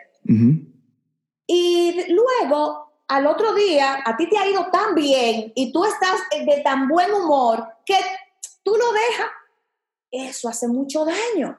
Y 1.48 2.12
luego, 2.12 2.92
al 3.06 3.26
otro 3.26 3.54
día, 3.54 4.02
a 4.04 4.16
ti 4.16 4.28
te 4.28 4.36
ha 4.36 4.48
ido 4.48 4.66
tan 4.70 4.94
bien 4.94 5.52
y 5.54 5.72
tú 5.72 5.84
estás 5.84 6.20
de 6.44 6.60
tan 6.62 6.88
buen 6.88 7.12
humor 7.12 7.66
que 7.84 7.96
tú 8.62 8.74
lo 8.76 8.92
dejas. 8.92 9.30
Eso 10.10 10.48
hace 10.48 10.66
mucho 10.66 11.04
daño. 11.04 11.58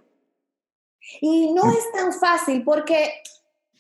Y 1.22 1.54
no 1.54 1.72
es 1.72 1.92
tan 1.94 2.12
fácil 2.12 2.64
porque 2.66 3.14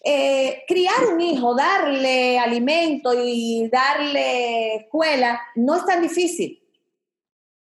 eh, 0.04 0.64
criar 0.68 1.08
un 1.12 1.20
hijo, 1.20 1.54
darle 1.54 2.40
alimento 2.40 3.12
y 3.14 3.68
darle 3.70 4.76
escuela, 4.76 5.42
no 5.56 5.76
es 5.76 5.86
tan 5.86 6.02
difícil. 6.02 6.64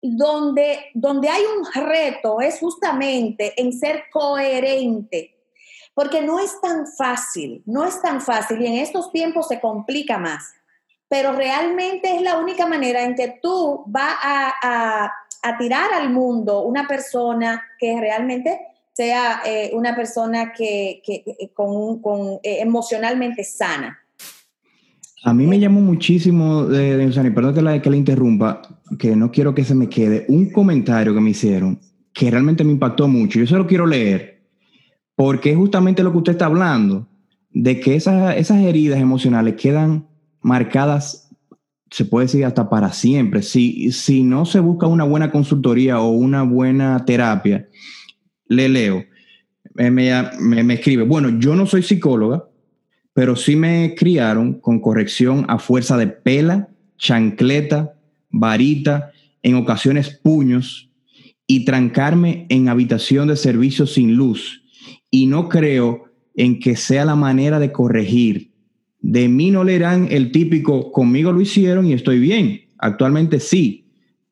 Donde, 0.07 0.91
donde 0.93 1.29
hay 1.31 1.43
un 1.45 1.87
reto 1.87 2.41
es 2.41 2.59
justamente 2.59 3.55
en 3.57 3.73
ser 3.73 4.05
coherente, 4.13 5.35
porque 5.95 6.21
no 6.21 6.39
es 6.39 6.61
tan 6.61 6.87
fácil, 6.87 7.63
no 7.65 7.87
es 7.87 8.03
tan 8.03 8.21
fácil 8.21 8.61
y 8.61 8.67
en 8.67 8.75
estos 8.75 9.11
tiempos 9.13 9.49
se 9.49 9.61
complica 9.61 10.19
más, 10.19 10.53
pero 11.09 11.33
realmente 11.33 12.15
es 12.15 12.21
la 12.21 12.39
única 12.39 12.67
manera 12.67 13.03
en 13.03 13.15
que 13.15 13.39
tú 13.43 13.85
vas 13.87 14.15
a, 14.23 15.11
a 15.43 15.59
tirar 15.59 15.93
al 15.95 16.11
mundo 16.11 16.63
una 16.63 16.87
persona 16.87 17.63
que 17.79 17.99
realmente 17.99 18.61
sea 18.95 19.43
eh, 19.45 19.71
una 19.75 19.95
persona 19.95 20.53
que, 20.53 21.03
eh, 21.07 21.51
con, 21.53 22.01
con 22.01 22.41
eh, 22.43 22.61
emocionalmente 22.61 23.45
sana. 23.45 24.01
A 25.25 25.33
mí 25.33 25.47
me 25.47 25.59
llamó 25.59 25.81
muchísimo, 25.81 26.67
de, 26.67 26.97
de 26.97 27.31
perdón 27.31 27.55
que 27.55 27.63
la, 27.63 27.81
que 27.81 27.91
interrumpa, 27.97 28.61
que 28.99 29.17
no 29.17 29.31
quiero 29.31 29.55
que 29.55 29.65
se 29.65 29.75
me 29.75 29.89
quede, 29.89 30.27
un 30.29 30.51
comentario 30.51 31.15
que 31.15 31.21
me 31.21 31.31
hicieron 31.31 31.81
que 32.13 32.31
realmente 32.31 32.63
me 32.63 32.73
impactó 32.73 33.09
mucho. 33.09 33.41
Yo 33.41 33.47
se 33.47 33.57
lo 33.57 33.67
quiero 33.67 33.87
leer, 33.87 34.43
porque 35.17 35.51
es 35.51 35.57
justamente 35.57 36.03
lo 36.03 36.13
que 36.13 36.19
usted 36.19 36.33
está 36.33 36.47
hablando, 36.47 37.09
de 37.51 37.81
que 37.81 37.97
esas, 37.97 38.37
esas 38.37 38.63
heridas 38.63 39.01
emocionales 39.01 39.57
quedan 39.57 40.07
marcadas, 40.41 41.29
se 41.91 42.05
puede 42.05 42.27
decir 42.27 42.45
hasta 42.45 42.71
para 42.71 42.93
siempre. 42.93 43.43
Si, 43.43 43.91
si 43.93 44.23
no 44.23 44.47
se 44.47 44.61
busca 44.61 44.87
una 44.87 45.05
buena 45.05 45.31
consultoría 45.31 46.01
o 46.01 46.11
una 46.11 46.43
buena 46.43 47.05
terapia, 47.05 47.69
le 48.47 48.69
leo, 48.69 49.05
me, 49.75 50.75
escribe, 50.75 51.03
bueno, 51.03 51.39
yo 51.41 51.57
no 51.57 51.67
soy 51.67 51.83
psicóloga, 51.83 52.45
pero 53.15 53.37
sí 53.37 53.57
me 53.57 53.95
criaron 53.97 54.55
con 54.61 54.81
corrección 54.81 55.47
a 55.49 55.59
fuerza 55.59 55.97
de 55.97 56.09
pela, 56.09 56.69
chancleta, 56.99 57.95
varita, 58.31 59.13
en 59.43 59.55
ocasiones 59.55 60.11
puños, 60.23 60.91
y 61.47 61.65
trancarme 61.65 62.47
en 62.49 62.69
habitación 62.69 63.29
de 63.29 63.37
servicio 63.37 63.87
sin 63.87 64.17
luz, 64.17 64.63
y 65.11 65.27
no 65.27 65.49
creo 65.49 66.05
en 66.35 66.59
que 66.59 66.77
sea 66.77 67.05
la 67.05 67.15
manera 67.15 67.59
de 67.61 67.71
corregir. 67.71 68.51
De 69.01 69.29
mí 69.29 69.51
no 69.51 69.63
leerán 69.63 70.09
el 70.11 70.33
típico, 70.33 70.91
conmigo 70.91 71.31
lo 71.31 71.41
hicieron 71.41 71.87
y 71.87 71.93
estoy 71.93 72.19
bien. 72.19 72.63
Actualmente 72.79 73.39
sí, 73.39 73.85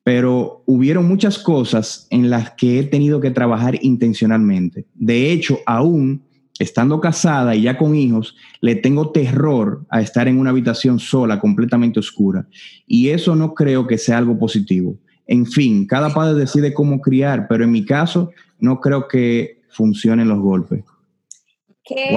pero 0.03 0.63
hubieron 0.65 1.07
muchas 1.07 1.39
cosas 1.39 2.07
en 2.09 2.29
las 2.29 2.51
que 2.51 2.79
he 2.79 2.83
tenido 2.83 3.21
que 3.21 3.31
trabajar 3.31 3.77
intencionalmente. 3.81 4.85
De 4.93 5.31
hecho, 5.31 5.59
aún 5.65 6.23
estando 6.59 6.99
casada 7.01 7.55
y 7.55 7.63
ya 7.63 7.77
con 7.77 7.95
hijos, 7.95 8.35
le 8.61 8.75
tengo 8.75 9.11
terror 9.11 9.85
a 9.89 10.01
estar 10.01 10.27
en 10.27 10.39
una 10.39 10.51
habitación 10.51 10.99
sola, 10.99 11.39
completamente 11.39 11.99
oscura. 11.99 12.47
Y 12.87 13.09
eso 13.09 13.35
no 13.35 13.53
creo 13.53 13.87
que 13.87 13.97
sea 13.97 14.17
algo 14.17 14.37
positivo. 14.37 14.97
En 15.25 15.45
fin, 15.45 15.87
cada 15.87 16.13
padre 16.13 16.39
decide 16.39 16.73
cómo 16.73 16.99
criar, 16.99 17.47
pero 17.47 17.63
en 17.63 17.71
mi 17.71 17.85
caso 17.85 18.31
no 18.59 18.79
creo 18.79 19.07
que 19.07 19.61
funcionen 19.69 20.27
los 20.27 20.39
golpes. 20.39 20.83
Qué 21.83 22.15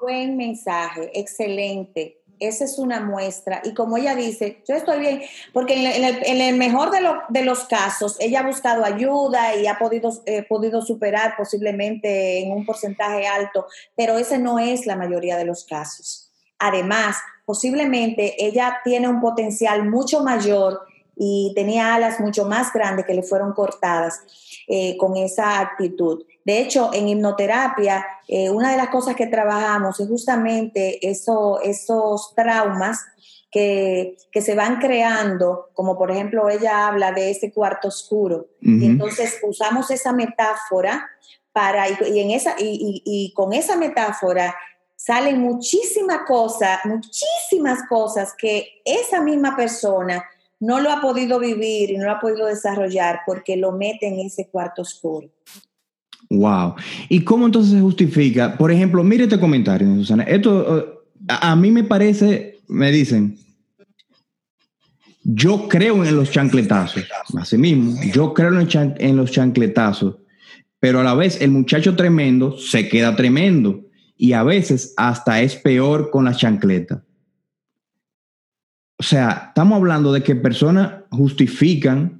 buen 0.00 0.36
mensaje, 0.36 1.10
excelente. 1.14 2.15
Esa 2.38 2.64
es 2.64 2.78
una 2.78 3.00
muestra. 3.00 3.62
Y 3.64 3.74
como 3.74 3.96
ella 3.96 4.14
dice, 4.14 4.62
yo 4.68 4.74
estoy 4.74 5.00
bien, 5.00 5.22
porque 5.52 5.74
en, 5.74 6.40
el, 6.40 6.56
mejor 6.56 6.90
de, 6.90 7.42
los 7.42 7.64
casos, 7.64 8.16
ella 8.20 8.40
ha 8.40 8.46
buscado 8.46 8.84
ayuda 8.84 9.54
y 9.56 9.66
ha 9.66 9.78
podido, 9.78 10.10
eh, 10.26 10.42
podido 10.42 10.82
superar 10.82 11.34
posiblemente 11.36 12.40
en 12.40 12.52
un 12.52 12.66
porcentaje 12.66 13.26
alto, 13.26 13.66
pero 13.96 14.18
ese 14.18 14.38
no 14.38 14.58
es 14.58 14.86
la 14.86 14.96
mayoría 14.96 15.36
de 15.36 15.46
los 15.46 15.64
casos. 15.64 16.30
Además, 16.58 17.16
posiblemente 17.44 18.34
ella 18.44 18.78
tiene 18.84 19.08
un 19.08 19.20
potencial 19.20 19.88
mucho 19.88 20.22
mayor 20.22 20.80
y 21.16 21.52
tenía 21.54 21.94
alas 21.94 22.20
mucho 22.20 22.44
más 22.44 22.72
grandes 22.72 23.06
que 23.06 23.14
le 23.14 23.22
fueron 23.22 23.54
cortadas 23.54 24.20
eh, 24.68 24.96
con 24.98 25.16
esa 25.16 25.60
actitud. 25.60 26.22
De 26.46 26.60
hecho, 26.60 26.90
en 26.94 27.08
hipnoterapia, 27.08 28.06
eh, 28.28 28.50
una 28.50 28.70
de 28.70 28.76
las 28.76 28.90
cosas 28.90 29.16
que 29.16 29.26
trabajamos 29.26 29.98
es 29.98 30.06
justamente 30.06 31.04
eso, 31.10 31.60
esos 31.60 32.36
traumas 32.36 33.04
que, 33.50 34.16
se 34.32 34.54
van 34.54 34.78
creando, 34.78 35.70
como 35.74 35.98
por 35.98 36.12
ejemplo 36.12 36.48
ella 36.48 36.86
habla 36.86 37.10
de 37.10 37.32
ese 37.32 37.52
cuarto 37.52 37.88
oscuro. 37.88 38.46
Y 38.60 38.86
entonces 38.86 39.40
usamos 39.42 39.90
esa 39.90 40.12
metáfora 40.12 41.10
para, 41.50 41.88
y, 41.88 42.20
en 42.20 42.30
esa, 42.30 42.54
y, 42.60 43.02
y 43.04 43.32
con 43.34 43.52
esa 43.52 43.76
metáfora 43.76 44.54
salen 44.94 45.40
muchísimas 45.40 46.28
cosas, 46.28 46.78
muchísimas 46.84 47.88
cosas 47.88 48.34
que 48.38 48.82
esa 48.84 49.20
misma 49.20 49.56
persona 49.56 50.24
no 50.60 50.78
lo 50.78 50.92
ha 50.92 51.00
podido 51.00 51.40
vivir 51.40 51.90
y 51.90 51.96
no 51.96 52.04
lo 52.04 52.12
ha 52.12 52.20
podido 52.20 52.46
desarrollar 52.46 53.22
porque 53.26 53.56
lo 53.56 53.72
mete 53.72 54.06
en 54.06 54.20
ese 54.20 54.46
cuarto 54.46 54.82
oscuro. 54.82 55.28
Wow. 56.30 56.74
¿Y 57.08 57.20
cómo 57.20 57.46
entonces 57.46 57.72
se 57.72 57.80
justifica? 57.80 58.56
Por 58.56 58.72
ejemplo, 58.72 59.02
mire 59.04 59.24
este 59.24 59.38
comentario, 59.38 59.94
Susana. 59.94 60.24
Esto 60.24 60.86
uh, 60.88 60.96
a, 61.28 61.56
mí 61.56 61.70
me 61.70 61.84
parece, 61.84 62.58
me 62.68 62.90
dicen, 62.90 63.38
yo 65.22 65.68
creo 65.68 66.04
en 66.04 66.16
los 66.16 66.30
chancletazos, 66.30 67.04
así 67.38 67.58
mismo, 67.58 68.00
yo 68.12 68.32
creo 68.32 68.58
en, 68.60 68.94
en 68.98 69.16
los 69.16 69.30
chancletazos, 69.32 70.16
pero 70.78 71.00
a 71.00 71.04
la 71.04 71.14
vez 71.14 71.40
el 71.40 71.50
muchacho 71.50 71.96
tremendo 71.96 72.56
se 72.58 72.88
queda 72.88 73.16
tremendo 73.16 73.86
y 74.16 74.32
a 74.32 74.42
veces 74.42 74.94
hasta 74.96 75.42
es 75.42 75.56
peor 75.56 76.10
con 76.10 76.24
las 76.24 76.38
chancletas. 76.38 77.00
O 78.98 79.02
sea, 79.02 79.46
estamos 79.48 79.76
hablando 79.76 80.12
de 80.12 80.22
que 80.22 80.34
personas 80.34 81.04
justifican. 81.10 82.15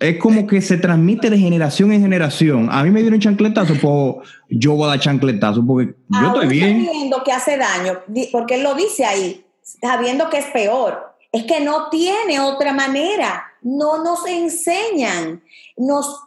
Es 0.00 0.18
como 0.18 0.46
que 0.46 0.62
se 0.62 0.78
transmite 0.78 1.28
de 1.28 1.36
generación 1.36 1.92
en 1.92 2.00
generación. 2.00 2.68
A 2.70 2.82
mí 2.82 2.90
me 2.90 3.02
dieron 3.02 3.20
chancletazo, 3.20 3.74
pues 3.74 4.28
yo 4.48 4.72
voy 4.72 4.84
a 4.84 4.88
dar 4.88 5.00
chancletazo 5.00 5.62
porque 5.66 5.94
yo 6.08 6.26
estoy 6.28 6.48
bien. 6.48 6.86
Sabiendo 6.86 7.22
que 7.22 7.32
hace 7.32 7.58
daño, 7.58 8.00
porque 8.32 8.54
él 8.54 8.62
lo 8.62 8.74
dice 8.74 9.04
ahí, 9.04 9.44
sabiendo 9.62 10.30
que 10.30 10.38
es 10.38 10.46
peor. 10.46 11.14
Es 11.30 11.44
que 11.44 11.60
no 11.60 11.90
tiene 11.90 12.40
otra 12.40 12.72
manera. 12.72 13.44
No 13.60 14.02
nos 14.02 14.26
enseñan. 14.26 15.42
Nos, 15.76 16.22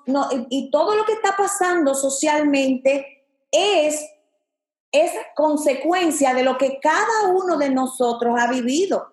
y 0.49 0.69
todo 0.69 0.95
lo 0.95 1.03
que 1.05 1.13
está 1.13 1.35
pasando 1.35 1.95
socialmente 1.95 3.23
es, 3.51 4.05
es 4.91 5.11
consecuencia 5.35 6.35
de 6.35 6.43
lo 6.43 6.59
que 6.59 6.79
cada 6.79 7.33
uno 7.33 7.57
de 7.57 7.71
nosotros 7.71 8.35
ha 8.39 8.47
vivido. 8.51 9.12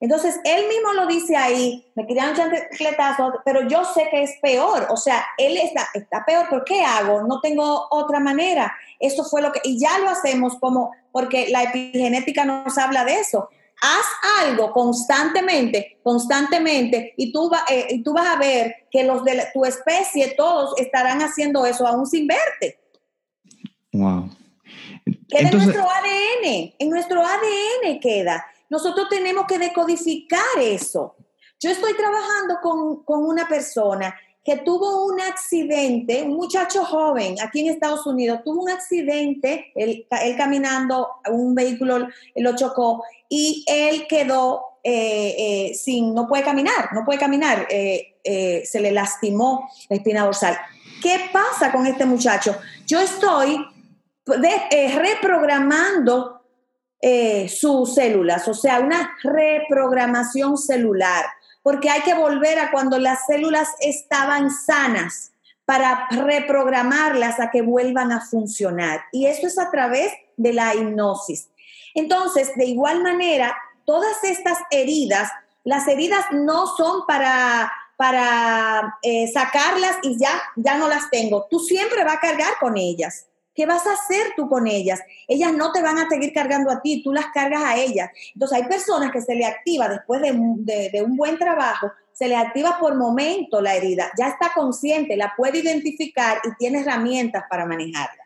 Entonces, 0.00 0.38
él 0.44 0.68
mismo 0.68 0.92
lo 0.92 1.06
dice 1.06 1.36
ahí, 1.36 1.86
me 1.94 2.06
querían 2.06 2.30
un 2.30 2.36
chancletazo, 2.36 3.32
pero 3.44 3.66
yo 3.68 3.84
sé 3.84 4.08
que 4.10 4.22
es 4.22 4.32
peor, 4.42 4.86
o 4.90 4.96
sea, 4.96 5.24
él 5.38 5.56
está, 5.56 5.88
está 5.94 6.24
peor, 6.24 6.46
¿pero 6.50 6.64
qué 6.64 6.84
hago? 6.84 7.22
No 7.22 7.40
tengo 7.40 7.86
otra 7.90 8.20
manera. 8.20 8.74
Eso 8.98 9.24
fue 9.24 9.40
lo 9.40 9.52
que, 9.52 9.60
y 9.64 9.78
ya 9.78 9.98
lo 9.98 10.10
hacemos 10.10 10.56
como, 10.58 10.92
porque 11.12 11.48
la 11.48 11.62
epigenética 11.62 12.44
nos 12.44 12.76
habla 12.76 13.04
de 13.04 13.14
eso. 13.20 13.48
Haz 13.80 14.46
algo 14.46 14.72
constantemente, 14.72 15.98
constantemente, 16.02 17.14
y 17.16 17.32
tú, 17.32 17.50
eh, 17.70 17.86
y 17.90 18.02
tú 18.02 18.12
vas 18.12 18.26
a 18.26 18.36
ver 18.38 18.86
que 18.90 19.04
los 19.04 19.24
de 19.24 19.46
tu 19.52 19.64
especie, 19.64 20.34
todos 20.36 20.78
estarán 20.78 21.20
haciendo 21.22 21.66
eso 21.66 21.86
aún 21.86 22.06
sin 22.06 22.26
verte. 22.26 22.78
Wow. 23.92 24.30
Queda 25.28 25.48
en 25.48 25.56
nuestro 25.56 25.82
ADN, 25.82 26.74
en 26.78 26.90
nuestro 26.90 27.20
ADN 27.20 28.00
queda. 28.00 28.46
Nosotros 28.70 29.08
tenemos 29.08 29.46
que 29.46 29.58
decodificar 29.58 30.58
eso. 30.60 31.16
Yo 31.60 31.70
estoy 31.70 31.94
trabajando 31.94 32.56
con, 32.62 33.24
una 33.24 33.48
persona 33.48 34.14
que 34.44 34.58
tuvo 34.58 35.06
un 35.06 35.20
accidente, 35.20 36.22
un 36.22 36.34
muchacho 36.34 36.84
joven 36.84 37.36
aquí 37.42 37.60
en 37.60 37.72
Estados 37.72 38.06
Unidos, 38.06 38.40
tuvo 38.44 38.64
un 38.64 38.70
accidente, 38.70 39.72
él, 39.74 40.06
caminando, 40.36 41.08
un 41.30 41.54
vehículo 41.54 42.08
lo 42.36 42.56
chocó 42.56 43.02
y 43.30 43.64
él 43.66 44.06
quedó 44.06 44.78
eh, 44.82 45.34
eh, 45.38 45.74
sin, 45.74 46.14
no 46.14 46.28
puede 46.28 46.42
caminar, 46.42 46.92
no 46.92 47.06
puede 47.06 47.18
caminar, 47.18 47.66
eh, 47.70 48.62
se 48.66 48.80
le 48.80 48.92
lastimó 48.92 49.70
la 49.88 49.96
espina 49.96 50.24
dorsal. 50.24 50.58
¿Qué 51.02 51.30
pasa 51.32 51.72
con 51.72 51.86
este 51.86 52.04
muchacho? 52.04 52.54
Yo 52.86 53.00
estoy 53.00 53.64
reprogramando 54.26 56.33
eh, 57.06 57.50
sus 57.50 57.96
células, 57.96 58.48
o 58.48 58.54
sea, 58.54 58.80
una 58.80 59.14
reprogramación 59.22 60.56
celular, 60.56 61.26
porque 61.62 61.90
hay 61.90 62.00
que 62.00 62.14
volver 62.14 62.58
a 62.58 62.70
cuando 62.70 62.98
las 62.98 63.26
células 63.26 63.68
estaban 63.80 64.50
sanas 64.50 65.32
para 65.66 66.08
reprogramarlas 66.10 67.40
a 67.40 67.50
que 67.50 67.60
vuelvan 67.60 68.10
a 68.10 68.22
funcionar. 68.22 69.02
Y 69.12 69.26
eso 69.26 69.46
es 69.46 69.58
a 69.58 69.70
través 69.70 70.14
de 70.38 70.54
la 70.54 70.74
hipnosis. 70.74 71.50
Entonces, 71.94 72.54
de 72.56 72.64
igual 72.64 73.02
manera, 73.02 73.54
todas 73.84 74.24
estas 74.24 74.56
heridas, 74.70 75.30
las 75.62 75.86
heridas 75.88 76.24
no 76.32 76.66
son 76.68 77.06
para 77.06 77.70
para 77.96 78.98
eh, 79.02 79.30
sacarlas 79.32 79.98
y 80.02 80.18
ya, 80.18 80.42
ya 80.56 80.76
no 80.78 80.88
las 80.88 81.10
tengo. 81.10 81.46
Tú 81.48 81.60
siempre 81.60 82.02
vas 82.02 82.16
a 82.16 82.20
cargar 82.20 82.54
con 82.58 82.76
ellas. 82.76 83.26
¿Qué 83.54 83.66
vas 83.66 83.86
a 83.86 83.92
hacer 83.92 84.32
tú 84.36 84.48
con 84.48 84.66
ellas? 84.66 85.00
Ellas 85.28 85.52
no 85.52 85.70
te 85.72 85.80
van 85.80 85.98
a 85.98 86.08
seguir 86.08 86.32
cargando 86.32 86.70
a 86.70 86.82
ti, 86.82 87.02
tú 87.02 87.12
las 87.12 87.26
cargas 87.32 87.62
a 87.62 87.76
ellas. 87.76 88.10
Entonces 88.34 88.58
hay 88.58 88.68
personas 88.68 89.12
que 89.12 89.20
se 89.20 89.34
le 89.34 89.46
activa 89.46 89.88
después 89.88 90.20
de, 90.20 90.32
un 90.32 91.16
buen 91.16 91.38
trabajo, 91.38 91.92
se 92.12 92.28
le 92.28 92.36
activa 92.36 92.78
por 92.80 92.96
momento 92.96 93.60
la 93.60 93.74
herida, 93.74 94.10
ya 94.18 94.28
está 94.28 94.52
consciente, 94.54 95.16
la 95.16 95.34
puede 95.36 95.58
identificar 95.58 96.38
y 96.44 96.54
tiene 96.56 96.80
herramientas 96.80 97.44
para 97.48 97.64
manejarla. 97.64 98.22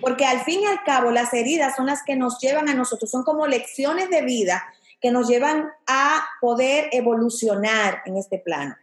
Porque 0.00 0.26
al 0.26 0.40
fin 0.40 0.60
y 0.62 0.66
al 0.66 0.82
cabo 0.84 1.10
las 1.10 1.32
heridas 1.32 1.76
son 1.76 1.86
las 1.86 2.02
que 2.02 2.16
nos 2.16 2.38
llevan 2.40 2.68
a 2.68 2.74
nosotros, 2.74 3.10
son 3.10 3.24
como 3.24 3.46
lecciones 3.46 4.10
de 4.10 4.22
vida 4.22 4.64
que 5.00 5.10
nos 5.10 5.28
llevan 5.28 5.68
a 5.86 6.24
poder 6.40 6.88
evolucionar 6.92 8.02
en 8.04 8.16
este 8.16 8.38
plano. 8.38 8.76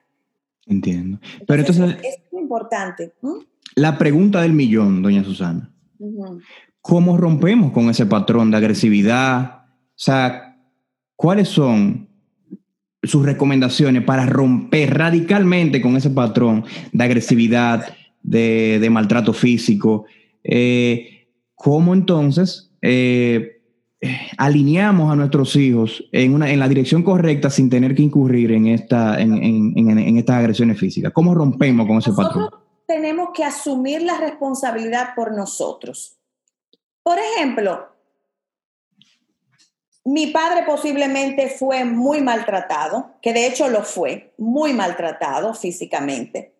Entiendo. 0.65 1.19
Pero 1.47 1.61
entonces, 1.61 1.97
es 2.03 2.19
importante. 2.31 3.13
La 3.79 3.97
pregunta 3.97 4.41
del 4.41 4.51
millón, 4.51 5.01
doña 5.01 5.23
Susana. 5.23 5.71
¿Cómo 6.81 7.15
rompemos 7.15 7.71
con 7.71 7.89
ese 7.89 8.05
patrón 8.05 8.51
de 8.51 8.57
agresividad? 8.57 9.61
O 9.69 9.95
sea, 9.95 10.57
¿cuáles 11.15 11.47
son 11.47 12.09
sus 13.01 13.25
recomendaciones 13.25 14.03
para 14.03 14.25
romper 14.25 14.97
radicalmente 14.97 15.81
con 15.81 15.95
ese 15.95 16.09
patrón 16.09 16.65
de 16.91 17.03
agresividad, 17.05 17.85
de, 18.21 18.85
maltrato 18.91 19.31
físico? 19.31 20.03
Eh, 20.43 21.29
¿Cómo 21.55 21.93
entonces 21.93 22.73
eh, 22.81 23.61
alineamos 24.37 25.09
a 25.09 25.15
nuestros 25.15 25.55
hijos 25.55 26.03
en, 26.11 26.33
una, 26.33 26.51
en 26.51 26.59
la 26.59 26.67
dirección 26.67 27.01
correcta 27.01 27.49
sin 27.49 27.69
tener 27.69 27.95
que 27.95 28.03
incurrir 28.03 28.51
en, 28.51 28.67
esta, 28.67 29.21
en, 29.21 29.41
en 29.41 30.17
estas 30.17 30.35
agresiones 30.35 30.77
físicas? 30.77 31.13
¿Cómo 31.13 31.33
rompemos 31.33 31.87
con 31.87 31.99
ese 31.99 32.11
patrón? 32.11 32.49
Tenemos 32.89 33.29
que 33.35 33.43
asumir 33.43 34.01
la 34.01 34.17
responsabilidad 34.17 35.13
por 35.15 35.31
nosotros. 35.31 36.17
Por 37.03 37.19
ejemplo, 37.19 37.87
mi 40.05 40.25
padre 40.27 40.63
posiblemente 40.63 41.51
fue 41.51 41.85
muy 41.85 42.19
maltratado, 42.19 43.11
que 43.21 43.31
de 43.31 43.45
hecho 43.45 43.67
lo 43.67 43.83
fue, 43.83 44.33
muy 44.39 44.73
maltratado 44.73 45.53
físicamente. 45.53 46.55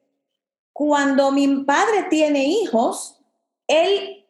Cuando 0.72 1.32
mi 1.32 1.64
padre 1.64 2.04
tiene 2.12 2.46
hijos, 2.46 3.20
él 3.68 4.24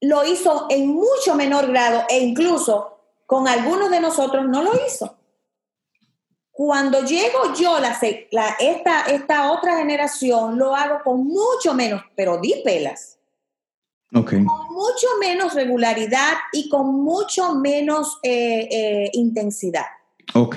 lo 0.00 0.26
hizo 0.26 0.66
en 0.68 0.88
mucho 0.88 1.36
menor 1.36 1.68
grado 1.68 2.06
e 2.08 2.18
incluso 2.18 2.98
con 3.24 3.46
algunos 3.46 3.88
de 3.92 4.00
nosotros 4.00 4.48
no 4.48 4.62
lo 4.64 4.72
hizo. 4.84 5.16
Cuando 6.56 7.02
llego 7.02 7.52
yo, 7.54 7.78
la, 7.80 7.98
esta, 8.58 9.02
esta 9.02 9.52
otra 9.52 9.76
generación, 9.76 10.58
lo 10.58 10.74
hago 10.74 11.02
con 11.04 11.26
mucho 11.26 11.74
menos, 11.74 12.02
pero 12.16 12.38
di 12.38 12.62
pelas. 12.64 13.18
Okay. 14.10 14.42
Con 14.42 14.72
mucho 14.72 15.06
menos 15.20 15.52
regularidad 15.52 16.32
y 16.54 16.70
con 16.70 17.04
mucho 17.04 17.56
menos 17.56 18.18
eh, 18.22 18.68
eh, 18.70 19.10
intensidad. 19.12 19.84
Ok. 20.32 20.56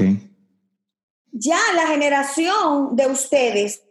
Ya 1.34 1.60
la 1.76 1.88
generación 1.88 2.96
de 2.96 3.08
ustedes 3.08 3.84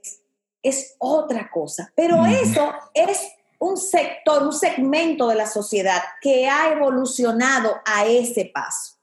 es 0.62 0.94
otra 0.96 1.50
cosa, 1.50 1.92
pero 1.94 2.24
eso 2.24 2.72
es 2.94 3.20
un 3.58 3.76
sector, 3.76 4.44
un 4.44 4.54
segmento 4.54 5.28
de 5.28 5.34
la 5.34 5.46
sociedad 5.46 6.00
que 6.22 6.48
ha 6.48 6.72
evolucionado 6.72 7.76
a 7.84 8.06
ese 8.06 8.46
paso. 8.46 8.94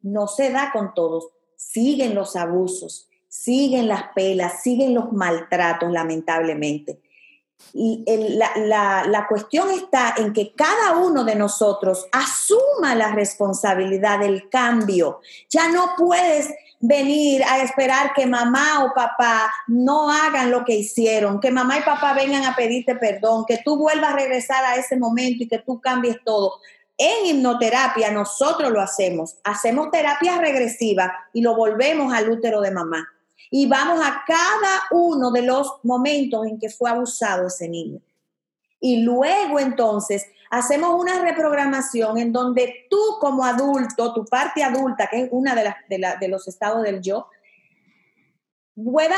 No 0.00 0.26
se 0.26 0.50
da 0.50 0.72
con 0.72 0.94
todos, 0.94 1.28
siguen 1.60 2.14
los 2.14 2.36
abusos, 2.36 3.08
siguen 3.28 3.86
las 3.88 4.04
pelas, 4.14 4.62
siguen 4.62 4.94
los 4.94 5.12
maltratos, 5.12 5.90
lamentablemente. 5.92 7.00
Y 7.74 8.02
la, 8.56 9.04
la, 9.06 9.26
cuestión 9.28 9.70
está 9.70 10.14
en 10.16 10.32
que 10.32 10.54
cada 10.54 10.96
uno 10.96 11.24
de 11.24 11.34
nosotros 11.34 12.06
asuma 12.10 12.94
la 12.94 13.12
responsabilidad 13.12 14.20
del 14.20 14.48
cambio. 14.48 15.20
Ya 15.50 15.68
no 15.68 15.90
puedes 15.96 16.48
venir 16.80 17.44
a 17.44 17.62
esperar 17.62 18.14
que 18.14 18.26
mamá 18.26 18.82
o 18.84 18.94
papá 18.94 19.52
no 19.68 20.10
hagan 20.10 20.50
lo 20.50 20.64
que 20.64 20.74
hicieron, 20.74 21.38
que 21.38 21.50
mamá 21.50 21.78
y 21.78 21.82
papá 21.82 22.14
vengan 22.14 22.44
a 22.44 22.56
pedirte 22.56 22.96
perdón, 22.96 23.44
que 23.46 23.60
tú 23.62 23.76
vuelvas 23.76 24.14
a 24.14 24.16
regresar 24.16 24.64
a 24.64 24.76
ese 24.76 24.96
momento 24.96 25.44
y 25.44 25.48
que 25.48 25.58
tú 25.58 25.80
cambies 25.80 26.16
todo. 26.24 26.54
En 27.02 27.24
hipnoterapia 27.24 28.10
nosotros 28.10 28.70
lo 28.70 28.78
hacemos, 28.78 29.38
hacemos 29.42 29.90
terapia 29.90 30.36
regresiva 30.36 31.10
y 31.32 31.40
lo 31.40 31.56
volvemos 31.56 32.12
al 32.12 32.28
útero 32.28 32.60
de 32.60 32.70
mamá. 32.70 33.08
Y 33.50 33.66
vamos 33.66 34.02
a 34.04 34.22
cada 34.26 34.82
uno 34.90 35.30
de 35.30 35.40
los 35.40 35.78
momentos 35.82 36.46
en 36.46 36.58
que 36.58 36.68
fue 36.68 36.90
abusado 36.90 37.46
ese 37.46 37.70
niño. 37.70 38.02
Y 38.80 39.00
luego 39.00 39.58
entonces 39.58 40.26
hacemos 40.50 41.00
una 41.00 41.22
reprogramación 41.22 42.18
en 42.18 42.34
donde 42.34 42.86
tú 42.90 43.00
como 43.18 43.46
adulto, 43.46 44.12
tu 44.12 44.26
parte 44.26 44.62
adulta, 44.62 45.06
que 45.06 45.22
es 45.22 45.28
una 45.32 45.54
de, 45.54 46.28
los 46.28 46.48
estados 46.48 46.82
del 46.82 47.00
yo, 47.00 47.28
pueda 48.74 49.16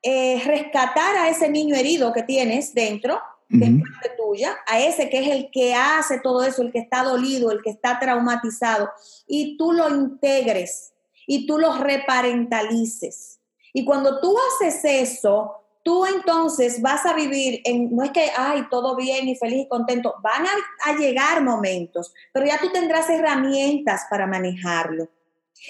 eh, 0.00 0.40
rescatar 0.46 1.14
a 1.18 1.28
ese 1.28 1.50
niño 1.50 1.76
herido 1.76 2.10
que 2.14 2.22
tienes 2.22 2.72
dentro 2.72 3.20
que 3.48 3.64
es 3.64 3.70
parte 3.70 4.16
tuya, 4.16 4.56
a 4.66 4.80
ese 4.80 5.08
que 5.08 5.20
es 5.20 5.28
el 5.28 5.50
que 5.50 5.74
hace 5.74 6.20
todo 6.20 6.42
eso, 6.42 6.62
el 6.62 6.70
que 6.70 6.80
está 6.80 7.02
dolido, 7.02 7.50
el 7.50 7.62
que 7.62 7.70
está 7.70 7.98
traumatizado, 7.98 8.90
y 9.26 9.56
tú 9.56 9.72
lo 9.72 9.88
integres 9.88 10.92
y 11.26 11.46
tú 11.46 11.58
lo 11.58 11.74
reparentalices. 11.78 13.40
Y 13.72 13.84
cuando 13.84 14.20
tú 14.20 14.36
haces 14.38 14.84
eso, 14.84 15.54
tú 15.82 16.04
entonces 16.04 16.82
vas 16.82 17.06
a 17.06 17.14
vivir 17.14 17.60
en, 17.64 17.94
no 17.94 18.02
es 18.02 18.10
que, 18.10 18.30
ay, 18.36 18.66
todo 18.70 18.96
bien 18.96 19.28
y 19.28 19.36
feliz 19.36 19.64
y 19.64 19.68
contento, 19.68 20.16
van 20.22 20.44
a, 20.44 20.90
a 20.90 20.96
llegar 20.96 21.42
momentos, 21.42 22.12
pero 22.32 22.46
ya 22.46 22.58
tú 22.58 22.70
tendrás 22.70 23.08
herramientas 23.08 24.02
para 24.10 24.26
manejarlo. 24.26 25.08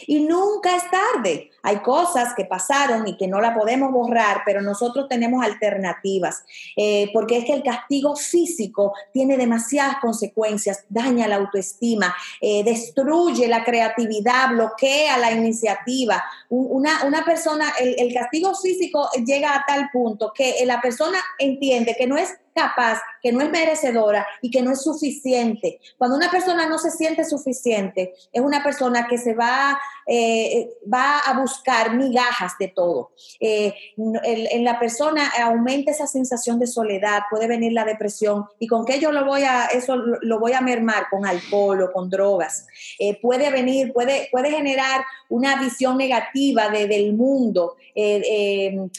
Y 0.07 0.21
nunca 0.21 0.77
es 0.77 0.83
tarde. 0.91 1.51
Hay 1.63 1.79
cosas 1.79 2.35
que 2.35 2.45
pasaron 2.45 3.07
y 3.07 3.17
que 3.17 3.29
no 3.29 3.41
la 3.41 3.55
podemos 3.55 3.93
borrar, 3.93 4.43
pero 4.45 4.61
nosotros 4.61 5.09
tenemos 5.09 5.45
alternativas, 5.45 6.45
eh, 6.77 7.11
porque 7.13 7.39
es 7.39 7.45
que 7.45 7.55
el 7.55 7.63
castigo 7.63 8.17
físico 8.17 8.95
tiene 9.13 9.37
demasiadas 9.37 9.97
consecuencias, 10.01 10.85
daña 10.89 11.29
la 11.29 11.37
autoestima, 11.37 12.15
eh, 12.41 12.63
destruye 12.65 13.49
la 13.49 13.65
creatividad, 13.65 14.51
bloquea 14.51 15.19
la 15.19 15.33
iniciativa. 15.33 16.25
Una, 16.49 17.05
una 17.05 17.25
persona, 17.25 17.73
el, 17.79 17.97
el 17.99 18.15
castigo 18.15 18.55
físico 18.55 19.09
llega 19.25 19.55
a 19.55 19.65
tal 19.67 19.91
punto 19.93 20.33
que 20.35 20.55
la 20.65 20.81
persona 20.81 21.19
entiende 21.39 21.97
que 21.99 22.07
no 22.07 22.17
es 22.17 22.39
capaz, 22.59 23.01
que 23.23 23.33
no 23.33 23.41
es 23.41 23.51
merecedora 23.51 24.27
y 24.43 24.51
que 24.51 24.63
no 24.63 24.73
es 24.73 24.83
suficiente. 24.83 25.81
Cuando 25.97 26.17
una 26.17 26.31
persona 26.31 26.69
no 26.69 26.79
se 26.79 26.91
siente 26.91 27.25
suficiente, 27.25 28.15
es 28.33 28.41
una 28.41 28.63
persona 28.63 29.07
que 29.09 29.19
se 29.19 29.35
va, 29.35 29.79
eh, 30.07 30.71
va 30.93 31.19
a 31.21 31.39
buscar 31.39 31.95
migajas 31.95 32.53
de 32.59 32.69
todo. 32.69 33.11
Eh, 33.41 33.75
en 33.97 34.65
la 34.65 34.79
persona 34.79 35.31
aumenta 35.41 35.91
esa 35.91 36.07
sensación 36.07 36.59
de 36.59 36.67
soledad, 36.67 37.23
puede 37.31 37.47
venir 37.47 37.73
la 37.73 37.85
depresión 37.85 38.47
y 38.59 38.67
con 38.67 38.85
qué 38.85 39.01
yo 39.01 39.13
lo 39.13 39.25
voy 39.25 39.43
a, 39.43 39.67
eso 39.67 39.97
lo 39.97 40.39
voy 40.39 40.53
a 40.53 40.61
mermar 40.61 41.07
con 41.11 41.27
alcohol 41.27 41.83
o 41.83 41.93
con 41.93 42.09
drogas. 42.11 42.67
Eh, 42.99 43.21
puede 43.21 43.51
venir, 43.51 43.93
puede, 43.93 44.29
puede 44.31 44.51
generar 44.51 45.05
una 45.29 45.61
visión 45.61 45.97
negativa 45.99 46.69
de, 46.71 46.87
del 46.87 47.13
mundo, 47.13 47.77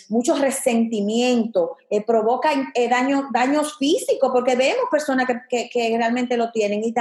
mucho 0.09 0.35
resentimiento, 0.35 1.77
provoca 2.05 2.51
daño, 2.89 3.29
daño 3.31 3.48
físicos, 3.77 4.31
porque 4.31 4.55
vemos 4.55 4.85
personas 4.91 5.27
que, 5.49 5.95
realmente 5.97 6.37
lo 6.37 6.51
tienen, 6.51 6.83
y, 6.83 6.93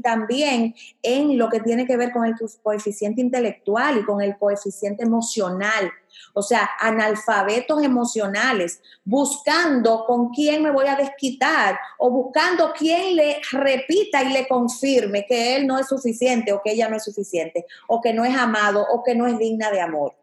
también 0.00 0.74
en 1.02 1.38
lo 1.38 1.48
que 1.48 1.60
tiene 1.60 1.86
que 1.86 1.96
ver 1.96 2.12
con 2.12 2.24
el 2.24 2.34
coeficiente 2.62 3.20
intelectual 3.20 3.98
y 3.98 4.04
con 4.04 4.20
el 4.20 4.36
coeficiente 4.38 5.04
emocional. 5.04 5.90
O 6.32 6.42
sea, 6.42 6.68
analfabetos 6.80 7.82
emocionales, 7.82 8.80
buscando 9.04 10.04
con 10.06 10.30
quién 10.30 10.62
me 10.62 10.70
voy 10.70 10.86
a 10.86 10.96
desquitar 10.96 11.78
o 11.98 12.10
buscando 12.10 12.72
quién 12.76 13.16
le 13.16 13.40
repita 13.52 14.22
y 14.22 14.32
le 14.32 14.46
confirme 14.48 15.26
que 15.26 15.56
él 15.56 15.66
no 15.66 15.78
es 15.78 15.88
suficiente 15.88 16.52
o 16.52 16.60
que 16.62 16.72
ella 16.72 16.88
no 16.88 16.96
es 16.96 17.04
suficiente 17.04 17.66
o 17.88 18.00
que 18.00 18.12
no 18.12 18.24
es 18.24 18.36
amado 18.36 18.86
o 18.90 19.02
que 19.02 19.14
no 19.14 19.26
es 19.26 19.38
digna 19.38 19.70
de 19.70 19.80
amor. 19.80 20.14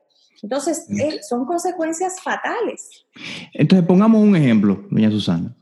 Entonces, 0.44 0.86
eh, 0.90 1.22
son 1.24 1.46
consecuencias 1.46 2.22
fatales. 2.22 3.06
Entonces, 3.54 3.88
pongamos 3.88 4.22
un 4.22 4.36
ejemplo, 4.36 4.86
doña 4.92 5.10
Susana. 5.10 5.56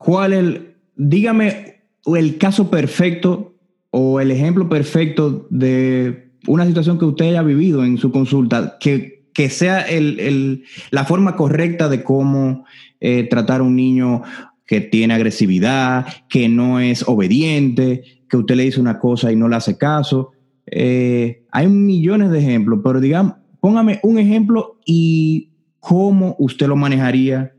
¿Cuál 0.00 0.32
el, 0.32 0.76
dígame 0.96 1.82
el 2.06 2.38
caso 2.38 2.70
perfecto 2.70 3.52
o 3.90 4.18
el 4.18 4.30
ejemplo 4.30 4.66
perfecto 4.66 5.46
de 5.50 6.30
una 6.46 6.64
situación 6.64 6.98
que 6.98 7.04
usted 7.04 7.26
haya 7.26 7.42
vivido 7.42 7.84
en 7.84 7.98
su 7.98 8.10
consulta, 8.10 8.78
que, 8.80 9.26
que 9.34 9.50
sea 9.50 9.82
el, 9.82 10.64
la 10.90 11.04
forma 11.04 11.36
correcta 11.36 11.90
de 11.90 12.02
cómo 12.02 12.64
eh, 12.98 13.24
tratar 13.24 13.60
a 13.60 13.64
un 13.64 13.76
niño 13.76 14.22
que 14.64 14.80
tiene 14.80 15.12
agresividad, 15.12 16.06
que 16.30 16.48
no 16.48 16.80
es 16.80 17.06
obediente, 17.06 18.22
que 18.26 18.38
usted 18.38 18.56
le 18.56 18.64
dice 18.64 18.80
una 18.80 18.98
cosa 18.98 19.30
y 19.30 19.36
no 19.36 19.50
le 19.50 19.56
hace 19.56 19.76
caso. 19.76 20.30
Eh, 20.64 21.42
hay 21.52 21.66
millones 21.66 22.30
de 22.30 22.38
ejemplos, 22.38 22.80
pero 22.82 23.02
digamos, 23.02 23.34
póngame 23.60 24.00
un 24.02 24.18
ejemplo 24.18 24.78
y 24.86 25.50
cómo 25.78 26.36
usted 26.38 26.68
lo 26.68 26.76
manejaría 26.76 27.52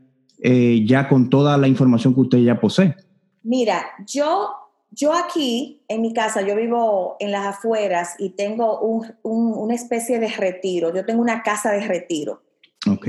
eh, 0.44 0.84
ya 0.84 1.08
con 1.08 1.30
toda 1.30 1.56
la 1.56 1.68
información 1.68 2.14
que 2.14 2.20
usted 2.20 2.38
ya 2.38 2.60
posee? 2.60 2.96
Mira, 3.44 3.84
yo, 4.06 4.50
yo 4.90 5.14
aquí 5.14 5.84
en 5.86 6.02
mi 6.02 6.12
casa, 6.12 6.42
yo 6.42 6.56
vivo 6.56 7.16
en 7.20 7.30
las 7.30 7.46
afueras 7.46 8.16
y 8.18 8.30
tengo 8.30 8.80
una 9.22 9.74
especie 9.74 10.18
de 10.18 10.28
retiro. 10.28 10.92
Yo 10.92 11.04
tengo 11.04 11.22
una 11.22 11.42
casa 11.42 11.70
de 11.70 11.86
retiro. 11.86 12.42
Ok. 12.90 13.08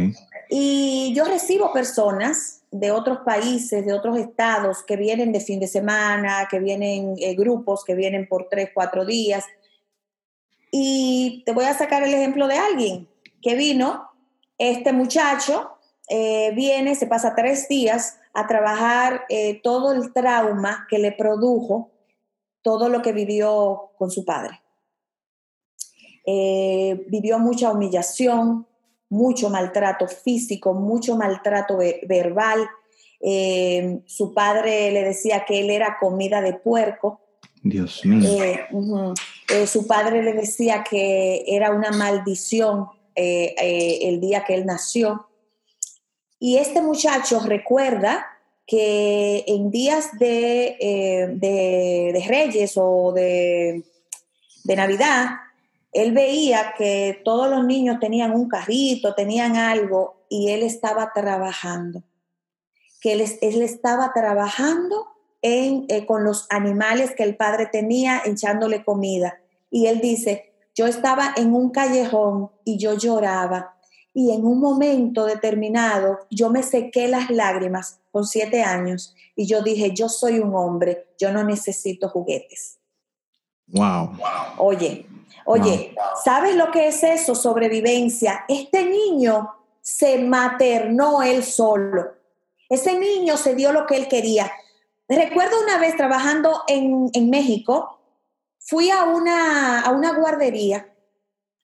Y 0.49 1.11
yo 1.15 1.25
recibo 1.25 1.73
personas 1.73 2.61
de 2.69 2.91
otros 2.91 3.19
países, 3.19 3.83
de 3.83 3.93
otros 3.93 4.17
estados, 4.19 4.83
que 4.83 4.95
vienen 4.95 5.31
de 5.31 5.39
fin 5.39 5.59
de 5.59 5.67
semana, 5.67 6.47
que 6.49 6.59
vienen 6.59 7.15
eh, 7.17 7.33
grupos, 7.33 7.83
que 7.83 7.95
vienen 7.95 8.27
por 8.27 8.47
tres, 8.49 8.69
cuatro 8.73 9.05
días. 9.05 9.43
Y 10.71 11.41
te 11.45 11.53
voy 11.53 11.65
a 11.65 11.73
sacar 11.73 12.03
el 12.03 12.13
ejemplo 12.13 12.47
de 12.47 12.57
alguien 12.57 13.07
que 13.41 13.55
vino, 13.55 14.09
este 14.57 14.93
muchacho 14.93 15.72
eh, 16.09 16.51
viene, 16.53 16.95
se 16.95 17.07
pasa 17.07 17.33
tres 17.35 17.67
días 17.67 18.17
a 18.33 18.47
trabajar 18.47 19.23
eh, 19.29 19.61
todo 19.61 19.93
el 19.93 20.11
trauma 20.11 20.85
que 20.89 20.99
le 20.99 21.11
produjo 21.11 21.91
todo 22.61 22.89
lo 22.89 23.01
que 23.01 23.13
vivió 23.13 23.91
con 23.97 24.09
su 24.09 24.25
padre. 24.25 24.61
Eh, 26.25 27.05
vivió 27.09 27.39
mucha 27.39 27.71
humillación, 27.71 28.65
mucho 29.09 29.49
maltrato 29.49 30.07
físico, 30.07 30.73
mucho 30.73 31.15
maltrato 31.17 31.77
verbal. 32.07 32.67
su 34.05 34.33
padre 34.33 34.91
le 34.91 35.03
decía 35.03 35.45
que 35.45 35.59
él 35.59 35.69
era 35.69 35.97
comida 35.99 36.41
de 36.41 36.53
puerco. 36.53 37.19
Dios 37.61 38.05
mío. 38.05 39.13
su 39.65 39.87
padre 39.87 40.23
le 40.23 40.33
decía 40.33 40.83
que 40.89 41.43
era 41.47 41.71
una 41.71 41.91
maldición 41.91 42.87
el 43.15 44.19
día 44.19 44.43
que 44.45 44.55
él 44.55 44.65
nació. 44.65 45.27
Y 46.45 46.57
este 46.57 46.81
muchacho 46.81 47.39
recuerda 47.39 48.27
que 48.67 49.45
en 49.47 49.71
días 49.71 50.09
de, 50.19 50.75
eh, 50.77 52.25
Reyes 52.27 52.73
o 52.75 53.13
de, 53.13 53.85
Navidad, 54.65 55.37
él 55.93 56.11
veía 56.11 56.73
que 56.77 57.21
todos 57.23 57.49
los 57.49 57.63
niños 57.63 57.97
tenían 58.01 58.33
un 58.33 58.49
carrito, 58.49 59.15
tenían 59.15 59.55
algo, 59.55 60.25
y 60.27 60.49
él 60.49 60.63
estaba 60.63 61.13
trabajando. 61.13 62.03
Que 62.99 63.13
él, 63.13 63.21
él 63.39 63.61
estaba 63.61 64.11
trabajando 64.13 65.07
en, 65.41 65.85
eh, 65.87 66.05
con 66.05 66.25
los 66.25 66.47
animales 66.49 67.15
que 67.15 67.23
el 67.23 67.37
padre 67.37 67.67
tenía, 67.67 68.21
echándole 68.25 68.83
comida. 68.83 69.39
Y 69.71 69.85
él 69.85 70.01
dice, 70.01 70.51
yo 70.75 70.87
estaba 70.87 71.33
en 71.37 71.53
un 71.53 71.69
callejón 71.69 72.51
y 72.65 72.77
yo 72.79 72.97
lloraba. 72.97 73.72
Y 74.13 74.31
en 74.31 74.45
un 74.45 74.59
momento 74.59 75.25
determinado 75.25 76.19
yo 76.29 76.49
me 76.49 76.61
sequé 76.63 77.07
las 77.07 77.29
lágrimas 77.29 77.99
con 78.11 78.25
siete 78.25 78.61
años 78.61 79.15
y 79.35 79.47
yo 79.47 79.63
dije, 79.63 79.91
yo 79.93 80.07
soy 80.07 80.39
un 80.39 80.55
hombre, 80.55 81.07
yo 81.19 81.31
no 81.31 81.43
necesito 81.43 82.09
juguetes. 82.09 82.79
Wow. 83.67 84.11
Oye, 84.57 85.07
oye, 85.45 85.95
¿sabes 86.23 86.55
lo 86.55 86.69
que 86.69 86.87
es 86.87 87.03
eso? 87.03 87.33
Sobrevivencia. 87.33 88.45
Este 88.47 88.85
niño 88.85 89.49
se 89.81 90.19
maternó 90.19 91.23
él 91.23 91.43
solo. 91.43 92.13
Ese 92.69 92.97
niño 92.97 93.37
se 93.37 93.55
dio 93.55 93.71
lo 93.71 93.85
que 93.85 93.95
él 93.95 94.07
quería. 94.07 94.51
Recuerdo 95.07 95.61
una 95.61 95.77
vez 95.79 95.97
trabajando 95.97 96.61
en, 96.67 97.29
México, 97.29 97.99
fui 98.59 98.89
a 98.89 99.03
una, 99.03 99.81
a 99.81 99.91
una 99.91 100.13
guardería 100.13 100.92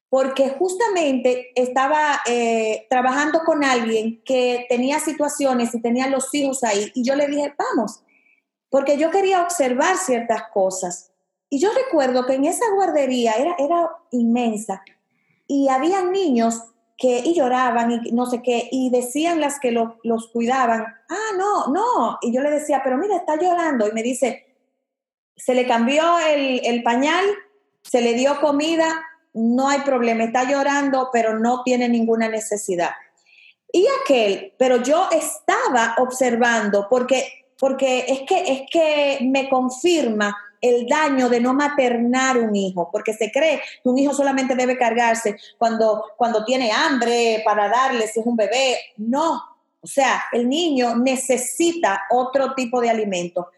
porque 0.10 0.50
justamente 0.50 1.52
estaba 1.56 2.22
eh, 2.26 2.88
trabajando 2.90 3.42
con 3.46 3.64
alguien 3.64 4.22
que 4.26 4.66
tenía 4.68 5.00
situaciones 5.00 5.74
y 5.76 5.82
tenía 5.82 6.08
los 6.08 6.34
hijos 6.34 6.64
ahí 6.64 6.92
y 6.96 7.04
yo 7.04 7.16
le 7.16 7.28
dije, 7.28 7.54
vamos, 7.58 8.02
porque 8.70 8.98
yo 8.98 9.12
quería 9.12 9.44
observar 9.44 9.98
ciertas 9.98 10.44
cosas. 10.54 11.12
Y 11.52 11.60
yo 11.60 11.70
recuerdo 11.74 12.26
que 12.26 12.34
en 12.34 12.46
esa 12.46 12.66
guardería 12.76 13.34
era, 13.34 13.56
era 13.58 13.90
inmensa 14.12 14.84
y 15.48 15.68
había 15.70 16.04
niños 16.04 16.64
que 16.98 17.20
y 17.20 17.34
lloraban 17.34 17.92
y 18.04 18.12
no 18.12 18.26
sé 18.26 18.42
qué, 18.44 18.68
y 18.72 18.90
decían 18.90 19.40
las 19.40 19.60
que 19.60 19.72
los 19.72 20.28
cuidaban, 20.34 20.82
ah, 21.10 21.38
no, 21.38 21.68
no, 21.68 22.18
y 22.22 22.34
yo 22.34 22.42
le 22.42 22.52
decía, 22.52 22.82
pero 22.84 22.98
mira, 22.98 23.16
está 23.16 23.38
llorando, 23.38 23.88
y 23.88 23.94
me 23.94 24.04
dice, 24.04 24.46
se 25.38 25.56
le 25.56 25.66
cambió 25.66 26.20
el, 26.20 26.60
el 26.66 26.84
pañal, 26.84 27.26
se 27.84 28.02
le 28.02 28.16
dio 28.16 28.42
comida, 28.42 28.86
no 29.34 29.70
hay 29.70 29.82
problema, 29.82 30.24
está 30.24 30.44
llorando, 30.44 31.10
pero 31.12 31.38
no 31.40 31.64
tiene 31.64 31.88
ninguna 31.88 32.28
necesidad. 32.28 32.92
Y 33.72 33.86
aquel, 34.02 34.54
pero 34.58 34.82
yo 34.82 35.08
estaba 35.12 35.96
observando, 36.00 36.88
porque, 36.90 37.46
porque 37.60 38.06
es, 38.08 38.22
que, 38.22 38.52
es 38.52 38.62
que 38.72 39.20
me 39.22 39.48
confirma 39.50 40.36
el 40.62 40.88
daño 40.88 41.30
de 41.30 41.40
no 41.40 41.54
maternar 41.54 42.38
un 42.38 42.56
hijo, 42.56 42.90
porque 42.92 43.14
se 43.14 43.32
cree 43.32 43.62
que 43.82 43.90
un 43.90 43.98
hijo 43.98 44.14
solamente 44.14 44.56
debe 44.56 44.78
cargarse 44.78 45.38
cuando, 45.58 46.04
cuando 46.18 46.44
tiene 46.44 46.72
hambre 46.72 47.42
para 47.46 47.70
darle, 47.70 48.08
si 48.08 48.20
es 48.20 48.26
un 48.26 48.36
bebé. 48.36 48.78
No, 48.98 49.42
o 49.82 49.88
sea, 49.88 50.24
el 50.34 50.50
niño 50.50 50.96
necesita 50.96 52.04
otro 52.10 52.54
tipo 52.56 52.82
de 52.82 52.90
alimento. 52.90 53.50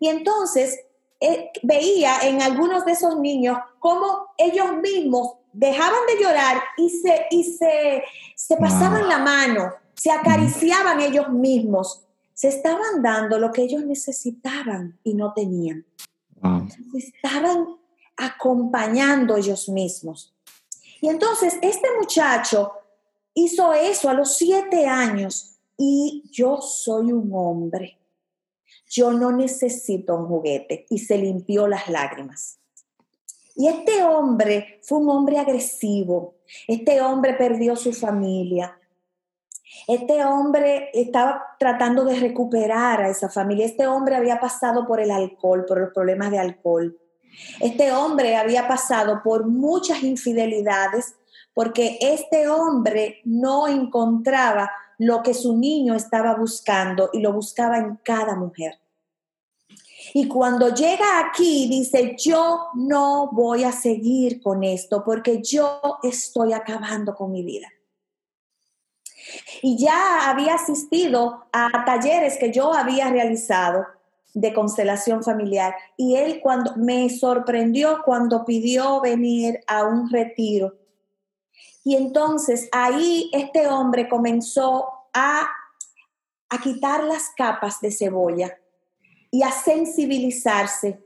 Y 0.00 0.08
entonces 0.08 0.80
eh, 1.20 1.50
veía 1.62 2.20
en 2.22 2.42
algunos 2.42 2.84
de 2.84 2.92
esos 2.92 3.18
niños 3.18 3.58
cómo 3.78 4.28
ellos 4.36 4.76
mismos 4.82 5.36
dejaban 5.52 6.06
de 6.06 6.22
llorar 6.22 6.62
y 6.76 6.90
se, 6.90 7.26
y 7.30 7.44
se, 7.44 8.02
se 8.34 8.56
pasaban 8.56 9.08
la 9.08 9.18
mano, 9.18 9.72
se 9.94 10.10
acariciaban 10.10 11.00
ellos 11.00 11.30
mismos, 11.30 12.06
se 12.34 12.48
estaban 12.48 13.02
dando 13.02 13.38
lo 13.38 13.50
que 13.50 13.62
ellos 13.62 13.82
necesitaban 13.84 14.98
y 15.02 15.14
no 15.14 15.32
tenían. 15.32 15.86
Se 16.92 16.98
estaban 16.98 17.66
acompañando 18.16 19.36
ellos 19.36 19.68
mismos. 19.70 20.34
Y 21.00 21.08
entonces 21.08 21.58
este 21.62 21.88
muchacho 21.98 22.72
hizo 23.34 23.72
eso 23.72 24.10
a 24.10 24.14
los 24.14 24.36
siete 24.36 24.86
años 24.86 25.56
y 25.78 26.24
yo 26.30 26.60
soy 26.60 27.12
un 27.12 27.30
hombre. 27.32 27.95
Yo 28.88 29.12
no 29.12 29.32
necesito 29.32 30.16
un 30.16 30.26
juguete. 30.26 30.86
Y 30.90 30.98
se 30.98 31.18
limpió 31.18 31.66
las 31.66 31.88
lágrimas. 31.88 32.58
Y 33.54 33.68
este 33.68 34.02
hombre 34.04 34.80
fue 34.82 34.98
un 34.98 35.08
hombre 35.08 35.38
agresivo. 35.38 36.34
Este 36.68 37.00
hombre 37.00 37.34
perdió 37.34 37.74
su 37.74 37.92
familia. 37.92 38.78
Este 39.88 40.24
hombre 40.24 40.90
estaba 40.92 41.42
tratando 41.58 42.04
de 42.04 42.18
recuperar 42.20 43.02
a 43.02 43.08
esa 43.08 43.28
familia. 43.28 43.66
Este 43.66 43.86
hombre 43.86 44.16
había 44.16 44.40
pasado 44.40 44.86
por 44.86 45.00
el 45.00 45.10
alcohol, 45.10 45.64
por 45.66 45.80
los 45.80 45.92
problemas 45.92 46.30
de 46.30 46.38
alcohol. 46.38 46.98
Este 47.60 47.92
hombre 47.92 48.36
había 48.36 48.66
pasado 48.68 49.20
por 49.22 49.46
muchas 49.46 50.02
infidelidades 50.02 51.16
porque 51.54 51.98
este 52.00 52.48
hombre 52.48 53.20
no 53.24 53.66
encontraba 53.66 54.70
lo 54.98 55.22
que 55.22 55.34
su 55.34 55.56
niño 55.56 55.94
estaba 55.94 56.34
buscando 56.34 57.10
y 57.12 57.20
lo 57.20 57.32
buscaba 57.32 57.78
en 57.78 57.96
cada 58.02 58.34
mujer. 58.36 58.78
Y 60.14 60.28
cuando 60.28 60.74
llega 60.74 61.20
aquí, 61.20 61.68
dice, 61.68 62.16
yo 62.18 62.68
no 62.74 63.30
voy 63.32 63.64
a 63.64 63.72
seguir 63.72 64.40
con 64.40 64.62
esto 64.62 65.02
porque 65.04 65.42
yo 65.42 65.80
estoy 66.02 66.52
acabando 66.52 67.14
con 67.14 67.32
mi 67.32 67.42
vida. 67.42 67.68
Y 69.62 69.76
ya 69.76 70.30
había 70.30 70.54
asistido 70.54 71.46
a 71.52 71.84
talleres 71.84 72.38
que 72.38 72.52
yo 72.52 72.72
había 72.72 73.10
realizado 73.10 73.84
de 74.32 74.52
constelación 74.52 75.22
familiar. 75.22 75.74
Y 75.96 76.16
él 76.16 76.40
cuando 76.42 76.76
me 76.76 77.08
sorprendió 77.10 78.02
cuando 78.04 78.44
pidió 78.44 79.00
venir 79.00 79.60
a 79.66 79.84
un 79.84 80.10
retiro. 80.10 80.74
Y 81.86 81.94
entonces 81.94 82.68
ahí 82.72 83.30
este 83.32 83.68
hombre 83.68 84.08
comenzó 84.08 84.88
a, 85.14 85.48
a 86.48 86.58
quitar 86.60 87.04
las 87.04 87.30
capas 87.36 87.80
de 87.80 87.92
cebolla 87.92 88.58
y 89.30 89.44
a 89.44 89.52
sensibilizarse. 89.52 90.98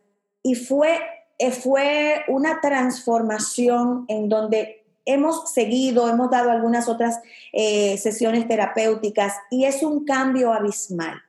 Y 0.43 0.55
fue, 0.55 0.99
eh, 1.39 1.51
fue 1.51 2.25
una 2.29 2.63
transformación 2.63 4.07
en 4.09 4.31
donde 4.31 4.87
hemos 5.05 5.53
seguido, 5.53 6.09
hemos 6.09 6.31
dado 6.31 6.51
algunas 6.51 6.89
otras 6.89 7.21
eh, 7.53 7.99
sesiones 7.99 8.49
terapéuticas 8.49 9.35
y 9.51 9.67
es 9.67 9.83
un 9.83 10.07
cambio 10.07 10.51
abismal. 10.51 11.21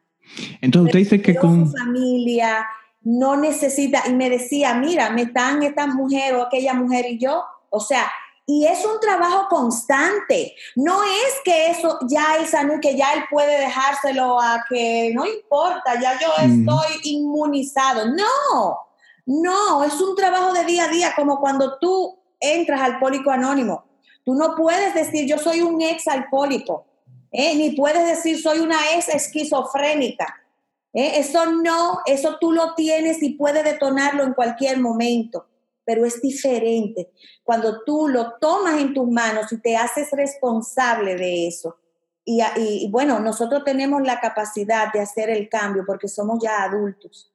Entonces 0.62 0.96
usted 0.96 1.00
dice 1.00 1.22
que 1.22 1.36
con... 1.36 1.70
Su 1.70 1.78
familia 1.78 2.66
no 3.02 3.36
necesita, 3.36 4.04
y 4.08 4.14
me 4.14 4.30
decía, 4.30 4.76
mira, 4.76 5.10
me 5.10 5.24
están 5.24 5.62
esta 5.62 5.88
mujer 5.88 6.36
o 6.36 6.44
aquella 6.44 6.74
mujer 6.74 7.06
y 7.10 7.18
yo, 7.18 7.44
o 7.70 7.82
sea, 7.82 8.10
y 8.54 8.66
es 8.66 8.84
un 8.84 9.00
trabajo 9.00 9.48
constante. 9.48 10.56
No 10.76 11.02
es 11.04 11.40
que 11.46 11.68
eso 11.68 12.00
ya 12.06 12.36
él 12.38 12.46
sanó 12.46 12.76
y 12.76 12.80
que 12.82 12.98
ya 12.98 13.14
él 13.14 13.24
puede 13.32 13.62
dejárselo 13.62 14.42
a 14.42 14.66
que 14.70 15.14
no 15.16 15.26
importa, 15.26 15.98
ya 16.02 16.20
yo 16.20 16.28
estoy 16.38 17.00
inmunizado. 17.04 18.08
No, 18.08 18.78
no, 19.26 19.86
es 19.86 19.94
un 20.02 20.18
trabajo 20.18 20.52
de 20.52 20.66
día 20.66 20.84
a 20.84 20.88
día, 20.90 21.14
como 21.16 21.40
cuando 21.40 21.78
tú 21.80 22.20
entras 22.42 22.82
alcohólico 22.82 23.32
anónimo. 23.32 23.86
Tú 24.26 24.34
no 24.34 24.54
puedes 24.58 24.94
decir 24.96 25.26
yo 25.26 25.38
soy 25.38 25.62
un 25.62 25.82
ex 25.82 26.10
alcohólico, 26.10 26.86
¿eh? 27.32 27.56
ni 27.56 27.72
puedes 27.72 28.06
decir 28.06 28.38
soy 28.42 28.60
una 28.60 28.80
ex 28.96 29.08
esquizofrénica. 29.08 30.44
¿eh? 30.92 31.14
Eso 31.20 31.46
no, 31.46 32.00
eso 32.06 32.38
tú 32.38 32.52
lo 32.52 32.76
tienes 32.76 33.24
y 33.24 33.30
puedes 33.30 33.64
detonarlo 33.64 34.24
en 34.24 34.34
cualquier 34.34 34.78
momento, 34.82 35.48
pero 35.92 36.06
es 36.06 36.22
diferente 36.22 37.10
cuando 37.44 37.84
tú 37.86 38.08
lo 38.08 38.36
tomas 38.40 38.80
en 38.80 38.94
tus 38.94 39.10
manos 39.10 39.52
y 39.52 39.58
te 39.58 39.76
haces 39.76 40.08
responsable 40.14 41.18
de 41.18 41.48
eso. 41.50 41.76
Y, 42.24 42.88
bueno, 42.90 43.20
nosotros 43.20 43.64
tenemos 43.66 44.02
la 44.04 44.22
capacidad 44.22 44.94
de 44.94 45.02
hacer 45.02 45.30
el 45.30 45.50
cambio 45.50 45.84
porque 45.86 46.08
somos 46.08 46.40
ya 46.42 46.64
adultos. 46.64 47.30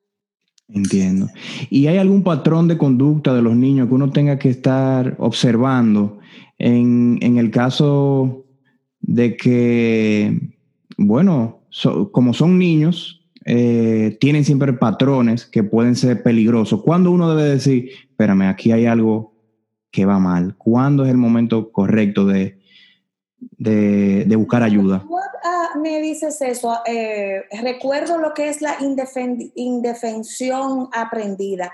Entiendo. 0.69 1.29
¿Y 1.69 1.87
hay 1.87 1.99
algún 1.99 2.23
patrón 2.23 2.67
de 2.67 2.79
conducta 2.79 3.35
de 3.35 3.43
los 3.43 3.55
niños 3.55 3.89
que 3.89 3.95
uno 3.95 4.11
tenga 4.11 4.39
que 4.39 4.49
estar 4.49 5.15
observando 5.19 6.19
en, 6.57 7.37
el 7.37 7.51
caso 7.51 8.47
de 9.01 9.37
que, 9.37 10.41
bueno, 10.97 11.61
como 12.11 12.33
son 12.33 12.59
niños, 12.59 13.23
eh, 13.45 14.17
tienen 14.19 14.47
siempre 14.47 14.73
patrones 14.73 15.45
que 15.45 15.63
pueden 15.63 15.95
ser 15.95 16.23
peligrosos? 16.23 16.83
¿Cuándo 16.83 17.11
uno 17.11 17.35
debe 17.35 17.51
decir, 17.51 18.06
espérame, 18.17 18.49
aquí 18.49 18.73
hay 18.73 18.87
algo 18.87 19.35
que 19.91 20.05
va 20.05 20.19
mal? 20.19 20.57
¿Cuándo 20.57 21.05
es 21.05 21.11
el 21.11 21.17
momento 21.17 21.71
correcto 21.71 22.27
de, 22.27 22.59
de 23.59 24.37
buscar 24.37 24.63
ayuda? 24.63 25.05
me 25.77 26.01
dices 26.01 26.41
eso, 26.41 26.81
eh, 26.85 27.45
recuerdo 27.63 28.19
lo 28.19 28.35
que 28.35 28.49
es 28.49 28.61
la 28.61 28.77
indefensión 29.55 30.89
aprendida, 30.93 31.73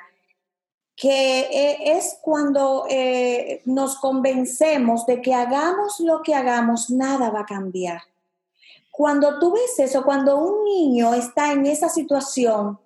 que 0.94 1.40
eh, 1.40 1.96
es 1.96 2.18
cuando 2.20 2.86
eh, 2.88 3.62
nos 3.64 3.96
convencemos 3.96 5.06
de 5.06 5.22
que 5.22 5.34
hagamos 5.34 6.00
lo 6.00 6.22
que 6.22 6.34
hagamos, 6.34 6.90
nada 6.90 7.30
va 7.30 7.40
a 7.40 7.46
cambiar. 7.46 8.02
Cuando 8.90 9.38
tú 9.38 9.52
ves 9.52 9.78
eso, 9.78 10.04
cuando 10.04 10.38
un 10.38 10.64
niño 10.64 11.14
está 11.14 11.52
en 11.52 11.66
esa 11.66 11.88
situación, 11.88 12.78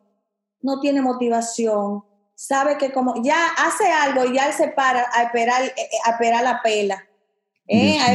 no 0.62 0.80
tiene 0.80 1.02
motivación, 1.02 2.04
sabe 2.36 2.78
que 2.78 2.92
como 2.92 3.20
ya 3.24 3.48
hace 3.58 3.90
algo 3.90 4.24
y 4.24 4.36
ya 4.36 4.46
él 4.46 4.52
se 4.52 4.68
para 4.68 5.08
a 5.12 5.24
esperar, 5.24 5.62
a 6.04 6.10
esperar 6.10 6.44
la 6.44 6.62
pela. 6.62 7.04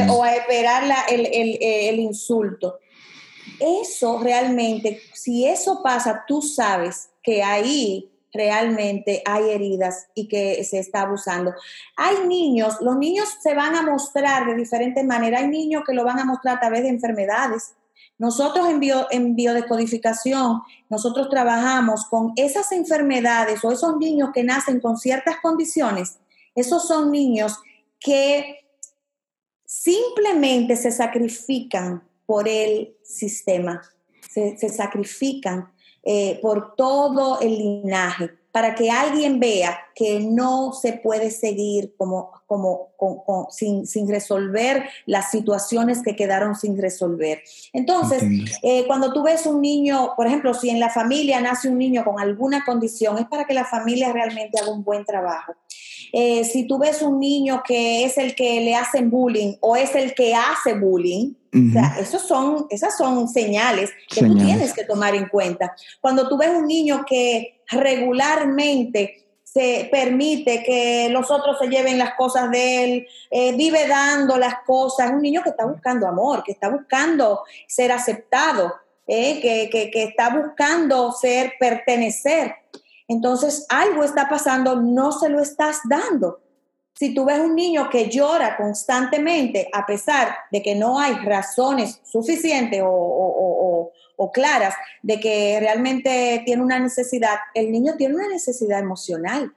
o 0.08 0.24
a 0.24 0.34
esperar 0.34 0.84
el, 1.10 1.26
el, 1.26 1.58
el, 1.60 1.98
insulto 2.00 2.78
eso 3.62 4.18
realmente, 4.18 5.00
si 5.12 5.46
eso 5.46 5.82
pasa, 5.82 6.24
tú 6.26 6.42
sabes 6.42 7.10
que 7.22 7.42
ahí 7.42 8.10
realmente 8.32 9.22
hay 9.24 9.50
heridas 9.50 10.08
y 10.14 10.26
que 10.26 10.64
se 10.64 10.78
está 10.78 11.02
abusando. 11.02 11.54
Hay 11.96 12.26
niños, 12.26 12.78
los 12.80 12.96
niños 12.96 13.28
se 13.40 13.54
van 13.54 13.76
a 13.76 13.82
mostrar 13.82 14.46
de 14.46 14.54
diferentes 14.54 15.04
maneras. 15.04 15.42
Hay 15.42 15.48
niños 15.48 15.82
que 15.86 15.94
lo 15.94 16.04
van 16.04 16.18
a 16.18 16.24
mostrar 16.24 16.56
a 16.56 16.60
través 16.60 16.82
de 16.82 16.88
enfermedades. 16.88 17.74
Nosotros 18.22 18.68
en, 18.68 18.80
en 19.10 19.34
biodescodificación, 19.34 20.62
nosotros 20.88 21.28
trabajamos 21.28 22.06
con 22.06 22.32
esas 22.36 22.70
enfermedades 22.70 23.64
o 23.64 23.72
esos 23.72 23.96
niños 23.96 24.30
que 24.32 24.44
nacen 24.44 24.78
con 24.78 24.96
ciertas 24.96 25.40
condiciones. 25.42 26.20
Esos 26.54 26.86
son 26.86 27.10
niños 27.10 27.58
que 27.98 28.60
simplemente 29.64 30.76
se 30.76 30.92
sacrifican 30.92 32.04
por 32.24 32.46
el 32.46 32.94
sistema, 33.02 33.82
se, 34.30 34.56
se 34.56 34.68
sacrifican 34.68 35.72
eh, 36.04 36.38
por 36.40 36.76
todo 36.76 37.40
el 37.40 37.58
linaje, 37.58 38.30
para 38.52 38.74
que 38.74 38.90
alguien 38.90 39.40
vea 39.40 39.80
que 39.94 40.20
no 40.20 40.72
se 40.74 40.92
puede 40.92 41.30
seguir 41.30 41.94
como, 41.96 42.30
como, 42.46 43.48
sin, 43.50 43.86
sin, 43.86 44.08
resolver 44.08 44.84
las 45.06 45.30
situaciones 45.30 46.02
que 46.02 46.14
quedaron 46.14 46.54
sin 46.54 46.80
resolver. 46.80 47.42
Entonces, 47.72 48.22
eh, 48.62 48.84
cuando 48.86 49.12
tú 49.14 49.22
ves 49.22 49.46
un 49.46 49.62
niño, 49.62 50.12
por 50.16 50.26
ejemplo, 50.26 50.52
si 50.52 50.68
en 50.68 50.80
la 50.80 50.90
familia 50.90 51.40
nace 51.40 51.68
un 51.68 51.78
niño 51.78 52.04
con 52.04 52.20
alguna 52.20 52.62
condición, 52.64 53.18
es 53.18 53.26
para 53.26 53.46
que 53.46 53.54
la 53.54 53.64
familia 53.64 54.12
realmente 54.12 54.60
haga 54.60 54.70
un 54.70 54.84
buen 54.84 55.06
trabajo. 55.06 55.54
Eh, 56.12 56.44
si 56.44 56.66
tú 56.66 56.78
ves 56.78 57.00
un 57.00 57.18
niño 57.18 57.62
que 57.66 58.04
es 58.04 58.18
el 58.18 58.34
que 58.34 58.60
le 58.60 58.74
hacen 58.74 59.10
bullying 59.10 59.54
o 59.60 59.76
es 59.76 59.94
el 59.94 60.14
que 60.14 60.34
hace 60.34 60.74
bullying, 60.74 61.32
o 61.54 61.72
sea, 61.72 61.96
esos 62.00 62.22
son, 62.22 62.66
esas 62.70 62.96
son 62.96 63.28
señales 63.28 63.90
que 64.08 64.24
tú 64.24 64.36
tienes 64.38 64.72
que 64.72 64.84
tomar 64.84 65.14
en 65.14 65.28
cuenta. 65.28 65.74
Cuando 66.00 66.26
tú 66.26 66.38
ves 66.38 66.50
un 66.50 66.66
niño 66.66 67.04
que 67.06 67.61
regularmente 67.72 69.22
se 69.52 69.88
permite 69.90 70.62
que 70.62 71.08
los 71.10 71.30
otros 71.30 71.58
se 71.58 71.68
lleven 71.68 71.98
las 71.98 72.14
cosas 72.14 72.50
de 72.50 72.84
él, 72.84 73.06
eh, 73.30 73.54
vive 73.54 73.86
dando 73.86 74.38
las 74.38 74.62
cosas, 74.64 75.10
un 75.10 75.20
niño 75.20 75.42
que 75.42 75.50
está 75.50 75.66
buscando 75.66 76.08
amor, 76.08 76.42
que 76.42 76.52
está 76.52 76.70
buscando 76.70 77.42
ser 77.68 77.92
aceptado, 77.92 78.72
eh, 79.06 79.40
que, 79.40 79.68
que, 79.70 79.90
que 79.90 80.04
está 80.04 80.30
buscando 80.30 81.12
ser 81.12 81.52
pertenecer. 81.60 82.54
Entonces 83.08 83.66
algo 83.68 84.04
está 84.04 84.28
pasando, 84.28 84.76
no 84.76 85.12
se 85.12 85.28
lo 85.28 85.40
estás 85.40 85.80
dando. 85.84 86.40
Si 86.94 87.14
tú 87.14 87.24
ves 87.24 87.40
un 87.40 87.54
niño 87.54 87.88
que 87.90 88.08
llora 88.08 88.56
constantemente, 88.56 89.68
a 89.72 89.84
pesar 89.86 90.36
de 90.50 90.62
que 90.62 90.74
no 90.74 90.98
hay 90.98 91.14
razones 91.14 92.00
suficientes 92.04 92.80
o, 92.84 92.88
claras 94.30 94.74
de 95.02 95.18
que 95.18 95.58
realmente 95.60 96.42
tiene 96.44 96.62
una 96.62 96.78
necesidad, 96.78 97.38
el 97.54 97.72
niño 97.72 97.94
tiene 97.96 98.14
una 98.14 98.28
necesidad 98.28 98.78
emocional. 98.78 99.54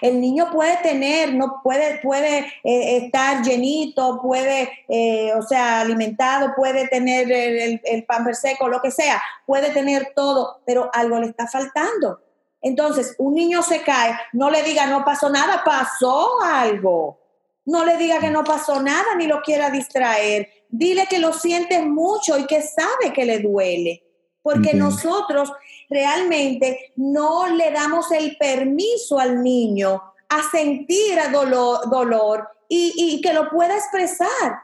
El 0.00 0.20
niño 0.20 0.50
puede 0.52 0.76
tener, 0.78 1.34
no 1.34 1.60
puede, 1.64 1.98
puede 1.98 2.46
eh, 2.62 2.96
estar 2.98 3.42
llenito, 3.42 4.20
puede, 4.22 4.70
eh, 4.88 5.32
o 5.34 5.42
sea, 5.42 5.80
alimentado, 5.80 6.54
puede 6.54 6.86
tener 6.86 7.30
el, 7.32 7.80
el 7.82 8.04
pan 8.04 8.32
seco, 8.34 8.68
lo 8.68 8.80
que 8.80 8.92
sea, 8.92 9.20
puede 9.46 9.70
tener 9.70 10.12
todo, 10.14 10.60
pero 10.64 10.90
algo 10.92 11.18
le 11.18 11.26
está 11.26 11.48
faltando. 11.48 12.20
Entonces, 12.62 13.14
un 13.18 13.34
niño 13.34 13.62
se 13.62 13.82
cae, 13.82 14.14
no 14.32 14.50
le 14.50 14.62
diga 14.62 14.86
no 14.86 15.04
pasó 15.04 15.30
nada, 15.30 15.62
pasó 15.64 16.40
algo. 16.42 17.18
No 17.64 17.84
le 17.84 17.96
diga 17.96 18.18
que 18.18 18.30
no 18.30 18.44
pasó 18.44 18.82
nada 18.82 19.14
ni 19.16 19.26
lo 19.26 19.42
quiera 19.42 19.70
distraer. 19.70 20.48
Dile 20.70 21.06
que 21.08 21.18
lo 21.18 21.32
siente 21.32 21.80
mucho 21.82 22.38
y 22.38 22.46
que 22.46 22.62
sabe 22.62 23.12
que 23.12 23.24
le 23.24 23.40
duele. 23.40 24.02
Porque 24.42 24.72
nosotros 24.74 25.52
realmente 25.90 26.92
no 26.96 27.48
le 27.48 27.70
damos 27.70 28.10
el 28.12 28.36
permiso 28.38 29.18
al 29.18 29.42
niño 29.42 30.02
a 30.28 30.50
sentir 30.50 31.18
dolor, 31.30 31.90
dolor 31.90 32.48
y, 32.68 32.94
y 32.96 33.20
que 33.20 33.34
lo 33.34 33.50
pueda 33.50 33.76
expresar 33.76 34.62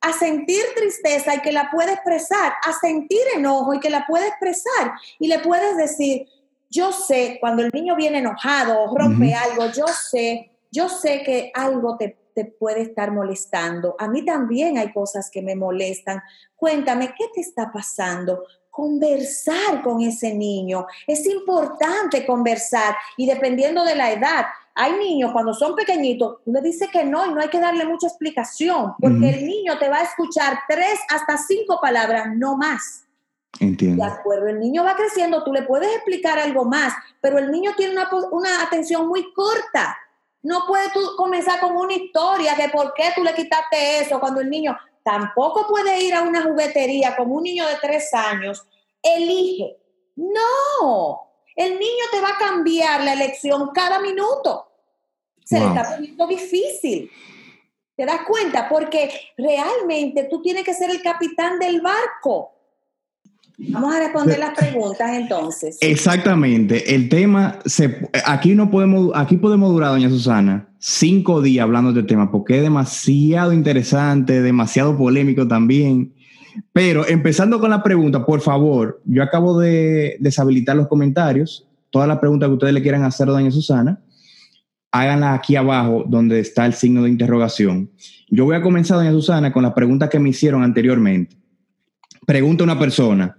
a 0.00 0.12
sentir 0.12 0.62
tristeza 0.76 1.34
y 1.34 1.40
que 1.40 1.52
la 1.52 1.70
pueda 1.70 1.92
expresar, 1.92 2.52
a 2.64 2.72
sentir 2.72 3.20
enojo 3.34 3.74
y 3.74 3.80
que 3.80 3.90
la 3.90 4.06
pueda 4.06 4.26
expresar. 4.26 4.92
Y 5.18 5.28
le 5.28 5.40
puedes 5.40 5.76
decir, 5.76 6.28
yo 6.70 6.92
sé, 6.92 7.38
cuando 7.40 7.62
el 7.62 7.70
niño 7.72 7.96
viene 7.96 8.18
enojado 8.18 8.80
o 8.80 8.96
rompe 8.96 9.34
algo, 9.34 9.66
yo 9.66 9.86
sé, 9.88 10.50
yo 10.70 10.88
sé 10.88 11.22
que 11.24 11.50
algo 11.54 11.96
te, 11.96 12.16
puede 12.44 12.82
estar 12.82 13.12
molestando. 13.12 13.96
A 13.98 14.08
mí 14.08 14.24
también 14.24 14.78
hay 14.78 14.92
cosas 14.92 15.30
que 15.30 15.42
me 15.42 15.56
molestan. 15.56 16.22
Cuéntame, 16.56 17.14
¿qué 17.16 17.26
te 17.34 17.40
está 17.40 17.70
pasando? 17.72 18.44
Conversar 18.70 19.82
con 19.82 20.00
ese 20.00 20.34
niño. 20.34 20.86
Es 21.06 21.26
importante 21.26 22.26
conversar 22.26 22.96
y 23.16 23.26
dependiendo 23.26 23.84
de 23.84 23.94
la 23.94 24.12
edad, 24.12 24.46
hay 24.80 24.92
niños 24.92 25.32
cuando 25.32 25.52
son 25.54 25.74
pequeñitos, 25.74 26.44
tú 26.44 26.52
le 26.52 26.60
dices 26.60 26.88
que 26.92 27.04
no 27.04 27.26
y 27.26 27.34
no 27.34 27.40
hay 27.40 27.48
que 27.48 27.58
darle 27.58 27.84
mucha 27.84 28.06
explicación, 28.06 28.94
porque 29.00 29.30
el 29.30 29.44
niño 29.44 29.76
te 29.76 29.88
va 29.88 29.96
a 29.96 30.02
escuchar 30.04 30.60
tres 30.68 31.00
hasta 31.10 31.36
cinco 31.36 31.80
palabras, 31.82 32.28
no 32.36 32.56
más. 32.56 33.04
Entiendo. 33.58 34.04
De 34.04 34.10
acuerdo, 34.10 34.46
el 34.46 34.60
niño 34.60 34.84
va 34.84 34.94
creciendo, 34.94 35.42
tú 35.42 35.52
le 35.52 35.62
puedes 35.62 35.92
explicar 35.96 36.38
algo 36.38 36.64
más, 36.64 36.94
pero 37.20 37.38
el 37.38 37.50
niño 37.50 37.72
tiene 37.76 37.94
una, 38.30 38.62
atención 38.62 39.08
muy 39.08 39.32
corta. 39.32 39.98
No 40.42 40.64
puedes 40.66 40.92
tú 40.92 41.00
comenzar 41.16 41.60
con 41.60 41.76
una 41.76 41.94
historia 41.94 42.54
de 42.54 42.68
por 42.68 42.94
qué 42.94 43.10
tú 43.14 43.22
le 43.22 43.34
quitaste 43.34 44.00
eso 44.00 44.20
cuando 44.20 44.40
el 44.40 44.48
niño 44.48 44.76
tampoco 45.02 45.66
puede 45.66 46.02
ir 46.02 46.14
a 46.14 46.22
una 46.22 46.42
juguetería 46.42 47.16
como 47.16 47.36
un 47.36 47.42
niño 47.42 47.66
de 47.66 47.76
tres 47.80 48.12
años. 48.14 48.66
Elige. 49.02 49.76
No, 50.16 51.20
el 51.56 51.78
niño 51.78 52.04
te 52.10 52.20
va 52.20 52.30
a 52.30 52.38
cambiar 52.38 53.02
la 53.02 53.12
elección 53.12 53.70
cada 53.72 54.00
minuto. 54.00 54.66
Se 55.44 55.58
le 55.58 55.66
está 55.66 55.94
poniendo 55.94 56.26
difícil. 56.26 57.10
¿Te 57.96 58.04
das 58.04 58.20
cuenta? 58.26 58.68
Porque 58.68 59.10
realmente 59.36 60.24
tú 60.24 60.42
tienes 60.42 60.64
que 60.64 60.74
ser 60.74 60.90
el 60.90 61.02
capitán 61.02 61.58
del 61.58 61.80
barco. 61.80 62.57
Vamos 63.60 63.92
a 63.92 63.98
responder 63.98 64.38
las 64.38 64.56
preguntas 64.56 65.10
entonces. 65.14 65.78
Exactamente. 65.80 66.94
El 66.94 67.08
tema, 67.08 67.58
se, 67.64 68.08
aquí 68.24 68.54
no 68.54 68.70
podemos, 68.70 69.10
aquí 69.16 69.36
podemos 69.36 69.72
durar, 69.72 69.90
doña 69.90 70.08
Susana, 70.08 70.68
cinco 70.78 71.42
días 71.42 71.64
hablando 71.64 71.92
del 71.92 72.06
tema, 72.06 72.30
porque 72.30 72.58
es 72.58 72.62
demasiado 72.62 73.52
interesante, 73.52 74.42
demasiado 74.42 74.96
polémico 74.96 75.48
también. 75.48 76.14
Pero 76.72 77.06
empezando 77.08 77.58
con 77.58 77.70
la 77.70 77.82
pregunta, 77.82 78.24
por 78.24 78.40
favor, 78.40 79.02
yo 79.04 79.24
acabo 79.24 79.58
de 79.58 80.16
deshabilitar 80.20 80.76
los 80.76 80.86
comentarios. 80.86 81.66
Todas 81.90 82.06
las 82.06 82.18
preguntas 82.18 82.48
que 82.48 82.54
ustedes 82.54 82.74
le 82.74 82.82
quieran 82.82 83.02
hacer 83.02 83.28
a 83.28 83.32
doña 83.32 83.50
Susana, 83.50 84.00
háganlas 84.92 85.36
aquí 85.36 85.56
abajo 85.56 86.04
donde 86.06 86.38
está 86.38 86.64
el 86.64 86.74
signo 86.74 87.02
de 87.02 87.10
interrogación. 87.10 87.90
Yo 88.30 88.44
voy 88.44 88.54
a 88.54 88.62
comenzar, 88.62 88.98
doña 88.98 89.10
Susana, 89.10 89.52
con 89.52 89.64
las 89.64 89.72
preguntas 89.72 90.08
que 90.08 90.20
me 90.20 90.28
hicieron 90.28 90.62
anteriormente. 90.62 91.36
Pregunta 92.24 92.62
una 92.62 92.78
persona, 92.78 93.34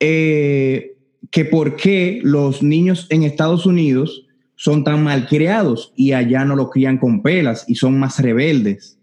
eh, 0.00 0.96
que 1.30 1.44
por 1.44 1.76
qué 1.76 2.20
los 2.22 2.62
niños 2.62 3.06
en 3.10 3.22
Estados 3.22 3.66
Unidos 3.66 4.26
son 4.56 4.84
tan 4.84 5.02
mal 5.02 5.26
criados 5.26 5.92
y 5.96 6.12
allá 6.12 6.44
no 6.44 6.56
lo 6.56 6.70
crían 6.70 6.98
con 6.98 7.22
pelas 7.22 7.64
y 7.68 7.74
son 7.74 7.98
más 7.98 8.18
rebeldes. 8.20 8.98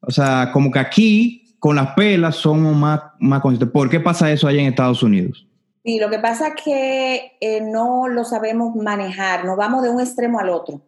O 0.00 0.10
sea, 0.10 0.50
como 0.52 0.70
que 0.70 0.78
aquí 0.78 1.56
con 1.58 1.76
las 1.76 1.94
pelas 1.94 2.36
somos 2.36 2.74
más, 2.76 3.00
más 3.18 3.42
conscientes. 3.42 3.72
¿Por 3.72 3.90
qué 3.90 4.00
pasa 4.00 4.32
eso 4.32 4.46
allá 4.46 4.60
en 4.60 4.68
Estados 4.68 5.02
Unidos? 5.02 5.46
Sí, 5.84 5.98
lo 5.98 6.08
que 6.10 6.18
pasa 6.18 6.48
es 6.48 6.62
que 6.62 7.32
eh, 7.40 7.60
no 7.60 8.08
lo 8.08 8.24
sabemos 8.24 8.76
manejar, 8.76 9.44
nos 9.44 9.56
vamos 9.56 9.82
de 9.82 9.90
un 9.90 10.00
extremo 10.00 10.38
al 10.38 10.50
otro. 10.50 10.82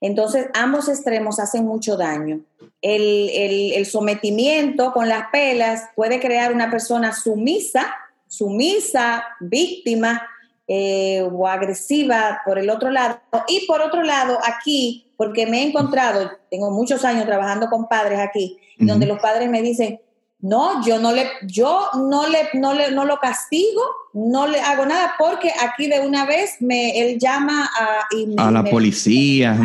Entonces, 0.00 0.46
ambos 0.54 0.88
extremos 0.88 1.40
hacen 1.40 1.64
mucho 1.64 1.96
daño. 1.96 2.40
El, 2.82 3.30
el 3.74 3.86
sometimiento 3.86 4.92
con 4.92 5.08
las 5.08 5.30
pelas 5.32 5.88
puede 5.96 6.20
crear 6.20 6.52
una 6.52 6.70
persona 6.70 7.12
sumisa 7.12 7.94
sumisa, 8.26 9.24
víctima 9.40 10.28
eh, 10.68 11.22
o 11.32 11.46
agresiva 11.46 12.42
por 12.44 12.58
el 12.58 12.70
otro 12.70 12.90
lado. 12.90 13.20
Y 13.48 13.66
por 13.66 13.80
otro 13.82 14.02
lado, 14.02 14.38
aquí, 14.44 15.12
porque 15.16 15.46
me 15.46 15.62
he 15.62 15.68
encontrado, 15.68 16.30
tengo 16.50 16.70
muchos 16.70 17.04
años 17.04 17.24
trabajando 17.24 17.68
con 17.68 17.88
padres 17.88 18.18
aquí, 18.18 18.58
donde 18.78 19.06
los 19.06 19.20
padres 19.20 19.48
me 19.48 19.62
dicen, 19.62 20.00
no, 20.40 20.84
yo 20.84 20.98
no 20.98 21.12
le, 21.12 21.28
yo 21.42 21.88
no 21.94 22.26
le, 22.28 22.48
no 22.54 22.74
le, 22.74 22.90
no 22.90 23.04
lo 23.04 23.18
castigo, 23.18 23.82
no 24.12 24.46
le 24.46 24.60
hago 24.60 24.84
nada, 24.84 25.14
porque 25.18 25.50
aquí 25.60 25.88
de 25.88 26.00
una 26.00 26.26
vez 26.26 26.56
me, 26.60 26.98
él 27.00 27.18
llama 27.18 27.70
a, 27.78 28.46
a 28.46 28.50
la 28.50 28.64
policía. 28.64 29.58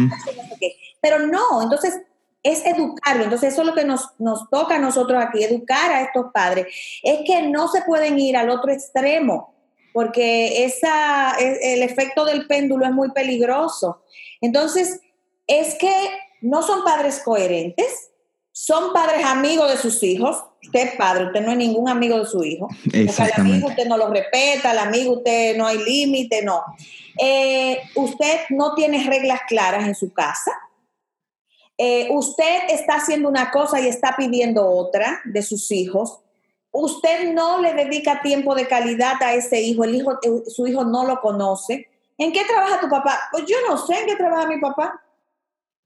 Pero 1.01 1.26
no, 1.28 1.64
entonces 1.64 1.99
es 2.43 2.65
educarlo. 2.65 3.23
Entonces, 3.23 3.53
eso 3.53 3.61
es 3.61 3.67
lo 3.67 3.73
que 3.73 3.85
nos, 3.85 4.09
nos 4.19 4.49
toca 4.49 4.75
a 4.75 4.79
nosotros 4.79 5.23
aquí, 5.23 5.43
educar 5.43 5.91
a 5.91 6.01
estos 6.01 6.27
padres. 6.33 6.67
Es 7.03 7.19
que 7.25 7.43
no 7.43 7.67
se 7.67 7.81
pueden 7.83 8.17
ir 8.19 8.37
al 8.37 8.49
otro 8.49 8.71
extremo, 8.71 9.53
porque 9.93 10.65
esa, 10.65 11.35
el 11.39 11.83
efecto 11.83 12.25
del 12.25 12.47
péndulo 12.47 12.85
es 12.85 12.91
muy 12.91 13.11
peligroso. 13.11 14.03
Entonces, 14.39 15.01
es 15.47 15.75
que 15.75 15.93
no 16.41 16.63
son 16.63 16.83
padres 16.83 17.21
coherentes, 17.23 18.11
son 18.51 18.93
padres 18.93 19.25
amigos 19.25 19.69
de 19.69 19.77
sus 19.77 20.01
hijos, 20.03 20.43
Usted 20.63 20.89
es 20.89 20.95
padre, 20.95 21.25
usted 21.25 21.41
no 21.41 21.51
es 21.51 21.57
ningún 21.57 21.89
amigo 21.89 22.19
de 22.19 22.25
su 22.25 22.43
hijo. 22.43 22.67
Porque 22.83 23.21
al 23.23 23.31
amigo 23.35 23.67
usted 23.67 23.87
no 23.87 23.97
lo 23.97 24.09
respeta, 24.09 24.71
al 24.71 24.79
amigo 24.79 25.13
usted 25.13 25.57
no 25.57 25.65
hay 25.65 25.79
límite, 25.79 26.43
no. 26.43 26.63
Eh, 27.19 27.79
usted 27.95 28.41
no 28.49 28.75
tiene 28.75 29.03
reglas 29.03 29.41
claras 29.47 29.87
en 29.87 29.95
su 29.95 30.13
casa. 30.13 30.51
Eh, 31.84 32.09
usted 32.11 32.69
está 32.69 32.97
haciendo 32.97 33.27
una 33.27 33.49
cosa 33.49 33.79
y 33.79 33.88
está 33.88 34.13
pidiendo 34.15 34.69
otra 34.69 35.19
de 35.25 35.41
sus 35.41 35.71
hijos. 35.71 36.19
Usted 36.69 37.34
no 37.34 37.59
le 37.59 37.73
dedica 37.73 38.21
tiempo 38.21 38.53
de 38.53 38.67
calidad 38.67 39.15
a 39.23 39.34
ese 39.34 39.59
hijo. 39.61 39.84
El 39.84 39.95
hijo, 39.95 40.11
eh, 40.21 40.43
su 40.47 40.67
hijo 40.67 40.84
no 40.84 41.05
lo 41.05 41.19
conoce. 41.21 41.89
¿En 42.19 42.32
qué 42.32 42.45
trabaja 42.45 42.79
tu 42.79 42.88
papá? 42.88 43.19
Pues 43.32 43.45
yo 43.47 43.57
no 43.67 43.79
sé 43.79 43.99
en 43.99 44.05
qué 44.05 44.15
trabaja 44.15 44.45
mi 44.45 44.59
papá. 44.59 45.01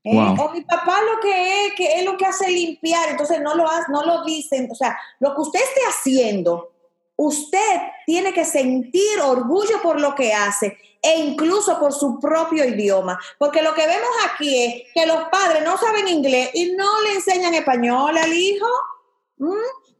Eh, 0.03 0.17
o 0.37 0.49
mi 0.49 0.61
papá 0.65 0.99
lo 1.01 1.21
que 1.21 1.67
es, 1.67 1.73
que 1.75 1.85
es 1.99 2.03
lo 2.03 2.17
que 2.17 2.25
hace 2.25 2.51
limpiar, 2.51 3.07
entonces 3.11 3.39
no 3.39 3.55
lo, 3.55 3.65
hace, 3.65 3.89
no 3.89 4.03
lo 4.03 4.25
dicen. 4.25 4.67
O 4.69 4.75
sea, 4.75 4.99
lo 5.19 5.33
que 5.33 5.41
usted 5.43 5.61
esté 5.61 5.79
haciendo, 5.87 6.73
usted 7.15 7.79
tiene 8.05 8.33
que 8.33 8.43
sentir 8.43 9.21
orgullo 9.23 9.81
por 9.81 10.01
lo 10.01 10.13
que 10.13 10.33
hace 10.33 10.77
e 11.05 11.19
incluso 11.19 11.79
por 11.79 11.93
su 11.93 12.19
propio 12.19 12.65
idioma. 12.65 13.19
Porque 13.37 13.61
lo 13.61 13.75
que 13.75 13.85
vemos 13.85 14.09
aquí 14.33 14.63
es 14.63 14.83
que 14.93 15.05
los 15.05 15.25
padres 15.25 15.63
no 15.63 15.77
saben 15.77 16.07
inglés 16.07 16.49
y 16.53 16.73
no 16.75 17.01
le 17.03 17.13
enseñan 17.13 17.53
español 17.53 18.17
al 18.17 18.33
hijo. 18.33 18.67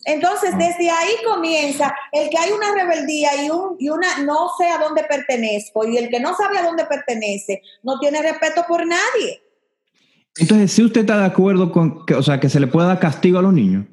Entonces, 0.06 0.52
ah. 0.54 0.58
desde 0.58 0.90
ahí 0.90 1.14
comienza 1.24 1.96
el 2.12 2.30
que 2.30 2.38
hay 2.38 2.52
una 2.52 2.74
rebeldía 2.74 3.44
y, 3.44 3.50
un, 3.52 3.76
y 3.78 3.90
una 3.90 4.20
no 4.24 4.50
sé 4.58 4.68
a 4.68 4.80
dónde 4.80 5.04
pertenezco, 5.04 5.86
y 5.88 5.98
el 5.98 6.10
que 6.10 6.20
no 6.20 6.36
sabe 6.36 6.58
a 6.58 6.64
dónde 6.64 6.86
pertenece 6.86 7.62
no 7.84 8.00
tiene 8.00 8.22
respeto 8.22 8.66
por 8.68 8.86
nadie. 8.86 9.44
Entonces, 10.38 10.72
si 10.72 10.84
usted 10.84 11.02
está 11.02 11.18
de 11.18 11.26
acuerdo 11.26 11.72
con 11.72 12.06
que, 12.06 12.16
o 12.16 12.24
sea, 12.24 12.40
que 12.40 12.50
se 12.50 12.60
le 12.60 12.68
pueda 12.68 12.88
dar 12.88 13.00
castigo 13.00 13.40
a 13.40 13.42
los 13.42 13.54
niños. 13.54 13.86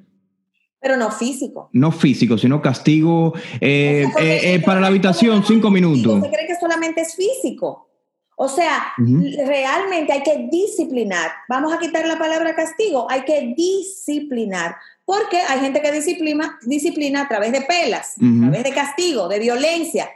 Pero 0.82 0.96
no 0.96 1.10
físico. 1.12 1.70
No 1.72 1.92
físico, 1.92 2.36
sino 2.36 2.60
castigo 2.60 3.32
eh, 3.60 4.04
eh, 4.18 4.40
eh, 4.54 4.62
para 4.64 4.80
la 4.80 4.88
habitación, 4.88 5.44
cinco 5.46 5.70
minutos. 5.70 6.20
¿Se 6.20 6.30
cree 6.30 6.46
que 6.46 6.56
solamente 6.56 7.02
es 7.02 7.14
físico? 7.14 7.88
O 8.34 8.48
sea, 8.48 8.92
realmente 8.98 10.12
hay 10.12 10.22
que 10.24 10.48
disciplinar. 10.50 11.30
Vamos 11.48 11.72
a 11.72 11.78
quitar 11.78 12.04
la 12.06 12.18
palabra 12.18 12.56
castigo, 12.56 13.06
hay 13.08 13.22
que 13.22 13.54
disciplinar. 13.56 14.74
Porque 15.04 15.38
hay 15.38 15.60
gente 15.60 15.80
que 15.80 15.92
disciplina, 15.92 16.58
disciplina 16.62 17.22
a 17.22 17.28
través 17.28 17.52
de 17.52 17.60
pelas, 17.60 18.16
a 18.16 18.40
través 18.40 18.64
de 18.64 18.72
castigo, 18.72 19.28
de 19.28 19.38
violencia. 19.38 20.10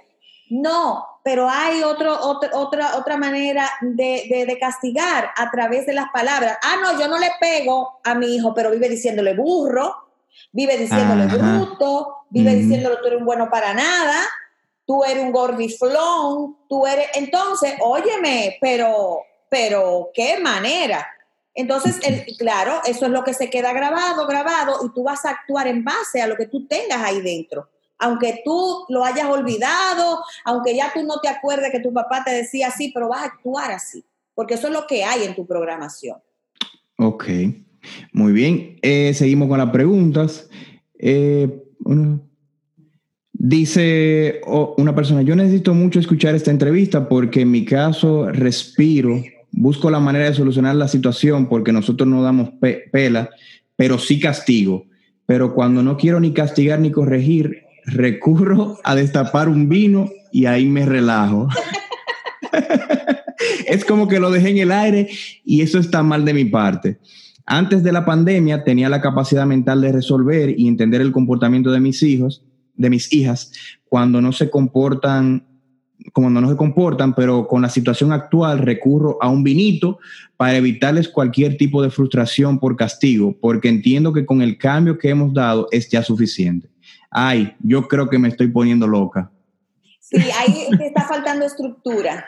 No, 0.48 1.04
pero 1.24 1.48
hay 1.48 1.82
otro, 1.82 2.16
otra, 2.20 2.96
otra 2.96 3.16
manera 3.16 3.68
de, 3.80 4.56
castigar 4.60 5.30
a 5.36 5.50
través 5.50 5.86
de 5.86 5.92
las 5.92 6.06
palabras. 6.10 6.56
Ah, 6.62 6.76
no, 6.80 7.00
yo 7.00 7.08
no 7.08 7.18
le 7.18 7.30
pego 7.40 7.98
a 8.04 8.14
mi 8.14 8.36
hijo, 8.36 8.54
pero 8.54 8.70
vive 8.70 8.88
diciéndole 8.88 9.34
burro, 9.34 10.05
vive 10.56 10.78
diciéndole 10.78 11.26
bruto, 11.26 12.24
vive 12.30 12.54
diciéndole 12.54 12.96
tú 12.96 13.06
eres 13.08 13.20
un 13.20 13.26
bueno 13.26 13.50
para 13.50 13.74
nada, 13.74 14.26
tú 14.86 15.04
eres 15.04 15.22
un 15.22 15.30
gordiflón, 15.30 16.56
tú 16.66 16.86
eres... 16.86 17.08
Entonces, 17.14 17.74
óyeme, 17.82 18.56
pero, 18.58 19.20
pero, 19.50 20.08
¿qué 20.14 20.38
manera? 20.40 21.06
Entonces, 21.52 22.00
el, 22.02 22.24
claro, 22.38 22.80
eso 22.86 23.04
es 23.04 23.12
lo 23.12 23.22
que 23.22 23.34
se 23.34 23.50
queda 23.50 23.74
grabado, 23.74 24.26
grabado, 24.26 24.78
y 24.82 24.94
tú 24.94 25.02
vas 25.02 25.26
a 25.26 25.30
actuar 25.30 25.66
en 25.66 25.84
base 25.84 26.22
a 26.22 26.26
lo 26.26 26.36
que 26.36 26.46
tú 26.46 26.66
tengas 26.66 27.02
ahí 27.02 27.20
dentro. 27.20 27.68
Aunque 27.98 28.40
tú 28.42 28.86
lo 28.88 29.04
hayas 29.04 29.26
olvidado, 29.26 30.24
aunque 30.46 30.74
ya 30.74 30.90
tú 30.94 31.02
no 31.02 31.20
te 31.20 31.28
acuerdes 31.28 31.70
que 31.70 31.80
tu 31.80 31.92
papá 31.92 32.24
te 32.24 32.30
decía 32.30 32.68
así, 32.68 32.92
pero 32.92 33.08
vas 33.08 33.22
a 33.22 33.26
actuar 33.26 33.72
así, 33.72 34.02
porque 34.34 34.54
eso 34.54 34.68
es 34.68 34.72
lo 34.72 34.86
que 34.86 35.04
hay 35.04 35.24
en 35.24 35.34
tu 35.34 35.46
programación. 35.46 36.22
Ok, 36.98 37.24
muy 38.12 38.32
bien. 38.32 38.76
Eh, 38.82 39.12
seguimos 39.14 39.48
con 39.48 39.58
las 39.58 39.70
preguntas. 39.70 40.48
Eh, 40.98 41.62
dice 43.32 44.40
una 44.76 44.94
persona, 44.94 45.22
yo 45.22 45.36
necesito 45.36 45.74
mucho 45.74 46.00
escuchar 46.00 46.34
esta 46.34 46.50
entrevista 46.50 47.08
porque 47.08 47.42
en 47.42 47.50
mi 47.50 47.64
caso 47.64 48.30
respiro 48.30 49.22
busco 49.56 49.90
la 49.90 50.00
manera 50.00 50.26
de 50.26 50.34
solucionar 50.34 50.76
la 50.76 50.88
situación 50.88 51.48
porque 51.48 51.72
nosotros 51.72 52.08
no 52.08 52.22
damos 52.22 52.50
pela, 52.92 53.30
pero 53.74 53.98
sí 53.98 54.20
castigo. 54.20 54.86
Pero 55.24 55.54
cuando 55.54 55.82
no 55.82 55.96
quiero 55.96 56.20
ni 56.20 56.32
castigar 56.32 56.78
ni 56.78 56.92
corregir, 56.92 57.62
recurro 57.84 58.78
a 58.84 58.94
destapar 58.94 59.48
un 59.48 59.68
vino 59.68 60.10
y 60.30 60.46
ahí 60.46 60.66
me 60.66 60.84
relajo. 60.84 61.48
es 63.66 63.84
como 63.84 64.06
que 64.08 64.20
lo 64.20 64.30
dejé 64.30 64.50
en 64.50 64.58
el 64.58 64.72
aire 64.72 65.08
y 65.44 65.62
eso 65.62 65.78
está 65.78 66.02
mal 66.02 66.24
de 66.24 66.34
mi 66.34 66.44
parte. 66.44 66.98
Antes 67.46 67.82
de 67.82 67.92
la 67.92 68.04
pandemia 68.04 68.64
tenía 68.64 68.88
la 68.88 69.00
capacidad 69.00 69.46
mental 69.46 69.80
de 69.80 69.92
resolver 69.92 70.58
y 70.58 70.66
entender 70.66 71.00
el 71.00 71.12
comportamiento 71.12 71.70
de 71.70 71.80
mis 71.80 72.02
hijos, 72.02 72.44
de 72.74 72.90
mis 72.90 73.12
hijas, 73.12 73.52
cuando 73.88 74.20
no 74.20 74.32
se 74.32 74.50
comportan 74.50 75.44
como 76.12 76.30
no 76.30 76.48
se 76.48 76.56
comportan, 76.56 77.14
pero 77.14 77.48
con 77.48 77.62
la 77.62 77.68
situación 77.68 78.12
actual 78.12 78.58
recurro 78.58 79.18
a 79.20 79.28
un 79.28 79.42
vinito 79.42 79.98
para 80.36 80.56
evitarles 80.56 81.08
cualquier 81.08 81.56
tipo 81.56 81.82
de 81.82 81.90
frustración 81.90 82.58
por 82.58 82.76
castigo, 82.76 83.36
porque 83.40 83.68
entiendo 83.68 84.12
que 84.12 84.26
con 84.26 84.42
el 84.42 84.58
cambio 84.58 84.98
que 84.98 85.08
hemos 85.08 85.32
dado 85.32 85.68
es 85.70 85.88
ya 85.88 86.02
suficiente. 86.02 86.68
Ay, 87.10 87.54
yo 87.60 87.88
creo 87.88 88.08
que 88.08 88.18
me 88.18 88.28
estoy 88.28 88.48
poniendo 88.48 88.86
loca. 88.86 89.30
Sí, 90.00 90.16
ahí 90.16 90.68
está 90.80 91.06
faltando 91.08 91.44
estructura. 91.44 92.24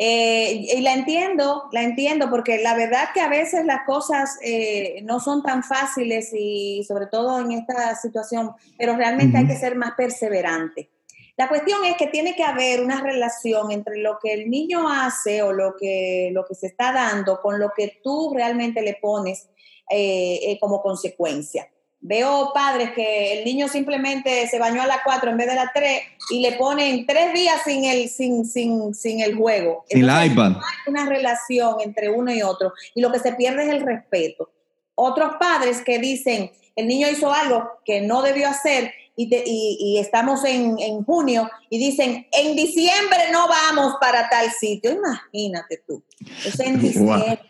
Eh, 0.00 0.76
y 0.76 0.80
la 0.80 0.94
entiendo, 0.94 1.64
la 1.72 1.82
entiendo, 1.82 2.30
porque 2.30 2.58
la 2.58 2.74
verdad 2.74 3.08
que 3.12 3.20
a 3.20 3.28
veces 3.28 3.64
las 3.64 3.84
cosas 3.84 4.38
eh, 4.42 5.00
no 5.02 5.18
son 5.18 5.42
tan 5.42 5.64
fáciles 5.64 6.30
y 6.32 6.84
sobre 6.86 7.06
todo 7.06 7.40
en 7.40 7.50
esta 7.50 7.96
situación, 7.96 8.52
pero 8.78 8.96
realmente 8.96 9.38
hay 9.38 9.48
que 9.48 9.56
ser 9.56 9.74
más 9.74 9.94
perseverante. 9.96 10.90
La 11.36 11.48
cuestión 11.48 11.84
es 11.84 11.96
que 11.96 12.08
tiene 12.08 12.36
que 12.36 12.44
haber 12.44 12.80
una 12.80 13.00
relación 13.00 13.72
entre 13.72 13.98
lo 13.98 14.18
que 14.20 14.34
el 14.34 14.50
niño 14.50 14.88
hace 14.88 15.42
o 15.42 15.52
lo 15.52 15.76
que, 15.76 16.30
lo 16.32 16.44
que 16.44 16.54
se 16.54 16.68
está 16.68 16.92
dando 16.92 17.40
con 17.40 17.58
lo 17.58 17.70
que 17.76 18.00
tú 18.02 18.32
realmente 18.34 18.82
le 18.82 18.98
pones 19.00 19.48
eh, 19.90 20.40
eh, 20.42 20.58
como 20.60 20.82
consecuencia. 20.82 21.68
Veo 22.00 22.52
padres 22.54 22.92
que 22.92 23.38
el 23.38 23.44
niño 23.44 23.68
simplemente 23.68 24.46
se 24.46 24.58
bañó 24.58 24.82
a 24.82 24.86
las 24.86 24.98
4 25.04 25.30
en 25.30 25.36
vez 25.36 25.48
de 25.48 25.54
las 25.56 25.72
3 25.74 26.00
y 26.30 26.40
le 26.40 26.52
ponen 26.52 27.06
tres 27.06 27.32
días 27.32 27.60
sin 27.64 27.84
el, 27.84 28.08
sin, 28.08 28.46
sin, 28.46 28.94
sin 28.94 29.20
el 29.20 29.34
juego. 29.34 29.84
Sin 29.88 30.08
el 30.08 30.30
iPad. 30.30 30.52
hay 30.52 30.92
una 30.92 31.06
relación 31.06 31.80
entre 31.80 32.08
uno 32.08 32.32
y 32.32 32.42
otro 32.42 32.72
y 32.94 33.00
lo 33.00 33.10
que 33.10 33.18
se 33.18 33.32
pierde 33.32 33.64
es 33.64 33.70
el 33.70 33.80
respeto. 33.80 34.50
Otros 34.94 35.36
padres 35.40 35.82
que 35.82 35.98
dicen, 35.98 36.52
el 36.76 36.86
niño 36.86 37.08
hizo 37.08 37.32
algo 37.32 37.68
que 37.84 38.00
no 38.00 38.22
debió 38.22 38.48
hacer 38.48 38.92
y, 39.16 39.98
estamos 39.98 40.44
en, 40.44 41.04
junio 41.04 41.50
y 41.70 41.78
dicen, 41.78 42.26
en 42.30 42.54
diciembre 42.54 43.32
no 43.32 43.48
vamos 43.48 43.94
para 44.00 44.28
tal 44.28 44.50
sitio. 44.52 44.92
Imagínate 44.92 45.82
tú. 45.86 46.02
Es 46.46 46.60
en 46.60 46.80
diciembre. 46.80 47.40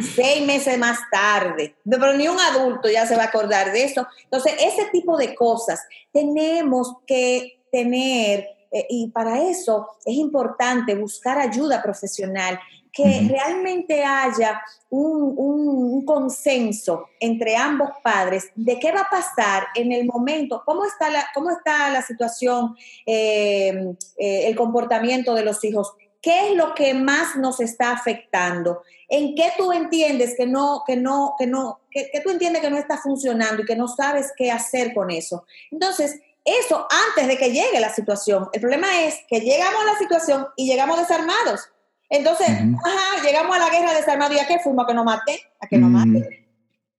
Seis 0.00 0.46
meses 0.46 0.78
más 0.78 0.98
tarde, 1.10 1.76
pero 1.84 2.12
ni 2.14 2.28
un 2.28 2.38
adulto 2.38 2.88
ya 2.88 3.06
se 3.06 3.16
va 3.16 3.24
a 3.24 3.26
acordar 3.26 3.72
de 3.72 3.84
eso. 3.84 4.06
Entonces, 4.24 4.54
ese 4.60 4.86
tipo 4.92 5.16
de 5.16 5.34
cosas 5.34 5.80
tenemos 6.12 6.96
que 7.06 7.62
tener, 7.72 8.46
eh, 8.70 8.86
y 8.88 9.10
para 9.10 9.42
eso 9.42 9.88
es 10.04 10.14
importante 10.14 10.94
buscar 10.94 11.38
ayuda 11.38 11.82
profesional 11.82 12.58
que 12.92 13.28
realmente 13.28 14.02
haya 14.02 14.60
un, 14.90 16.04
consenso 16.04 17.06
entre 17.20 17.54
ambos 17.54 17.90
padres 18.02 18.50
de 18.54 18.78
qué 18.78 18.90
va 18.92 19.02
a 19.02 19.10
pasar 19.10 19.66
en 19.74 19.92
el 19.92 20.06
momento, 20.06 20.62
cómo 20.64 20.84
está 20.84 21.10
la, 21.10 21.26
cómo 21.34 21.50
está 21.50 21.90
la 21.90 22.02
situación, 22.02 22.74
eh, 23.04 23.94
eh, 24.16 24.48
el 24.48 24.56
comportamiento 24.56 25.34
de 25.34 25.44
los 25.44 25.62
hijos, 25.64 25.92
qué 26.20 26.50
es 26.50 26.56
lo 26.56 26.74
que 26.74 26.94
más 26.94 27.36
nos 27.36 27.60
está 27.60 27.92
afectando, 27.92 28.82
en 29.08 29.34
qué 29.34 29.52
tú 29.56 29.72
entiendes 29.72 30.34
que 30.36 30.46
no, 30.46 30.82
que 30.86 30.96
no, 30.96 31.34
que 31.38 31.46
no, 31.46 31.80
que, 31.90 32.10
tú 32.22 32.30
entiendes 32.30 32.62
que 32.62 32.70
no 32.70 32.76
está 32.76 32.98
funcionando 32.98 33.62
y 33.62 33.66
que 33.66 33.76
no 33.76 33.88
sabes 33.88 34.32
qué 34.36 34.50
hacer 34.50 34.92
con 34.94 35.10
eso. 35.10 35.44
Entonces, 35.70 36.20
eso 36.44 36.86
antes 37.08 37.28
de 37.28 37.36
que 37.36 37.50
llegue 37.50 37.80
la 37.80 37.92
situación. 37.92 38.48
El 38.52 38.60
problema 38.60 39.02
es 39.02 39.16
que 39.28 39.40
llegamos 39.40 39.82
a 39.82 39.92
la 39.92 39.98
situación 39.98 40.46
y 40.56 40.66
llegamos 40.66 40.98
desarmados. 40.98 41.68
Entonces, 42.10 42.48
ajá, 42.48 43.22
llegamos 43.22 43.54
a 43.54 43.58
la 43.58 43.70
guerra 43.70 43.94
desarmada 43.94 44.34
y 44.34 44.38
a 44.38 44.46
qué 44.46 44.58
fuimos, 44.60 44.84
a 44.84 44.88
que 44.88 44.94
nos 44.94 45.04
mate, 45.04 45.42
a 45.60 45.66
que 45.66 45.76
nos 45.76 45.90
mate. 45.90 46.46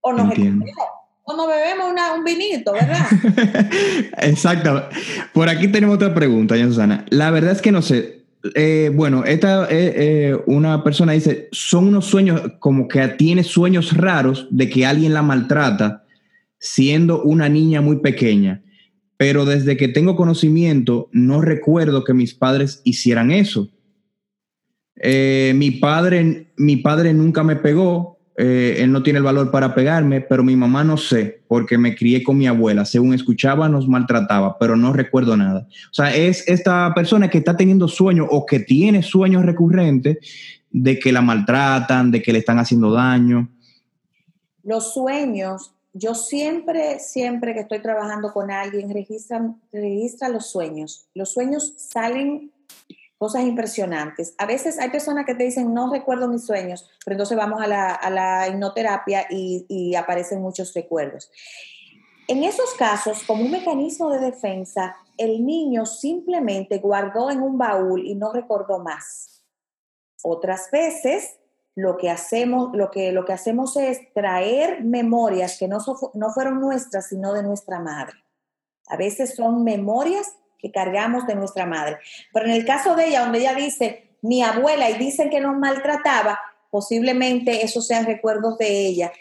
O 0.01 0.13
nos 0.13 0.31
o 1.29 1.35
nos 1.35 1.47
bebemos 1.47 1.93
un 2.17 2.23
vinito, 2.23 2.73
¿verdad? 2.73 3.05
Exacto. 4.17 4.89
Por 5.31 5.47
aquí 5.47 5.67
tenemos 5.67 5.95
otra 5.95 6.13
pregunta, 6.13 6.57
ya 6.57 6.65
Susana. 6.65 7.05
La 7.09 7.29
verdad 7.29 7.51
es 7.51 7.61
que 7.61 7.71
no 7.71 7.83
sé. 7.83 8.18
Eh, 8.55 8.91
bueno, 8.93 9.25
esta 9.25 9.65
eh, 9.65 9.93
eh, 9.95 10.37
una 10.45 10.83
persona 10.83 11.11
dice, 11.11 11.49
son 11.51 11.87
unos 11.87 12.05
sueños, 12.05 12.41
como 12.59 12.87
que 12.87 13.05
tiene 13.09 13.43
sueños 13.43 13.95
raros 13.95 14.47
de 14.49 14.69
que 14.69 14.85
alguien 14.85 15.13
la 15.13 15.21
maltrata 15.21 16.05
siendo 16.59 17.23
una 17.23 17.49
niña 17.49 17.81
muy 17.81 17.97
pequeña. 17.97 18.63
Pero 19.17 19.45
desde 19.45 19.75
que 19.75 19.89
tengo 19.89 20.15
conocimiento, 20.15 21.09
no 21.11 21.41
recuerdo 21.41 22.03
que 22.03 22.13
mis 22.13 22.33
padres 22.33 22.81
hicieran 22.85 23.31
eso. 23.31 23.69
Eh, 24.95 25.53
mi, 25.55 25.71
padre, 25.71 26.53
mi 26.57 26.77
padre 26.77 27.13
nunca 27.13 27.43
me 27.43 27.55
pegó, 27.55 28.18
eh, 28.41 28.81
él 28.81 28.93
no 28.93 29.03
tiene 29.03 29.17
el 29.17 29.25
valor 29.25 29.51
para 29.51 29.75
pegarme, 29.75 30.21
pero 30.21 30.45
mi 30.45 30.55
mamá 30.55 30.85
no 30.85 30.95
sé, 30.95 31.41
porque 31.49 31.77
me 31.77 31.93
crié 31.93 32.23
con 32.23 32.37
mi 32.37 32.47
abuela. 32.47 32.85
Según 32.85 33.13
escuchaba, 33.13 33.67
nos 33.67 33.85
maltrataba, 33.85 34.57
pero 34.57 34.77
no 34.77 34.93
recuerdo 34.93 35.35
nada. 35.35 35.67
O 35.91 35.93
sea, 35.93 36.15
es 36.15 36.47
esta 36.47 36.93
persona 36.95 37.29
que 37.29 37.39
está 37.39 37.57
teniendo 37.57 37.89
sueños 37.89 38.27
o 38.31 38.45
que 38.45 38.61
tiene 38.61 39.03
sueños 39.03 39.45
recurrentes 39.45 40.19
de 40.71 40.97
que 40.99 41.11
la 41.11 41.21
maltratan, 41.21 42.11
de 42.11 42.21
que 42.21 42.31
le 42.31 42.39
están 42.39 42.59
haciendo 42.59 42.93
daño. 42.93 43.49
Los 44.63 44.93
sueños, 44.93 45.73
yo 45.91 46.15
siempre, 46.15 46.99
siempre 46.99 47.53
que 47.53 47.59
estoy 47.59 47.81
trabajando 47.81 48.31
con 48.31 48.51
alguien, 48.51 48.89
registra, 48.93 49.53
registra 49.73 50.29
los 50.29 50.49
sueños. 50.49 51.09
Los 51.13 51.33
sueños 51.33 51.73
salen 51.75 52.51
cosas 53.19 53.43
impresionantes. 53.43 54.33
A 54.37 54.45
veces 54.45 54.79
hay 54.79 54.89
personas 54.89 55.25
que 55.25 55.35
te 55.35 55.43
dicen, 55.43 55.73
no 55.73 55.91
recuerdo 55.91 56.29
mis 56.29 56.45
sueños, 56.45 56.89
pero 57.05 57.15
entonces 57.15 57.37
vamos 57.37 57.61
a 57.61 57.67
la, 57.67 57.99
a 58.01 58.47
hipnoterapia 58.47 59.27
y, 59.29 59.65
y 59.67 59.95
aparecen 59.95 60.41
muchos 60.41 60.73
recuerdos. 60.73 61.29
En 62.29 62.43
esos 62.43 62.73
casos, 62.75 63.23
como 63.23 63.43
un 63.43 63.51
mecanismo 63.51 64.09
de 64.09 64.19
defensa, 64.19 64.95
el 65.17 65.45
niño 65.45 65.85
simplemente 65.85 66.77
guardó 66.77 67.29
en 67.29 67.41
un 67.41 67.57
baúl 67.57 68.05
y 68.05 68.15
no 68.15 68.31
recordó 68.31 68.79
más. 68.79 69.43
Otras 70.23 70.71
veces, 70.71 71.39
lo 71.75 71.97
que 71.97 72.09
hacemos, 72.09 72.69
lo 72.73 72.89
que, 72.89 73.11
lo 73.11 73.25
que 73.25 73.33
hacemos 73.33 73.75
es 73.75 74.13
traer 74.13 74.81
memorias 74.83 75.57
que 75.57 75.67
no, 75.67 75.79
no 76.13 76.29
fueron 76.29 76.61
nuestras, 76.61 77.07
sino 77.07 77.33
de 77.33 77.43
nuestra 77.43 77.79
madre. 77.79 78.13
A 78.87 78.95
veces 78.95 79.35
son 79.35 79.63
memorias 79.65 80.35
que 80.59 80.71
cargamos 80.71 81.25
de 81.25 81.35
nuestra 81.35 81.65
madre. 81.65 81.97
Pero 82.33 82.45
en 82.45 82.51
el 82.51 82.65
caso 82.65 82.95
de 82.95 83.07
ella, 83.07 83.21
donde 83.21 83.39
ella 83.39 83.53
dice, 83.53 84.09
mi 84.21 84.43
abuela, 84.43 84.89
y 84.89 84.97
dicen 84.97 85.29
que 85.29 85.39
nos 85.39 85.57
maltrataba, 85.57 86.39
posiblemente 86.69 87.63
esos 87.63 87.87
sean 87.87 88.05
recuerdos 88.05 88.57
de 88.57 88.85
ella, 88.85 89.11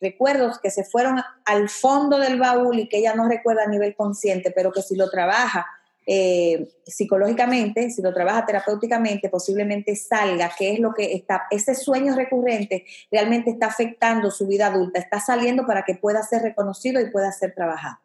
recuerdos 0.00 0.58
que 0.58 0.70
se 0.70 0.84
fueron 0.84 1.20
al 1.44 1.68
fondo 1.68 2.18
del 2.18 2.38
baúl 2.38 2.78
y 2.78 2.88
que 2.88 2.98
ella 2.98 3.14
no 3.14 3.28
recuerda 3.28 3.64
a 3.64 3.68
nivel 3.68 3.94
consciente, 3.94 4.50
pero 4.50 4.72
que 4.72 4.82
si 4.82 4.96
lo 4.96 5.10
trabaja 5.10 5.66
eh, 6.06 6.68
psicológicamente, 6.84 7.90
si 7.90 8.02
lo 8.02 8.12
trabaja 8.12 8.44
terapéuticamente, 8.44 9.30
posiblemente 9.30 9.96
salga 9.96 10.52
qué 10.56 10.74
es 10.74 10.78
lo 10.78 10.92
que 10.92 11.14
está, 11.14 11.44
ese 11.50 11.74
sueño 11.74 12.14
recurrente 12.14 12.84
realmente 13.10 13.50
está 13.50 13.66
afectando 13.66 14.30
su 14.30 14.46
vida 14.46 14.66
adulta, 14.66 14.98
está 14.98 15.18
saliendo 15.20 15.66
para 15.66 15.84
que 15.84 15.94
pueda 15.94 16.22
ser 16.22 16.42
reconocido 16.42 17.00
y 17.00 17.10
pueda 17.10 17.32
ser 17.32 17.54
trabajado. 17.54 18.03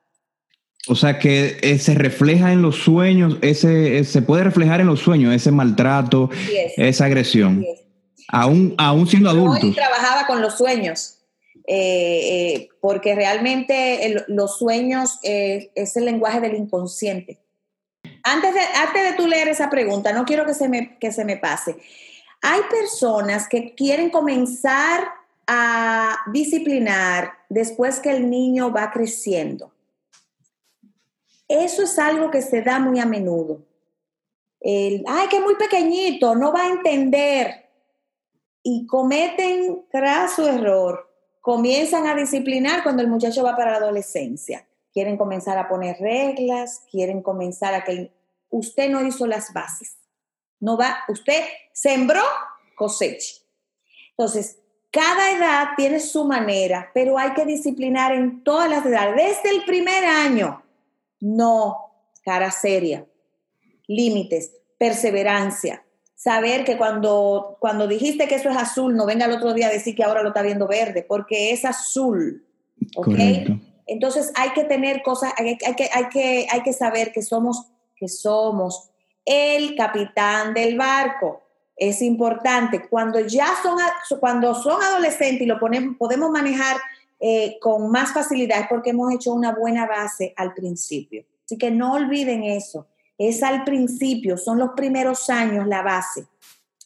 O 0.89 0.95
sea 0.95 1.19
que 1.19 1.57
eh, 1.61 1.77
se 1.77 1.93
refleja 1.93 2.51
en 2.51 2.63
los 2.63 2.77
sueños, 2.77 3.37
ese, 3.41 3.99
eh, 3.99 4.03
se 4.03 4.23
puede 4.23 4.43
reflejar 4.43 4.81
en 4.81 4.87
los 4.87 4.99
sueños, 4.99 5.35
ese 5.35 5.51
maltrato, 5.51 6.31
esa 6.77 7.05
agresión. 7.05 7.63
Aún, 8.27 8.73
aún 8.79 9.07
siendo 9.07 9.29
adulto. 9.29 9.67
Hoy 9.67 9.73
trabajaba 9.73 10.25
con 10.25 10.41
los 10.41 10.57
sueños, 10.57 11.19
eh, 11.67 12.69
porque 12.81 13.13
realmente 13.13 14.25
los 14.29 14.57
sueños 14.57 15.19
es 15.21 15.95
el 15.95 16.05
lenguaje 16.05 16.41
del 16.41 16.55
inconsciente. 16.55 17.37
Antes 18.23 18.55
de, 18.55 18.61
antes 18.75 19.11
de 19.11 19.13
tú 19.15 19.27
leer 19.27 19.47
esa 19.47 19.69
pregunta, 19.69 20.11
no 20.11 20.25
quiero 20.25 20.43
que 20.47 20.55
se, 20.55 20.67
me, 20.69 20.97
que 20.97 21.11
se 21.11 21.23
me 21.23 21.37
pase. 21.37 21.77
Hay 22.41 22.61
personas 22.67 23.47
que 23.47 23.75
quieren 23.75 24.09
comenzar 24.09 25.03
a 25.45 26.17
disciplinar 26.33 27.33
después 27.47 27.99
que 27.99 28.09
el 28.09 28.27
niño 28.27 28.71
va 28.71 28.89
creciendo. 28.89 29.71
Eso 31.49 31.81
es 31.81 31.97
algo 31.97 32.29
que 32.29 32.43
se 32.43 32.61
da 32.61 32.77
muy 32.77 32.99
a 32.99 33.07
menudo. 33.07 33.65
El, 34.59 35.03
ay, 35.07 35.27
que 35.29 35.41
muy 35.41 35.55
pequeñito, 35.55 36.35
no 36.35 36.53
va 36.53 36.65
a 36.65 36.69
entender. 36.69 37.65
Y 38.61 38.85
cometen 38.85 39.83
su 40.35 40.45
error. 40.45 41.09
Comienzan 41.41 42.05
a 42.05 42.13
disciplinar 42.13 42.83
cuando 42.83 43.01
el 43.01 43.07
muchacho 43.07 43.43
va 43.43 43.55
para 43.55 43.71
la 43.71 43.77
adolescencia. 43.77 44.67
Quieren 44.93 45.17
comenzar 45.17 45.57
a 45.57 45.67
poner 45.67 45.97
reglas, 45.99 46.83
quieren 46.91 47.23
comenzar 47.23 47.73
a 47.73 47.83
que 47.83 48.11
usted 48.49 48.89
no 48.91 49.03
hizo 49.03 49.25
las 49.25 49.51
bases. 49.51 49.97
No 50.59 50.77
va, 50.77 50.99
usted 51.07 51.41
sembró, 51.73 52.21
cosecha. 52.75 53.37
Entonces, 54.11 54.59
cada 54.91 55.31
edad 55.31 55.69
tiene 55.77 55.99
su 55.99 56.25
manera, 56.25 56.91
pero 56.93 57.17
hay 57.17 57.33
que 57.33 57.45
disciplinar 57.45 58.11
en 58.11 58.43
todas 58.43 58.69
las 58.69 58.85
edades, 58.85 59.15
desde 59.15 59.55
el 59.55 59.65
primer 59.65 60.05
año 60.05 60.63
no, 61.19 61.91
cara 62.23 62.51
seria, 62.51 63.05
límites, 63.87 64.51
perseverancia, 64.77 65.83
saber 66.15 66.65
que 66.65 66.77
cuando, 66.77 67.57
cuando 67.59 67.87
dijiste 67.87 68.27
que 68.27 68.35
eso 68.35 68.49
es 68.49 68.57
azul, 68.57 68.95
no 68.95 69.05
venga 69.05 69.25
el 69.25 69.31
otro 69.31 69.53
día 69.53 69.67
a 69.67 69.71
decir 69.71 69.95
que 69.95 70.03
ahora 70.03 70.21
lo 70.21 70.29
está 70.29 70.41
viendo 70.41 70.67
verde, 70.67 71.05
porque 71.07 71.51
es 71.51 71.65
azul. 71.65 72.45
¿Ok? 72.95 73.15
Entonces 73.87 74.31
hay 74.35 74.51
que 74.51 74.65
tener 74.65 75.01
cosas, 75.01 75.33
hay, 75.37 75.57
que, 75.57 75.89
hay, 75.91 76.09
que, 76.09 76.47
hay 76.51 76.61
que 76.61 76.73
saber 76.73 77.11
que 77.11 77.21
somos, 77.21 77.67
que 77.95 78.07
somos 78.07 78.89
el 79.25 79.75
capitán 79.75 80.53
del 80.53 80.77
barco. 80.77 81.41
Es 81.75 82.01
importante. 82.01 82.87
Cuando 82.89 83.19
ya 83.21 83.47
son, 83.63 83.77
cuando 84.19 84.53
son 84.53 84.81
adolescentes 84.81 85.41
y 85.41 85.45
lo 85.45 85.59
ponemos, 85.59 85.95
podemos 85.97 86.29
manejar 86.29 86.77
eh, 87.19 87.57
con 87.59 87.91
más 87.91 88.13
facilidad 88.13 88.61
es 88.61 88.67
porque 88.69 88.91
hemos 88.91 89.13
hecho 89.13 89.33
una 89.33 89.53
buena 89.53 89.85
base 89.85 90.33
al 90.37 90.53
principio. 90.53 91.25
Así 91.45 91.57
que 91.57 91.71
no 91.71 91.93
olviden 91.93 92.43
eso. 92.43 92.87
Es 93.17 93.43
al 93.43 93.63
principio, 93.63 94.37
son 94.37 94.59
los 94.59 94.69
primeros 94.75 95.29
años 95.29 95.67
la 95.67 95.81
base. 95.81 96.25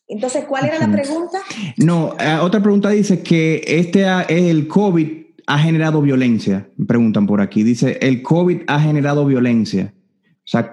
Entonces, 0.07 0.45
¿cuál 0.45 0.65
era 0.65 0.79
la 0.79 0.91
pregunta? 0.91 1.39
No, 1.77 2.15
eh, 2.19 2.37
otra 2.41 2.61
pregunta 2.61 2.89
dice 2.89 3.21
que 3.23 3.63
este 3.65 4.05
el 4.29 4.67
COVID 4.67 5.23
ha 5.47 5.59
generado 5.59 6.01
violencia. 6.01 6.69
Me 6.77 6.85
preguntan 6.85 7.27
por 7.27 7.41
aquí. 7.41 7.63
Dice, 7.63 7.97
el 8.01 8.21
COVID 8.21 8.63
ha 8.67 8.79
generado 8.79 9.25
violencia. 9.25 9.93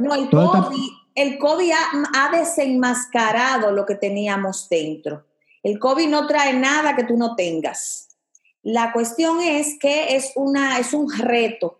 no, 0.00 0.14
el 0.14 0.30
COVID, 0.30 0.76
el 1.14 1.38
COVID 1.38 1.70
ha, 1.70 2.26
ha 2.26 2.38
desenmascarado 2.38 3.72
lo 3.72 3.86
que 3.86 3.94
teníamos 3.94 4.68
dentro. 4.68 5.26
El 5.62 5.78
COVID 5.78 6.08
no 6.08 6.26
trae 6.26 6.58
nada 6.58 6.96
que 6.96 7.04
tú 7.04 7.16
no 7.16 7.34
tengas. 7.36 8.09
La 8.62 8.92
cuestión 8.92 9.40
es 9.40 9.78
que 9.78 10.16
es, 10.16 10.32
una, 10.34 10.78
es 10.78 10.92
un 10.92 11.11
reto 11.11 11.78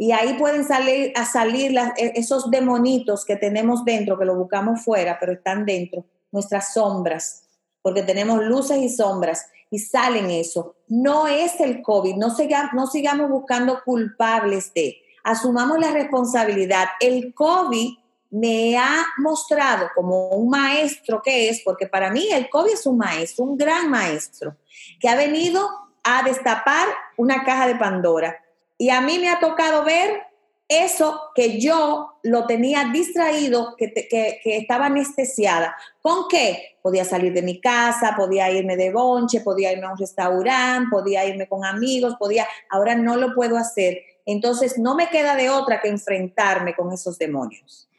y 0.00 0.12
ahí 0.12 0.34
pueden 0.38 0.64
salir 0.64 1.12
a 1.14 1.26
salir 1.26 1.76
e, 1.76 2.12
esos 2.14 2.50
demonitos 2.50 3.24
que 3.26 3.36
tenemos 3.36 3.84
dentro, 3.84 4.18
que 4.18 4.24
lo 4.24 4.34
buscamos 4.34 4.82
fuera, 4.82 5.18
pero 5.20 5.32
están 5.32 5.66
dentro, 5.66 6.06
nuestras 6.32 6.72
sombras, 6.72 7.42
porque 7.82 8.02
tenemos 8.02 8.42
luces 8.42 8.78
y 8.78 8.88
sombras 8.88 9.46
y 9.70 9.78
salen 9.78 10.30
eso. 10.30 10.76
No 10.88 11.26
es 11.26 11.60
el 11.60 11.82
COVID, 11.82 12.16
no, 12.16 12.28
no 12.72 12.86
sigamos 12.86 13.30
buscando 13.30 13.82
culpables 13.84 14.72
de, 14.72 14.96
asumamos 15.22 15.78
la 15.78 15.90
responsabilidad. 15.90 16.86
El 17.00 17.34
COVID 17.34 17.98
me 18.30 18.78
ha 18.78 19.04
mostrado 19.18 19.88
como 19.94 20.28
un 20.30 20.48
maestro 20.48 21.20
que 21.22 21.48
es, 21.48 21.60
porque 21.62 21.86
para 21.86 22.10
mí 22.10 22.28
el 22.32 22.48
COVID 22.48 22.72
es 22.72 22.86
un 22.86 22.96
maestro, 22.96 23.44
un 23.44 23.58
gran 23.58 23.90
maestro, 23.90 24.56
que 24.98 25.08
ha 25.08 25.16
venido 25.16 25.68
a 26.02 26.22
destapar 26.22 26.88
una 27.16 27.44
caja 27.44 27.66
de 27.66 27.76
Pandora. 27.76 28.36
Y 28.78 28.90
a 28.90 29.00
mí 29.00 29.18
me 29.18 29.28
ha 29.28 29.40
tocado 29.40 29.84
ver 29.84 30.22
eso 30.70 31.20
que 31.34 31.60
yo 31.60 32.12
lo 32.22 32.46
tenía 32.46 32.84
distraído, 32.92 33.74
que, 33.76 33.92
que, 33.92 34.40
estaba 34.56 34.86
anestesiada. 34.86 35.76
¿Con 36.00 36.28
qué? 36.28 36.76
Podía 36.80 37.04
salir 37.04 37.32
de 37.32 37.42
mi 37.42 37.60
casa, 37.60 38.14
podía 38.16 38.50
irme 38.52 38.76
de 38.76 38.92
bonche, 38.92 39.40
podía 39.40 39.72
irme 39.72 39.86
a 39.86 39.92
un 39.92 39.98
restaurante, 39.98 40.88
podía 40.88 41.24
irme 41.26 41.48
con 41.48 41.64
amigos, 41.64 42.14
podía, 42.18 42.46
ahora 42.68 42.94
no 42.94 43.16
lo 43.16 43.34
puedo 43.34 43.56
hacer. 43.56 43.98
Entonces 44.24 44.78
no 44.78 44.94
me 44.94 45.08
queda 45.08 45.34
de 45.34 45.50
otra 45.50 45.80
que 45.80 45.88
enfrentarme 45.88 46.76
con 46.76 46.92
esos 46.92 47.18
demonios. 47.18 47.89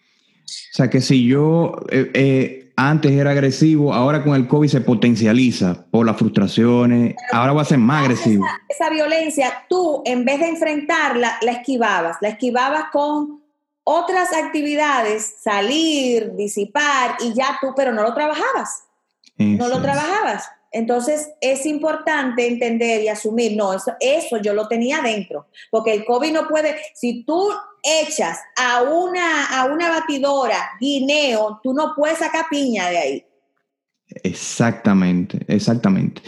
O 0.71 0.75
sea 0.75 0.89
que 0.89 1.01
si 1.01 1.25
yo 1.25 1.75
eh, 1.89 2.11
eh, 2.13 2.71
antes 2.75 3.11
era 3.11 3.31
agresivo, 3.31 3.93
ahora 3.93 4.23
con 4.23 4.35
el 4.35 4.47
COVID 4.47 4.67
se 4.67 4.81
potencializa 4.81 5.85
por 5.91 6.05
las 6.05 6.17
frustraciones, 6.17 7.15
ahora 7.31 7.53
va 7.53 7.61
a 7.61 7.65
ser 7.65 7.77
más 7.77 8.03
agresivo. 8.03 8.45
Esa, 8.69 8.89
violencia, 8.89 9.65
tú 9.69 10.01
en 10.05 10.25
vez 10.25 10.39
de 10.39 10.49
enfrentarla, 10.49 11.37
la 11.41 11.51
esquivabas, 11.51 12.17
la 12.21 12.29
esquivabas 12.29 12.85
con 12.91 13.41
otras 13.83 14.33
actividades, 14.33 15.35
salir, 15.41 16.35
disipar 16.35 17.17
y 17.19 17.33
ya 17.33 17.57
tú, 17.59 17.73
pero 17.75 17.91
no 17.93 18.03
lo 18.03 18.13
trabajabas. 18.13 18.83
no 19.37 19.67
lo 19.67 19.81
trabajabas. 19.81 20.49
Entonces 20.71 21.31
es 21.41 21.65
importante 21.65 22.47
entender 22.47 23.01
y 23.03 23.09
asumir, 23.09 23.57
no, 23.57 23.73
eso, 23.73 23.93
eso 23.99 24.37
yo 24.37 24.53
lo 24.53 24.67
tenía 24.67 25.01
dentro, 25.01 25.47
porque 25.69 25.93
el 25.93 26.05
COVID 26.05 26.31
no 26.31 26.47
puede, 26.47 26.77
si 26.95 27.23
tú 27.23 27.49
echas 27.83 28.39
a 28.55 28.83
una, 28.83 29.59
a 29.59 29.65
una 29.65 29.89
batidora 29.89 30.71
guineo, 30.79 31.59
tú 31.61 31.73
no 31.73 31.93
puedes 31.95 32.19
sacar 32.19 32.45
piña 32.49 32.89
de 32.89 32.97
ahí. 32.97 33.25
Exactamente, 34.23 35.39
exactamente. 35.47 36.21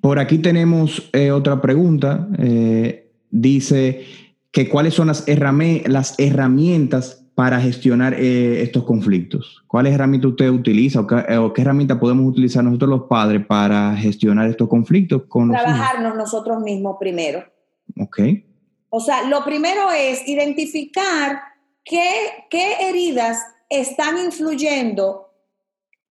Por 0.00 0.18
aquí 0.18 0.38
tenemos 0.38 1.08
eh, 1.12 1.30
otra 1.30 1.60
pregunta. 1.60 2.28
Eh, 2.38 3.10
dice 3.30 4.06
que 4.52 4.68
cuáles 4.68 4.94
son 4.94 5.08
las, 5.08 5.24
las 5.26 6.14
herramientas 6.18 7.25
para 7.36 7.60
gestionar 7.60 8.14
eh, 8.14 8.62
estos 8.62 8.84
conflictos? 8.84 9.62
¿Cuáles 9.66 9.92
herramientas 9.92 10.30
usted 10.30 10.48
utiliza 10.48 11.00
o 11.00 11.06
qué, 11.06 11.36
o 11.36 11.52
qué 11.52 11.60
herramientas 11.60 11.98
podemos 11.98 12.26
utilizar 12.26 12.64
nosotros 12.64 12.88
los 12.88 13.02
padres 13.02 13.44
para 13.44 13.94
gestionar 13.94 14.48
estos 14.48 14.66
conflictos? 14.70 15.24
Con 15.28 15.50
Trabajarnos 15.50 16.16
nosotros 16.16 16.62
mismos 16.62 16.96
primero. 16.98 17.44
Ok. 18.00 18.20
O 18.88 19.00
sea, 19.00 19.28
lo 19.28 19.44
primero 19.44 19.90
es 19.90 20.26
identificar 20.26 21.42
qué, 21.84 22.08
qué 22.48 22.88
heridas 22.88 23.38
están 23.68 24.16
influyendo 24.16 25.30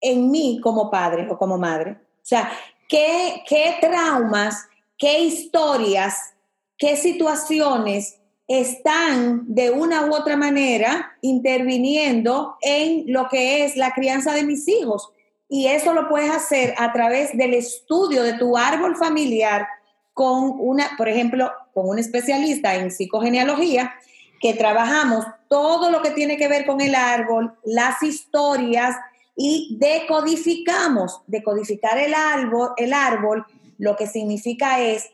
en 0.01 0.29
mí 0.29 0.59
como 0.61 0.91
padre 0.91 1.29
o 1.29 1.37
como 1.37 1.57
madre. 1.57 1.91
O 1.91 2.25
sea, 2.25 2.51
qué, 2.89 3.43
qué 3.47 3.75
traumas, 3.79 4.67
qué 4.97 5.23
historias, 5.23 6.33
qué 6.77 6.97
situaciones 6.97 8.19
están 8.59 9.45
de 9.47 9.71
una 9.71 10.05
u 10.05 10.13
otra 10.13 10.37
manera 10.37 11.17
interviniendo 11.21 12.55
en 12.61 13.05
lo 13.07 13.27
que 13.27 13.65
es 13.65 13.75
la 13.75 13.93
crianza 13.93 14.31
de 14.33 14.43
mis 14.43 14.67
hijos. 14.67 15.09
Y 15.49 15.67
eso 15.67 15.93
lo 15.93 16.07
puedes 16.07 16.29
hacer 16.29 16.75
a 16.77 16.93
través 16.93 17.35
del 17.35 17.55
estudio 17.55 18.21
de 18.21 18.33
tu 18.33 18.55
árbol 18.55 18.95
familiar 18.95 19.67
con 20.13 20.53
una, 20.59 20.91
por 20.97 21.09
ejemplo, 21.09 21.51
con 21.73 21.89
un 21.89 21.97
especialista 21.97 22.75
en 22.75 22.91
psicogenealogía, 22.91 23.95
que 24.39 24.53
trabajamos 24.53 25.25
todo 25.49 25.89
lo 25.89 26.03
que 26.03 26.11
tiene 26.11 26.37
que 26.37 26.47
ver 26.47 26.67
con 26.67 26.79
el 26.79 26.93
árbol, 26.93 27.55
las 27.63 28.03
historias 28.03 28.95
y 29.35 29.77
decodificamos. 29.79 31.21
Decodificar 31.25 31.97
el 31.97 32.13
árbol, 32.13 32.69
el 32.77 32.93
árbol 32.93 33.47
lo 33.79 33.95
que 33.95 34.05
significa 34.05 34.79
es 34.79 35.09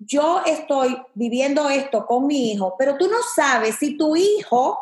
yo 0.00 0.42
estoy 0.46 0.96
viviendo 1.14 1.68
esto 1.68 2.06
con 2.06 2.26
mi 2.26 2.52
hijo, 2.52 2.74
pero 2.78 2.96
tú 2.96 3.06
no 3.08 3.18
sabes 3.34 3.76
si 3.76 3.96
tu 3.96 4.16
hijo 4.16 4.78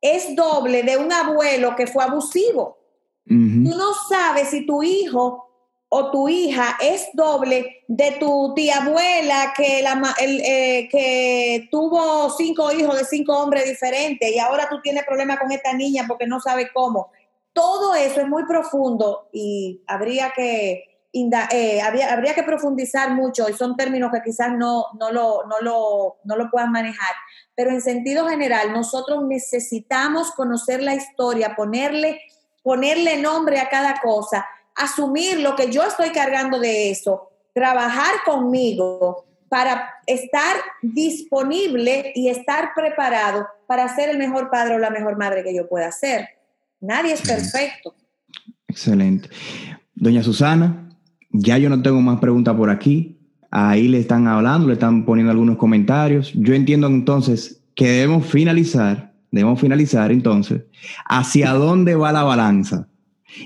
es 0.00 0.36
doble 0.36 0.82
de 0.82 0.98
un 0.98 1.12
abuelo 1.12 1.74
que 1.74 1.86
fue 1.86 2.04
abusivo. 2.04 2.78
Tú 3.24 3.34
no 3.34 3.94
sabes 4.08 4.48
si 4.48 4.66
tu 4.66 4.82
hijo 4.82 5.48
o 5.88 6.10
tu 6.10 6.28
hija 6.28 6.76
es 6.82 7.08
doble 7.14 7.84
de 7.86 8.12
tu 8.12 8.52
tía 8.54 8.82
abuela 8.82 9.54
que, 9.56 9.80
la, 9.80 10.14
eh, 10.20 10.88
que 10.90 11.68
tuvo 11.70 12.28
cinco 12.30 12.72
hijos 12.72 12.98
de 12.98 13.04
cinco 13.04 13.38
hombres 13.38 13.64
diferentes 13.66 14.28
y 14.30 14.38
ahora 14.38 14.68
tú 14.68 14.80
tienes 14.82 15.04
problemas 15.04 15.38
con 15.38 15.52
esta 15.52 15.72
niña 15.72 16.04
porque 16.08 16.26
no 16.26 16.40
sabe 16.40 16.70
cómo. 16.72 17.10
Todo 17.52 17.94
eso 17.94 18.20
es 18.20 18.28
muy 18.28 18.44
profundo 18.44 19.28
y 19.32 19.82
habría 19.86 20.32
que 20.34 20.91
eh, 21.12 21.80
habría, 21.82 22.34
que 22.34 22.42
profundizar 22.42 23.14
mucho 23.14 23.48
y 23.48 23.52
son 23.52 23.76
términos 23.76 24.10
que 24.12 24.22
quizás 24.22 24.50
no, 24.56 24.86
no, 24.98 25.12
lo, 25.12 25.44
no, 25.46 25.60
lo, 25.60 26.16
no 26.24 26.36
lo 26.36 26.50
puedan 26.50 26.72
manejar, 26.72 27.14
pero 27.54 27.70
en 27.70 27.82
sentido 27.82 28.26
general 28.28 28.72
nosotros 28.72 29.22
necesitamos 29.26 30.32
conocer 30.32 30.82
la 30.82 30.94
historia, 30.94 31.54
ponerle, 31.54 32.20
ponerle 32.62 33.20
nombre 33.20 33.60
a 33.60 33.68
cada 33.68 34.00
cosa, 34.00 34.46
asumir 34.74 35.40
lo 35.40 35.54
que 35.54 35.70
yo 35.70 35.82
estoy 35.84 36.10
cargando 36.10 36.58
de 36.58 36.90
eso, 36.90 37.30
trabajar 37.52 38.22
conmigo 38.24 39.26
para 39.50 39.90
estar 40.06 40.56
disponible 40.80 42.12
y 42.14 42.30
estar 42.30 42.70
preparado 42.74 43.46
para 43.66 43.94
ser 43.94 44.08
el 44.08 44.16
mejor 44.16 44.48
padre 44.50 44.76
o 44.76 44.78
la 44.78 44.88
mejor 44.88 45.18
madre 45.18 45.44
que 45.44 45.54
yo 45.54 45.68
pueda 45.68 45.92
ser. 45.92 46.26
Nadie 46.80 47.12
es 47.12 47.20
perfecto. 47.20 47.94
Excelente. 48.66 49.28
Doña 49.94 50.22
Susana, 50.22 50.88
ya 51.32 51.58
yo 51.58 51.68
no 51.68 51.82
tengo 51.82 52.00
más 52.00 52.20
preguntas 52.20 52.54
por 52.54 52.70
aquí. 52.70 53.18
Ahí 53.50 53.88
le 53.88 53.98
están 53.98 54.28
hablando, 54.28 54.68
le 54.68 54.74
están 54.74 55.04
poniendo 55.04 55.30
algunos 55.30 55.56
comentarios. 55.56 56.32
Yo 56.34 56.54
entiendo 56.54 56.86
entonces 56.86 57.62
que 57.74 57.88
debemos 57.88 58.26
finalizar, 58.26 59.12
debemos 59.30 59.60
finalizar 59.60 60.12
entonces, 60.12 60.62
hacia 61.06 61.52
dónde 61.52 61.94
va 61.94 62.12
la 62.12 62.22
balanza 62.22 62.88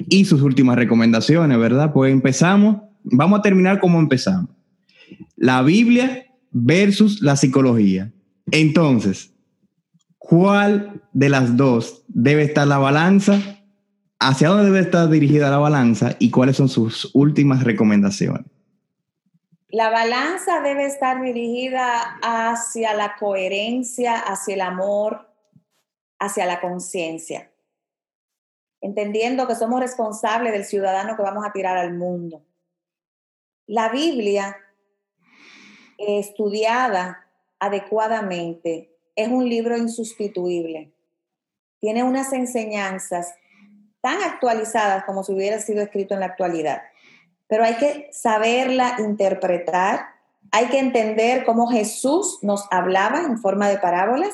y 0.09 0.25
sus 0.25 0.43
últimas 0.43 0.77
recomendaciones, 0.77 1.59
¿verdad? 1.59 1.93
Pues 1.93 2.13
empezamos, 2.13 2.79
vamos 3.05 3.39
a 3.39 3.43
terminar 3.43 3.81
como 3.81 3.99
empezamos. 3.99 4.51
La 5.37 5.63
Biblia 5.63 6.27
versus 6.51 7.21
la 7.23 7.37
psicología. 7.37 8.13
Entonces, 8.51 9.33
¿cuál 10.19 11.03
de 11.13 11.29
las 11.29 11.57
dos 11.57 12.05
debe 12.09 12.43
estar 12.43 12.67
la 12.67 12.79
balanza 12.79 13.56
hacia 14.19 14.49
dónde 14.49 14.67
debe 14.67 14.81
estar 14.81 15.09
dirigida 15.09 15.51
la 15.51 15.59
balanza 15.59 16.17
y 16.19 16.31
cuáles 16.31 16.57
son 16.57 16.69
sus 16.69 17.11
últimas 17.15 17.65
recomendaciones. 17.65 18.45
La 19.69 19.91
balanza 19.91 20.61
debe 20.61 20.87
estar 20.87 21.21
dirigida 21.21 22.19
hacia 22.23 22.95
la 22.95 23.17
coherencia, 23.17 24.19
hacia 24.19 24.55
el 24.55 24.61
amor, 24.61 25.29
hacia 26.19 26.47
la 26.47 26.61
conciencia, 26.61 27.51
entendiendo 28.81 29.47
que 29.47 29.55
somos 29.55 29.81
responsables 29.81 30.53
del 30.53 30.65
ciudadano 30.65 31.17
que 31.17 31.23
vamos 31.23 31.45
a 31.45 31.53
tirar 31.53 31.77
al 31.77 31.95
mundo. 31.95 32.43
La 33.67 33.89
Biblia, 33.91 34.57
estudiada 35.99 37.27
adecuadamente, 37.59 38.97
es 39.17 39.29
un 39.29 39.49
libro 39.49 39.77
insustituible. 39.77 40.93
Tiene 41.81 42.05
unas 42.05 42.33
enseñanzas 42.33 43.35
tan 44.07 44.23
actualizadas 44.23 45.03
como 45.03 45.25
si 45.25 45.33
hubiera 45.33 45.59
sido 45.59 45.83
escrito 45.83 46.15
en 46.15 46.21
la 46.21 46.27
actualidad. 46.27 46.83
Pero 47.49 47.65
hay 47.65 47.75
que 47.75 48.09
saberla 48.13 48.95
interpretar, 49.01 50.01
hay 50.53 50.67
que 50.67 50.79
entender 50.79 51.45
cómo 51.45 51.67
Jesús 51.67 52.39
nos 52.43 52.67
hablaba 52.71 53.23
en 53.23 53.37
forma 53.37 53.69
de 53.69 53.79
parábolas, 53.79 54.33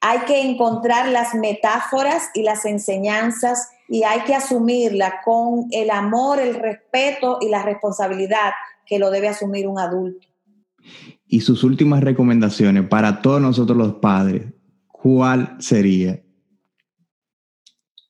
hay 0.00 0.18
que 0.26 0.42
encontrar 0.42 1.08
las 1.10 1.36
metáforas 1.36 2.30
y 2.34 2.42
las 2.42 2.64
enseñanzas 2.64 3.68
y 3.88 4.02
hay 4.02 4.22
que 4.22 4.34
asumirla 4.34 5.20
con 5.24 5.68
el 5.70 5.90
amor, 5.90 6.40
el 6.40 6.56
respeto 6.56 7.38
y 7.40 7.48
la 7.48 7.62
responsabilidad 7.62 8.54
que 8.86 8.98
lo 8.98 9.12
debe 9.12 9.28
asumir 9.28 9.68
un 9.68 9.78
adulto. 9.78 10.26
Y 11.28 11.42
sus 11.42 11.62
últimas 11.62 12.02
recomendaciones 12.02 12.88
para 12.88 13.22
todos 13.22 13.40
nosotros 13.40 13.78
los 13.78 13.94
padres, 13.94 14.46
¿cuál 14.88 15.54
sería? 15.60 16.25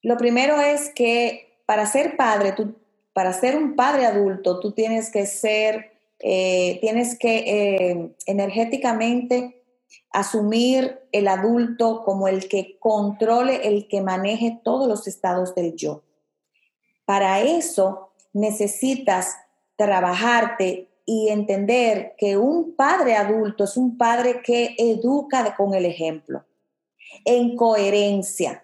Lo 0.07 0.17
primero 0.17 0.61
es 0.61 0.91
que 0.91 1.59
para 1.67 1.85
ser 1.85 2.17
padre, 2.17 2.53
tú, 2.53 2.77
para 3.13 3.33
ser 3.33 3.57
un 3.57 3.75
padre 3.75 4.07
adulto, 4.07 4.61
tú 4.61 4.71
tienes 4.71 5.11
que 5.11 5.27
ser, 5.27 5.99
eh, 6.21 6.79
tienes 6.81 7.19
que 7.19 7.39
eh, 7.39 8.15
energéticamente 8.27 9.65
asumir 10.13 11.01
el 11.11 11.27
adulto 11.27 12.05
como 12.05 12.29
el 12.29 12.47
que 12.47 12.79
controle, 12.79 13.67
el 13.67 13.89
que 13.89 14.01
maneje 14.01 14.61
todos 14.63 14.87
los 14.87 15.09
estados 15.09 15.57
del 15.57 15.75
yo. 15.75 16.05
Para 17.05 17.41
eso 17.41 18.13
necesitas 18.33 19.35
trabajarte 19.75 20.89
y 21.05 21.31
entender 21.31 22.15
que 22.17 22.37
un 22.37 22.77
padre 22.77 23.17
adulto 23.17 23.65
es 23.65 23.77
un 23.77 23.99
padre 23.99 24.41
que 24.45 24.77
educa 24.79 25.57
con 25.57 25.75
el 25.75 25.85
ejemplo, 25.85 26.45
en 27.25 27.57
coherencia, 27.57 28.63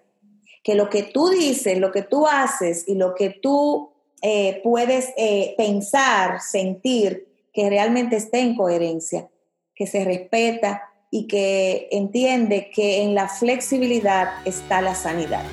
que 0.63 0.75
lo 0.75 0.89
que 0.89 1.03
tú 1.03 1.29
dices, 1.29 1.77
lo 1.77 1.91
que 1.91 2.01
tú 2.01 2.25
haces 2.25 2.85
y 2.87 2.95
lo 2.95 3.13
que 3.13 3.29
tú 3.29 3.91
eh, 4.21 4.61
puedes 4.63 5.09
eh, 5.17 5.53
pensar, 5.57 6.41
sentir, 6.41 7.27
que 7.53 7.69
realmente 7.69 8.15
esté 8.15 8.39
en 8.39 8.55
coherencia, 8.55 9.29
que 9.75 9.85
se 9.85 10.03
respeta 10.05 10.81
y 11.11 11.27
que 11.27 11.89
entiende 11.91 12.71
que 12.73 13.03
en 13.03 13.13
la 13.13 13.27
flexibilidad 13.27 14.29
está 14.45 14.81
la 14.81 14.95
sanidad. 14.95 15.43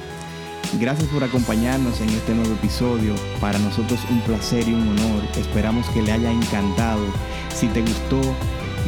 Gracias 0.81 1.09
por 1.11 1.25
acompañarnos 1.25 2.01
en 2.01 2.09
este 2.11 2.33
nuevo 2.33 2.55
episodio. 2.55 3.15
Para 3.41 3.59
nosotros 3.59 3.99
un 4.09 4.21
placer 4.21 4.67
y 4.67 4.73
un 4.73 4.89
honor. 4.89 5.25
Esperamos 5.37 5.87
que 5.91 6.01
le 6.01 6.13
haya 6.13 6.31
encantado. 6.31 7.05
Si 7.53 7.67
te 7.69 7.83
gustó, 7.83 8.21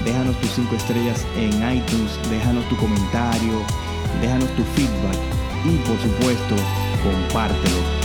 déjanos 0.05 0.41
tus 0.41 0.53
cinco 0.53 0.77
estrellas 0.77 1.27
en 1.37 1.51
iTunes, 1.77 2.19
déjanos 2.31 2.67
tu 2.69 2.77
comentario, 2.77 3.61
déjanos 4.23 4.49
tu 4.55 4.63
feedback 4.63 5.42
y 5.65 5.77
por 5.89 5.99
supuesto 6.01 6.57
compártelo 7.03 8.02